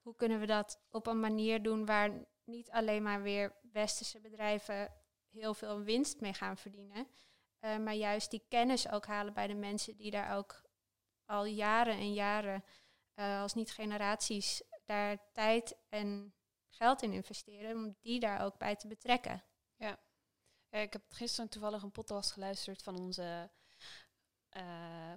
hoe 0.00 0.14
kunnen 0.16 0.40
we 0.40 0.46
dat 0.46 0.80
op 0.90 1.06
een 1.06 1.20
manier 1.20 1.62
doen 1.62 1.86
waar 1.86 2.24
niet 2.44 2.70
alleen 2.70 3.02
maar 3.02 3.22
weer 3.22 3.56
westerse 3.72 4.20
bedrijven 4.20 4.92
heel 5.30 5.54
veel 5.54 5.80
winst 5.80 6.20
mee 6.20 6.34
gaan 6.34 6.56
verdienen. 6.56 7.06
eh, 7.58 7.78
maar 7.78 7.94
juist 7.94 8.30
die 8.30 8.44
kennis 8.48 8.90
ook 8.90 9.06
halen 9.06 9.34
bij 9.34 9.46
de 9.46 9.54
mensen 9.54 9.96
die 9.96 10.10
daar 10.10 10.36
ook 10.36 10.62
al 11.24 11.44
jaren 11.44 11.94
en 11.94 12.12
jaren, 12.12 12.64
eh, 13.14 13.40
als 13.40 13.54
niet 13.54 13.72
generaties, 13.72 14.62
daar 14.84 15.18
tijd 15.32 15.76
en 15.88 16.34
geld 16.68 17.02
in 17.02 17.12
investeren. 17.12 17.76
Om 17.76 17.96
die 18.00 18.20
daar 18.20 18.44
ook 18.44 18.58
bij 18.58 18.76
te 18.76 18.86
betrekken. 18.86 19.44
Ja, 19.76 19.98
ik 20.70 20.92
heb 20.92 21.02
gisteren 21.08 21.50
toevallig 21.50 21.82
een 21.82 21.90
podcast 21.92 22.32
geluisterd 22.32 22.82
van 22.82 22.98
onze 22.98 23.50
eh, 24.54 24.62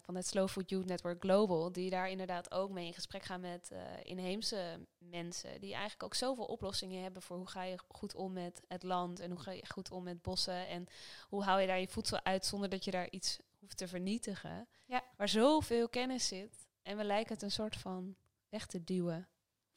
van 0.01 0.15
het 0.15 0.27
Slow 0.27 0.49
Food 0.49 0.69
Youth 0.69 0.85
Network 0.85 1.21
Global, 1.21 1.71
die 1.71 1.89
daar 1.89 2.09
inderdaad 2.09 2.51
ook 2.51 2.69
mee 2.69 2.85
in 2.85 2.93
gesprek 2.93 3.23
gaan 3.23 3.41
met 3.41 3.71
eh, 3.71 3.81
inheemse 4.03 4.87
mensen, 4.97 5.61
die 5.61 5.71
eigenlijk 5.71 6.03
ook 6.03 6.13
zoveel 6.13 6.45
oplossingen 6.45 7.03
hebben 7.03 7.21
voor 7.21 7.37
hoe 7.37 7.47
ga 7.47 7.63
je 7.63 7.79
goed 7.87 8.15
om 8.15 8.33
met 8.33 8.61
het 8.67 8.83
land 8.83 9.19
en 9.19 9.31
hoe 9.31 9.39
ga 9.39 9.51
je 9.51 9.65
goed 9.67 9.91
om 9.91 10.03
met 10.03 10.21
bossen 10.21 10.67
en 10.67 10.87
hoe 11.27 11.43
hou 11.43 11.61
je 11.61 11.67
daar 11.67 11.79
je 11.79 11.87
voedsel 11.87 12.23
uit 12.23 12.45
zonder 12.45 12.69
dat 12.69 12.83
je 12.83 12.91
daar 12.91 13.09
iets 13.09 13.39
hoeft 13.59 13.77
te 13.77 13.87
vernietigen. 13.87 14.67
Ja. 14.85 15.03
Waar 15.17 15.29
zoveel 15.29 15.89
kennis 15.89 16.27
zit 16.27 16.67
en 16.81 16.97
we 16.97 17.03
lijken 17.03 17.33
het 17.33 17.43
een 17.43 17.51
soort 17.51 17.75
van 17.75 18.15
weg 18.49 18.65
te 18.65 18.83
duwen, 18.83 19.27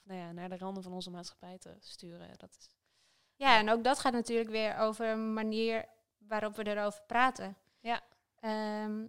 nou 0.03 0.21
ja, 0.21 0.33
naar 0.33 0.49
de 0.49 0.59
randen 0.59 0.83
van 0.83 0.93
onze 0.93 1.11
maatschappij 1.11 1.59
te 1.59 1.77
sturen. 1.81 2.39
Dat 2.39 2.57
is 2.59 2.69
Ja, 3.35 3.59
en 3.59 3.71
ook 3.71 3.85
dat 3.85 3.99
gaat 3.99 4.13
natuurlijk 4.13 4.51
weer 4.51 4.77
over 4.77 5.07
een 5.07 5.33
manier 5.33 5.89
waarop 6.19 6.57
we 6.57 6.67
erover 6.67 7.03
praten. 7.07 7.57
Ja. 7.81 8.03
Ehm, 8.41 9.07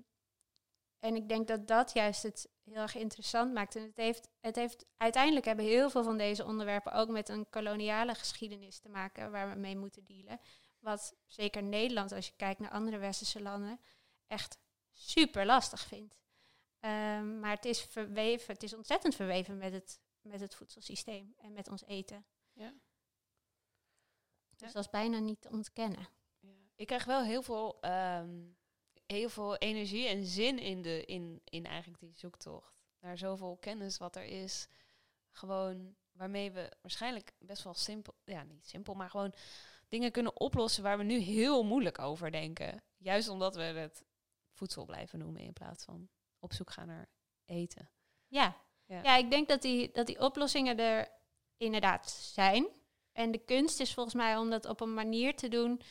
en 1.01 1.15
ik 1.15 1.29
denk 1.29 1.47
dat 1.47 1.67
dat 1.67 1.93
juist 1.93 2.23
het 2.23 2.49
heel 2.63 2.75
erg 2.75 2.95
interessant 2.95 3.53
maakt. 3.53 3.75
En 3.75 3.81
het 3.83 3.97
heeft, 3.97 4.29
het 4.39 4.55
heeft 4.55 4.85
uiteindelijk 4.97 5.45
hebben 5.45 5.65
heel 5.65 5.89
veel 5.89 6.03
van 6.03 6.17
deze 6.17 6.45
onderwerpen 6.45 6.91
ook 6.93 7.09
met 7.09 7.29
een 7.29 7.49
koloniale 7.49 8.15
geschiedenis 8.15 8.79
te 8.79 8.89
maken 8.89 9.31
waar 9.31 9.49
we 9.49 9.55
mee 9.59 9.77
moeten 9.77 10.05
dealen. 10.05 10.39
Wat 10.79 11.15
zeker 11.27 11.63
Nederland, 11.63 12.11
als 12.11 12.27
je 12.27 12.33
kijkt 12.35 12.59
naar 12.59 12.71
andere 12.71 12.97
westerse 12.97 13.41
landen, 13.41 13.79
echt 14.27 14.59
super 14.91 15.45
lastig 15.45 15.81
vindt. 15.81 16.15
Ehm, 16.79 17.39
maar 17.39 17.55
het 17.55 17.65
is 17.65 17.81
verweven, 17.81 18.53
het 18.53 18.63
is 18.63 18.73
ontzettend 18.73 19.15
verweven 19.15 19.57
met 19.57 19.73
het, 19.73 19.99
met 20.21 20.39
het 20.39 20.55
voedselsysteem 20.55 21.33
en 21.37 21.53
met 21.53 21.69
ons 21.69 21.83
eten. 21.85 22.25
Ja. 22.53 22.73
Dus 24.49 24.67
Ja. 24.69 24.73
dat 24.73 24.83
is 24.83 24.89
bijna 24.89 25.19
niet 25.19 25.41
te 25.41 25.49
ontkennen. 25.49 26.07
Ja. 26.39 26.49
Ik 26.75 26.87
krijg 26.87 27.05
wel 27.05 27.23
heel 27.23 27.41
veel, 27.41 27.81
ehm, 27.81 28.39
heel 29.11 29.29
veel 29.29 29.57
energie 29.57 30.07
en 30.07 30.25
zin 30.25 30.59
in, 30.59 30.81
de, 30.81 31.05
in, 31.05 31.41
in 31.43 31.65
eigenlijk 31.65 31.99
die 31.99 32.13
zoektocht. 32.13 32.73
Naar 32.99 33.17
zoveel 33.17 33.57
kennis 33.59 33.97
wat 33.97 34.15
er 34.15 34.23
is. 34.23 34.67
Gewoon 35.31 35.95
waarmee 36.11 36.51
we 36.51 36.71
waarschijnlijk 36.81 37.33
best 37.39 37.63
wel 37.63 37.73
simpel, 37.73 38.13
ja 38.25 38.43
niet 38.43 38.65
simpel, 38.65 38.93
maar 38.93 39.09
gewoon 39.09 39.33
dingen 39.87 40.11
kunnen 40.11 40.39
oplossen 40.39 40.83
waar 40.83 40.97
we 40.97 41.03
nu 41.03 41.17
heel 41.17 41.63
moeilijk 41.63 41.99
over 41.99 42.31
denken. 42.31 42.83
Juist 42.97 43.29
omdat 43.29 43.55
we 43.55 43.61
het 43.61 44.03
voedsel 44.51 44.85
blijven 44.85 45.19
noemen 45.19 45.41
in 45.41 45.53
plaats 45.53 45.83
van 45.83 46.09
op 46.39 46.53
zoek 46.53 46.71
gaan 46.71 46.87
naar 46.87 47.09
eten. 47.45 47.89
Ja. 48.27 48.57
Ja. 48.85 49.01
Ja. 49.03 49.15
ik 49.15 49.29
denk 49.29 49.47
dat 49.47 49.61
die, 49.61 49.91
dat 49.91 50.07
die 50.07 50.19
oplossingen 50.19 50.77
er 50.77 51.07
inderdaad 51.57 52.11
zijn. 52.11 52.67
En 53.11 53.31
de 53.31 53.37
kunst 53.37 53.79
is 53.79 53.93
volgens 53.93 54.15
mij 54.15 54.37
om 54.37 54.49
dat 54.49 54.65
op 54.65 54.81
een 54.81 54.93
manier 54.93 55.35
te 55.35 55.47
doen 55.47 55.81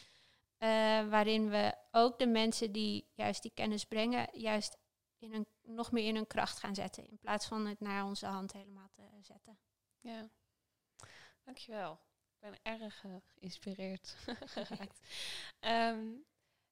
eh, 0.61 1.09
waarin 1.09 1.51
we 1.51 1.75
ook 1.91 2.19
de 2.19 2.27
mensen 2.27 2.73
die 2.73 3.11
juist 3.15 3.43
die 3.43 3.51
kennis 3.55 3.85
brengen, 3.85 4.29
juist 4.33 4.77
in 5.19 5.35
een, 5.35 5.47
nog 5.63 5.93
meer 5.93 6.07
in 6.07 6.15
hun 6.15 6.27
kracht 6.27 6.59
gaan 6.59 6.75
zetten. 6.75 7.09
In 7.09 7.19
plaats 7.19 7.47
van 7.47 7.67
het 7.67 7.81
naar 7.81 8.05
onze 8.05 8.27
hand 8.27 8.53
helemaal 8.53 8.89
te 8.93 9.03
zetten. 9.21 9.59
Ja, 10.01 10.31
dankjewel. 11.45 11.93
Ik 11.93 12.51
ben 12.51 12.59
erg 12.63 13.05
eh, 13.05 13.15
geïnspireerd 13.27 14.17
geraakt. 14.55 15.01
Ehm, 15.59 16.07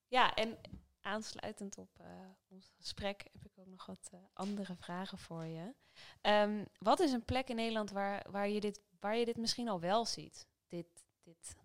ja, 0.06 0.34
en 0.34 0.58
aansluitend 1.00 1.78
op 1.78 2.00
eh, 2.00 2.06
ons 2.48 2.70
gesprek 2.76 3.24
heb 3.32 3.44
ik 3.44 3.58
ook 3.58 3.66
nog 3.66 3.86
wat 3.86 4.12
andere 4.32 4.76
vragen 4.76 5.18
voor 5.18 5.44
je. 5.44 5.74
Ehm, 6.20 6.64
wat 6.78 7.00
is 7.00 7.12
een 7.12 7.24
plek 7.24 7.48
in 7.48 7.56
Nederland 7.56 7.90
waar, 7.90 8.30
waar, 8.30 8.48
je 8.48 8.60
dit, 8.60 8.80
waar 9.00 9.16
je 9.16 9.24
dit 9.24 9.36
misschien 9.36 9.68
al 9.68 9.80
wel 9.80 10.04
ziet? 10.04 10.46
Dit, 10.66 11.04
dit 11.22 11.56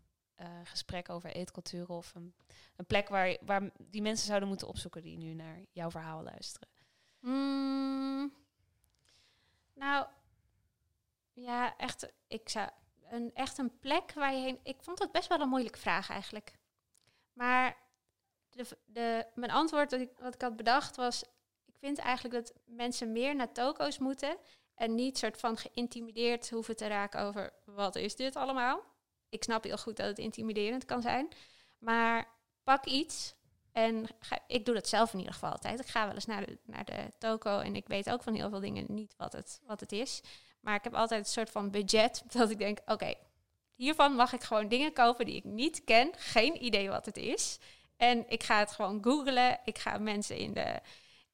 eh, 0.43 0.49
gesprek 0.63 1.09
over 1.09 1.29
eetcultuur 1.29 1.89
of 1.89 2.15
een, 2.15 2.35
een 2.75 2.85
plek 2.85 3.09
waar, 3.09 3.37
waar 3.41 3.69
die 3.77 4.01
mensen 4.01 4.27
zouden 4.27 4.47
moeten 4.47 4.67
opzoeken 4.67 5.01
die 5.01 5.17
nu 5.17 5.33
naar 5.33 5.59
jouw 5.71 5.91
verhaal 5.91 6.23
luisteren. 6.23 6.69
Mm, 7.19 8.33
nou, 9.73 10.07
ja, 11.33 11.77
echt, 11.77 12.13
ik 12.27 12.49
zou 12.49 12.69
een, 13.09 13.31
echt 13.33 13.57
een 13.57 13.79
plek 13.79 14.13
waar 14.13 14.33
je 14.33 14.41
heen. 14.41 14.59
Ik 14.63 14.77
vond 14.83 14.97
dat 14.97 15.11
best 15.11 15.27
wel 15.27 15.39
een 15.39 15.49
moeilijke 15.49 15.79
vraag 15.79 16.09
eigenlijk. 16.09 16.57
Maar 17.33 17.77
de, 18.49 18.65
de, 18.85 19.25
mijn 19.35 19.51
antwoord 19.51 19.89
dat 19.89 19.99
ik, 19.99 20.11
wat 20.19 20.33
ik 20.33 20.41
had 20.41 20.55
bedacht 20.55 20.95
was: 20.95 21.23
ik 21.65 21.75
vind 21.77 21.97
eigenlijk 21.97 22.35
dat 22.35 22.53
mensen 22.65 23.11
meer 23.11 23.35
naar 23.35 23.51
toko's 23.51 23.97
moeten 23.97 24.37
en 24.75 24.95
niet 24.95 25.17
soort 25.17 25.37
van 25.37 25.57
geïntimideerd 25.57 26.49
hoeven 26.49 26.75
te 26.75 26.87
raken 26.87 27.19
over 27.19 27.53
wat 27.65 27.95
is 27.95 28.15
dit 28.15 28.35
allemaal. 28.35 28.92
Ik 29.33 29.43
snap 29.43 29.63
heel 29.63 29.77
goed 29.77 29.97
dat 29.97 30.05
het 30.07 30.17
intimiderend 30.17 30.85
kan 30.85 31.01
zijn, 31.01 31.27
maar 31.77 32.27
pak 32.63 32.85
iets 32.85 33.35
en 33.71 34.07
ik 34.47 34.65
doe 34.65 34.73
dat 34.73 34.87
zelf 34.87 35.13
in 35.13 35.19
ieder 35.19 35.33
geval 35.33 35.51
altijd. 35.51 35.79
Ik 35.79 35.87
ga 35.87 36.05
wel 36.05 36.15
eens 36.15 36.25
naar 36.25 36.45
de, 36.45 36.57
naar 36.65 36.85
de 36.85 37.11
toko 37.17 37.59
en 37.59 37.75
ik 37.75 37.87
weet 37.87 38.09
ook 38.09 38.23
van 38.23 38.33
heel 38.33 38.49
veel 38.49 38.59
dingen 38.59 38.85
niet 38.87 39.13
wat 39.17 39.33
het, 39.33 39.61
wat 39.65 39.79
het 39.79 39.91
is. 39.91 40.21
Maar 40.61 40.75
ik 40.75 40.83
heb 40.83 40.93
altijd 40.93 41.19
een 41.19 41.31
soort 41.31 41.49
van 41.49 41.71
budget 41.71 42.23
dat 42.37 42.49
ik 42.49 42.57
denk, 42.57 42.79
oké, 42.85 43.13
hiervan 43.75 44.13
mag 44.13 44.33
ik 44.33 44.43
gewoon 44.43 44.67
dingen 44.67 44.93
kopen 44.93 45.25
die 45.25 45.35
ik 45.35 45.43
niet 45.43 45.83
ken. 45.83 46.11
Geen 46.17 46.63
idee 46.63 46.89
wat 46.89 47.05
het 47.05 47.17
is. 47.17 47.59
En 47.97 48.25
ik 48.27 48.43
ga 48.43 48.59
het 48.59 48.71
gewoon 48.71 49.03
googlen. 49.03 49.59
Ik 49.63 49.77
ga 49.77 49.97
mensen 49.97 50.37
in 50.37 50.53
de, 50.53 50.79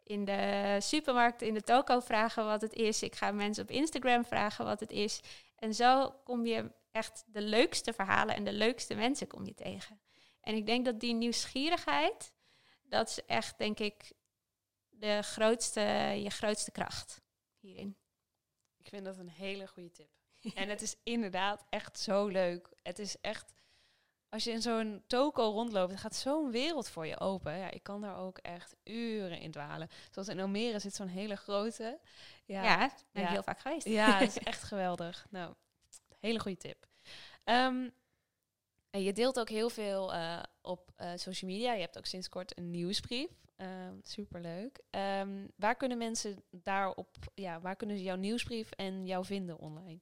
in 0.04 0.26
de 0.26 0.78
supermarkt, 0.80 1.42
in 1.42 1.54
de 1.54 1.62
toko 1.62 2.00
vragen 2.00 2.46
wat 2.46 2.62
het 2.62 2.74
is. 2.74 3.04
Ik 3.04 3.16
ga 3.16 3.32
mensen 3.32 3.64
op 3.64 3.70
Instagram 3.70 4.26
vragen 4.26 4.66
wat 4.66 4.80
het 4.80 4.92
is. 4.92 5.20
En 5.56 5.74
zo 5.74 6.14
kom 6.24 6.46
je 6.46 6.72
echt 6.92 7.24
de 7.28 7.42
leukste 7.42 7.94
verhalen 7.94 8.36
en 8.36 8.44
de 8.44 8.54
leukste 8.54 8.96
mensen 8.96 9.28
kom 9.28 9.46
je 9.46 9.54
tegen. 9.54 10.02
En 10.42 10.56
ik 10.56 10.66
denk 10.66 10.86
dat 10.86 11.00
die 11.00 11.14
nieuwsgierigheid, 11.14 12.34
dat 12.84 13.08
is 13.10 13.26
echt, 13.26 13.58
denk 13.58 13.80
ik, 13.80 14.12
de 14.90 15.22
grootste, 15.22 15.82
je 16.24 16.30
grootste 16.30 16.72
kracht 16.72 17.22
hierin. 17.60 17.98
Ik 18.78 18.88
vind 18.88 19.06
dat 19.06 19.18
een 19.18 19.30
hele 19.30 19.68
goede 19.68 19.92
tip. 19.92 20.10
en 20.56 20.70
het 20.70 20.82
is 20.82 20.96
inderdaad 21.04 21.66
echt 21.70 22.00
zo 22.00 22.28
leuk. 22.28 22.70
Het 22.82 23.00
is 23.00 23.20
echt, 23.22 23.54
als 24.30 24.44
je 24.44 24.52
in 24.52 24.62
zo'n 24.62 25.04
toko 25.08 25.44
rondloopt, 25.52 25.98
gaat 26.00 26.16
zo'n 26.16 26.52
wereld 26.52 26.90
voor 26.90 27.08
je 27.08 27.20
open. 27.20 27.58
Ja, 27.58 27.72
ik 27.72 27.84
kan 27.84 28.02
daar 28.02 28.18
ook 28.18 28.38
echt 28.38 28.76
uren 28.84 29.40
in 29.40 29.52
dwalen. 29.52 29.90
Zoals 30.12 30.28
in 30.28 30.40
Almere 30.40 30.80
zit 30.80 30.96
zo'n 30.96 31.08
hele 31.08 31.36
grote. 31.36 32.00
Ja, 32.46 32.64
Ja, 32.64 32.78
ben 33.12 33.22
ik 33.22 33.28
ja. 33.28 33.34
heel 33.34 33.44
vaak 33.44 33.60
geweest. 33.60 33.88
ja 33.88 34.18
het 34.18 34.30
is 34.36 34.44
echt 34.52 34.64
geweldig. 34.64 35.28
Nou, 35.30 35.56
hele 36.20 36.40
goede 36.40 36.58
tip. 36.58 36.88
Ehm, 37.44 37.90
en 38.90 39.04
je 39.04 39.14
deelt 39.14 39.40
ook 39.40 39.50
heel 39.50 39.70
veel 39.70 40.14
eh, 40.14 40.44
op 40.62 40.92
eh, 40.96 41.12
social 41.16 41.52
media. 41.52 41.74
Je 41.74 41.82
hebt 41.82 41.98
ook 41.98 42.06
sinds 42.06 42.30
kort 42.30 42.58
een 42.58 42.72
nieuwsbrief. 42.72 43.30
Ehm 43.56 43.80
superleuk. 44.04 44.80
Ehm, 44.90 45.48
waar 45.56 45.76
kunnen 45.76 45.98
mensen 45.98 46.44
daarop, 46.50 47.18
ja, 47.36 47.62
waar 47.62 47.76
kunnen 47.76 47.98
ze 47.98 48.04
jouw 48.04 48.16
nieuwsbrief 48.16 48.72
en 48.72 49.06
jou 49.06 49.26
vinden 49.26 49.60
online? 49.60 50.00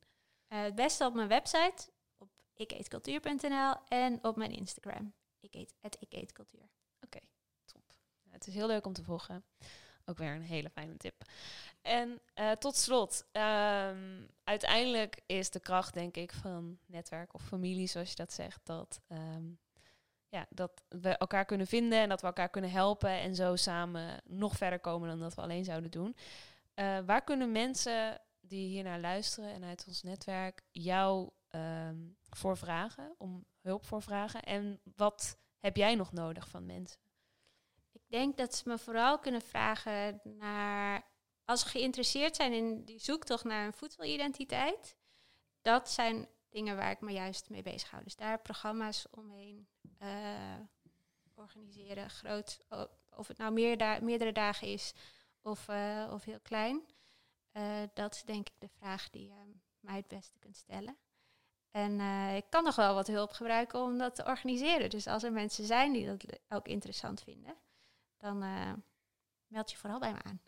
Eh, 0.48 0.62
het 0.62 0.76
beste 0.76 1.06
op 1.06 1.14
mijn 1.14 1.28
website, 1.28 1.90
op 2.18 2.30
ikeetcultuur.nl 2.54 3.76
en 3.88 4.24
op 4.24 4.36
mijn 4.36 4.52
Instagram. 4.52 5.14
Ik 5.40 5.54
eet, 6.14 6.32
cultuur. 6.32 6.70
Top. 7.66 7.94
Het 8.30 8.48
is 8.48 8.54
heel 8.54 8.68
leuk 8.68 8.86
om 8.86 8.94
te 8.94 9.04
volgen. 9.04 9.46
Ook 10.10 10.18
weer 10.18 10.32
een 10.32 10.42
hele 10.42 10.70
fijne 10.70 10.98
tip. 10.98 11.24
En 11.82 12.22
eh, 12.34 12.52
tot 12.52 12.76
slot, 12.76 13.28
ehm, 13.32 14.26
uiteindelijk 14.44 15.22
is 15.26 15.50
de 15.50 15.60
kracht, 15.60 15.94
denk 15.94 16.16
ik, 16.16 16.32
van 16.32 16.78
netwerk 16.86 17.34
of 17.34 17.42
familie, 17.42 17.88
zoals 17.88 18.10
je 18.10 18.16
dat 18.16 18.34
zegt, 18.34 18.60
dat, 18.64 19.02
ehm, 19.08 19.46
ja, 20.30 20.46
dat 20.50 20.84
we 20.88 21.10
elkaar 21.10 21.46
kunnen 21.46 21.68
vinden 21.68 22.00
en 22.00 22.10
dat 22.10 22.22
we 22.22 22.28
elkaar 22.28 22.50
kunnen 22.50 22.72
helpen 22.72 23.10
en 23.10 23.36
zo 23.36 23.56
samen 23.56 24.22
nog 24.26 24.58
verder 24.58 24.80
komen 24.80 25.10
dan 25.10 25.20
dat 25.20 25.36
we 25.36 25.42
alleen 25.42 25.66
zouden 25.66 25.92
doen. 25.92 26.16
Eh, 26.74 27.00
waar 27.06 27.24
kunnen 27.24 27.52
mensen 27.52 28.22
die 28.42 28.68
hier 28.68 28.84
naar 28.84 29.00
luisteren 29.00 29.54
en 29.54 29.64
uit 29.64 29.86
ons 29.88 30.04
netwerk 30.04 30.62
jou 30.72 31.30
ehm, 31.48 31.98
voor 32.30 32.58
vragen, 32.58 33.16
om 33.18 33.46
hulp 33.62 33.86
voor 33.86 34.02
vragen? 34.02 34.44
En 34.44 34.80
wat 34.96 35.38
heb 35.58 35.78
jij 35.78 35.96
nog 35.96 36.12
nodig 36.12 36.50
van 36.50 36.66
mensen? 36.66 37.07
Denk 38.08 38.38
dat 38.38 38.56
ze 38.56 38.70
me 38.70 38.78
vooral 38.78 39.20
kunnen 39.20 39.42
vragen 39.42 40.22
naar, 40.24 41.04
als 41.46 41.62
ze 41.62 41.68
geïnteresseerd 41.68 42.36
zijn 42.36 42.54
in 42.54 42.86
die 42.86 43.00
zoektocht 43.00 43.44
naar 43.44 43.66
een 43.66 43.74
voedselidentiteit, 43.74 44.96
dat 45.62 45.90
zijn 45.90 46.28
dingen 46.50 46.76
waar 46.76 46.92
ik 46.92 47.02
me 47.02 47.12
juist 47.12 47.50
mee 47.50 47.64
bezig 47.64 47.90
hou. 47.90 48.04
Dus 48.04 48.16
daar 48.16 48.40
programma's 48.40 49.08
omheen 49.12 49.68
eh, 49.98 50.60
organiseren, 51.36 52.10
groot, 52.10 52.60
of 53.16 53.28
het 53.28 53.38
nou 53.38 53.52
meer 53.52 53.78
da- 53.78 54.00
meerdere 54.02 54.32
dagen 54.32 54.68
is 54.68 54.94
of, 55.42 55.68
eh, 55.68 56.10
of 56.12 56.24
heel 56.24 56.40
klein. 56.40 56.82
Eh, 57.52 57.82
dat 57.94 58.14
is 58.14 58.24
denk 58.24 58.48
ik 58.48 58.56
de 58.60 58.70
vraag 58.70 59.10
die 59.10 59.24
je 59.24 59.54
mij 59.80 59.96
het 59.96 60.08
beste 60.08 60.40
kunt 60.40 60.56
stellen. 60.56 60.98
En 61.72 62.00
ik 62.36 62.46
kan 62.50 62.64
nog 62.64 62.76
wel 62.76 62.94
wat 62.94 63.08
hulp 63.08 63.32
gebruiken 63.32 63.82
om 63.82 63.98
dat 63.98 64.16
te 64.16 64.26
organiseren. 64.26 64.90
Dus 64.90 65.08
als 65.08 65.24
er 65.24 65.32
mensen 65.32 65.66
zijn 65.66 65.94
die 65.94 66.06
dat 66.06 66.40
ook 66.50 66.68
interessant 66.68 67.22
vinden, 67.22 67.56
dan 68.18 68.44
eh, 68.44 68.74
meld 69.48 69.72
je 69.72 69.78
vooral 69.78 70.00
bij 70.00 70.14
me 70.14 70.22
aan. 70.24 70.42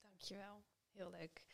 Dankjewel. 0.00 0.62
Heel 0.90 1.10
leuk. 1.10 1.44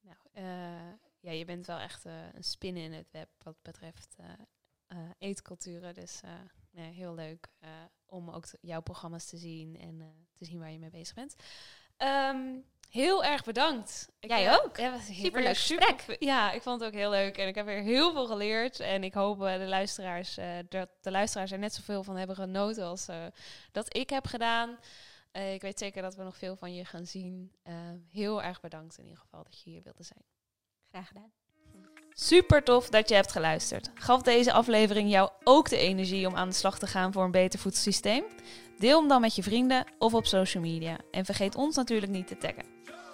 Nou, 0.00 0.16
eh, 0.32 0.92
ja, 1.20 1.30
je 1.30 1.44
bent 1.44 1.66
wel 1.66 1.78
echt 1.78 2.06
eh, 2.06 2.34
een 2.34 2.44
spin 2.44 2.76
in 2.76 2.92
het 2.92 3.10
web 3.10 3.30
wat 3.42 3.62
betreft 3.62 4.16
eetculturen. 5.18 5.94
Dus 5.94 6.20
nee, 6.70 6.92
heel 6.92 7.14
leuk 7.14 7.48
om 8.06 8.30
ook 8.30 8.44
jouw 8.60 8.80
programma's 8.80 9.26
te 9.26 9.36
zien 9.36 9.76
en 9.78 10.26
te 10.32 10.44
zien 10.44 10.58
waar 10.58 10.70
je 10.70 10.78
mee 10.78 10.90
bezig 10.90 11.14
bent. 11.14 11.34
Ehm, 11.96 12.60
heel 12.90 13.24
erg 13.24 13.44
bedankt. 13.44 14.08
Ik, 14.20 14.28
Jij 14.30 14.46
eh, 14.46 14.58
ook. 14.64 14.76
Ja, 14.76 14.90
was 14.90 15.06
Superleuk 15.16 15.56
gesprek. 15.56 16.00
super- 16.00 16.16
Ja, 16.24 16.52
ik 16.52 16.62
vond 16.62 16.80
het 16.80 16.88
ook 16.88 16.98
heel 16.98 17.10
leuk 17.10 17.38
en 17.38 17.48
ik 17.48 17.54
heb 17.54 17.66
weer 17.66 17.82
heel 17.82 18.12
veel 18.12 18.26
geleerd. 18.26 18.80
En 18.80 19.04
ik 19.04 19.14
hoop 19.14 19.42
eh, 19.42 19.58
de 19.58 19.66
luisteraars, 19.66 20.36
eh, 20.36 20.46
dat 20.68 20.88
de 21.00 21.10
luisteraars 21.10 21.52
er 21.52 21.58
net 21.58 21.74
zoveel 21.74 22.02
van 22.02 22.16
hebben 22.16 22.36
genoten 22.36 22.84
als 22.84 23.06
dat 23.72 23.96
ik 23.96 24.10
heb 24.10 24.26
gedaan. 24.26 24.78
Ik 25.32 25.62
weet 25.62 25.78
zeker 25.78 26.02
dat 26.02 26.14
we 26.14 26.22
nog 26.22 26.36
veel 26.36 26.56
van 26.56 26.74
je 26.74 26.84
gaan 26.84 27.06
zien. 27.06 27.52
Heel 28.12 28.42
erg 28.42 28.60
bedankt 28.60 28.98
in 28.98 29.04
ieder 29.04 29.18
geval 29.20 29.42
dat 29.44 29.60
je 29.64 29.70
hier 29.70 29.82
wilde 29.82 30.02
zijn. 30.02 30.22
Graag 30.90 31.06
gedaan. 31.08 31.32
Super 32.12 32.62
tof 32.64 32.88
dat 32.88 33.08
je 33.08 33.14
hebt 33.14 33.32
geluisterd. 33.32 33.90
Gaf 33.94 34.22
deze 34.22 34.52
aflevering 34.52 35.10
jou 35.10 35.30
ook 35.44 35.68
de 35.68 35.76
energie 35.76 36.26
om 36.26 36.36
aan 36.36 36.48
de 36.48 36.54
slag 36.54 36.78
te 36.78 36.86
gaan 36.86 37.12
voor 37.12 37.24
een 37.24 37.30
beter 37.30 37.58
voedselsysteem? 37.58 38.24
Deel 38.78 38.98
hem 38.98 39.08
dan 39.08 39.20
met 39.20 39.34
je 39.34 39.42
vrienden 39.42 39.84
of 39.98 40.14
op 40.14 40.26
social 40.26 40.62
media. 40.62 40.98
En 41.10 41.24
vergeet 41.24 41.54
ons 41.54 41.76
natuurlijk 41.76 42.12
niet 42.12 42.26
te 42.26 42.36
taggen. 42.38 42.64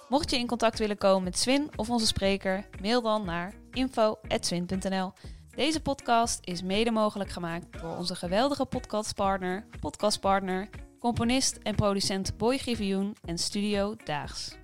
Mocht 0.09 0.31
je 0.31 0.39
in 0.39 0.47
contact 0.47 0.79
willen 0.79 0.99
komen 0.99 1.23
met 1.23 1.39
Swin 1.39 1.71
of 1.77 1.91
onze 1.91 2.07
spreker, 2.07 2.67
mail 2.83 3.03
dan 3.03 3.25
naar 3.25 3.55
info.swin.nl. 3.73 5.13
Deze 5.55 5.81
podcast 5.81 6.39
is 6.45 6.63
mede 6.63 6.91
mogelijk 6.91 7.31
gemaakt 7.31 7.81
door 7.81 7.97
onze 7.97 8.15
geweldige 8.15 8.65
podcastpartner, 8.65 9.67
podcastpartner, 9.81 10.69
componist 10.99 11.57
en 11.63 11.75
producent 11.75 12.37
Boy 12.37 12.59
Griffioen 12.59 13.17
en 13.25 13.39
Studio 13.39 13.97
Daags. 14.05 14.57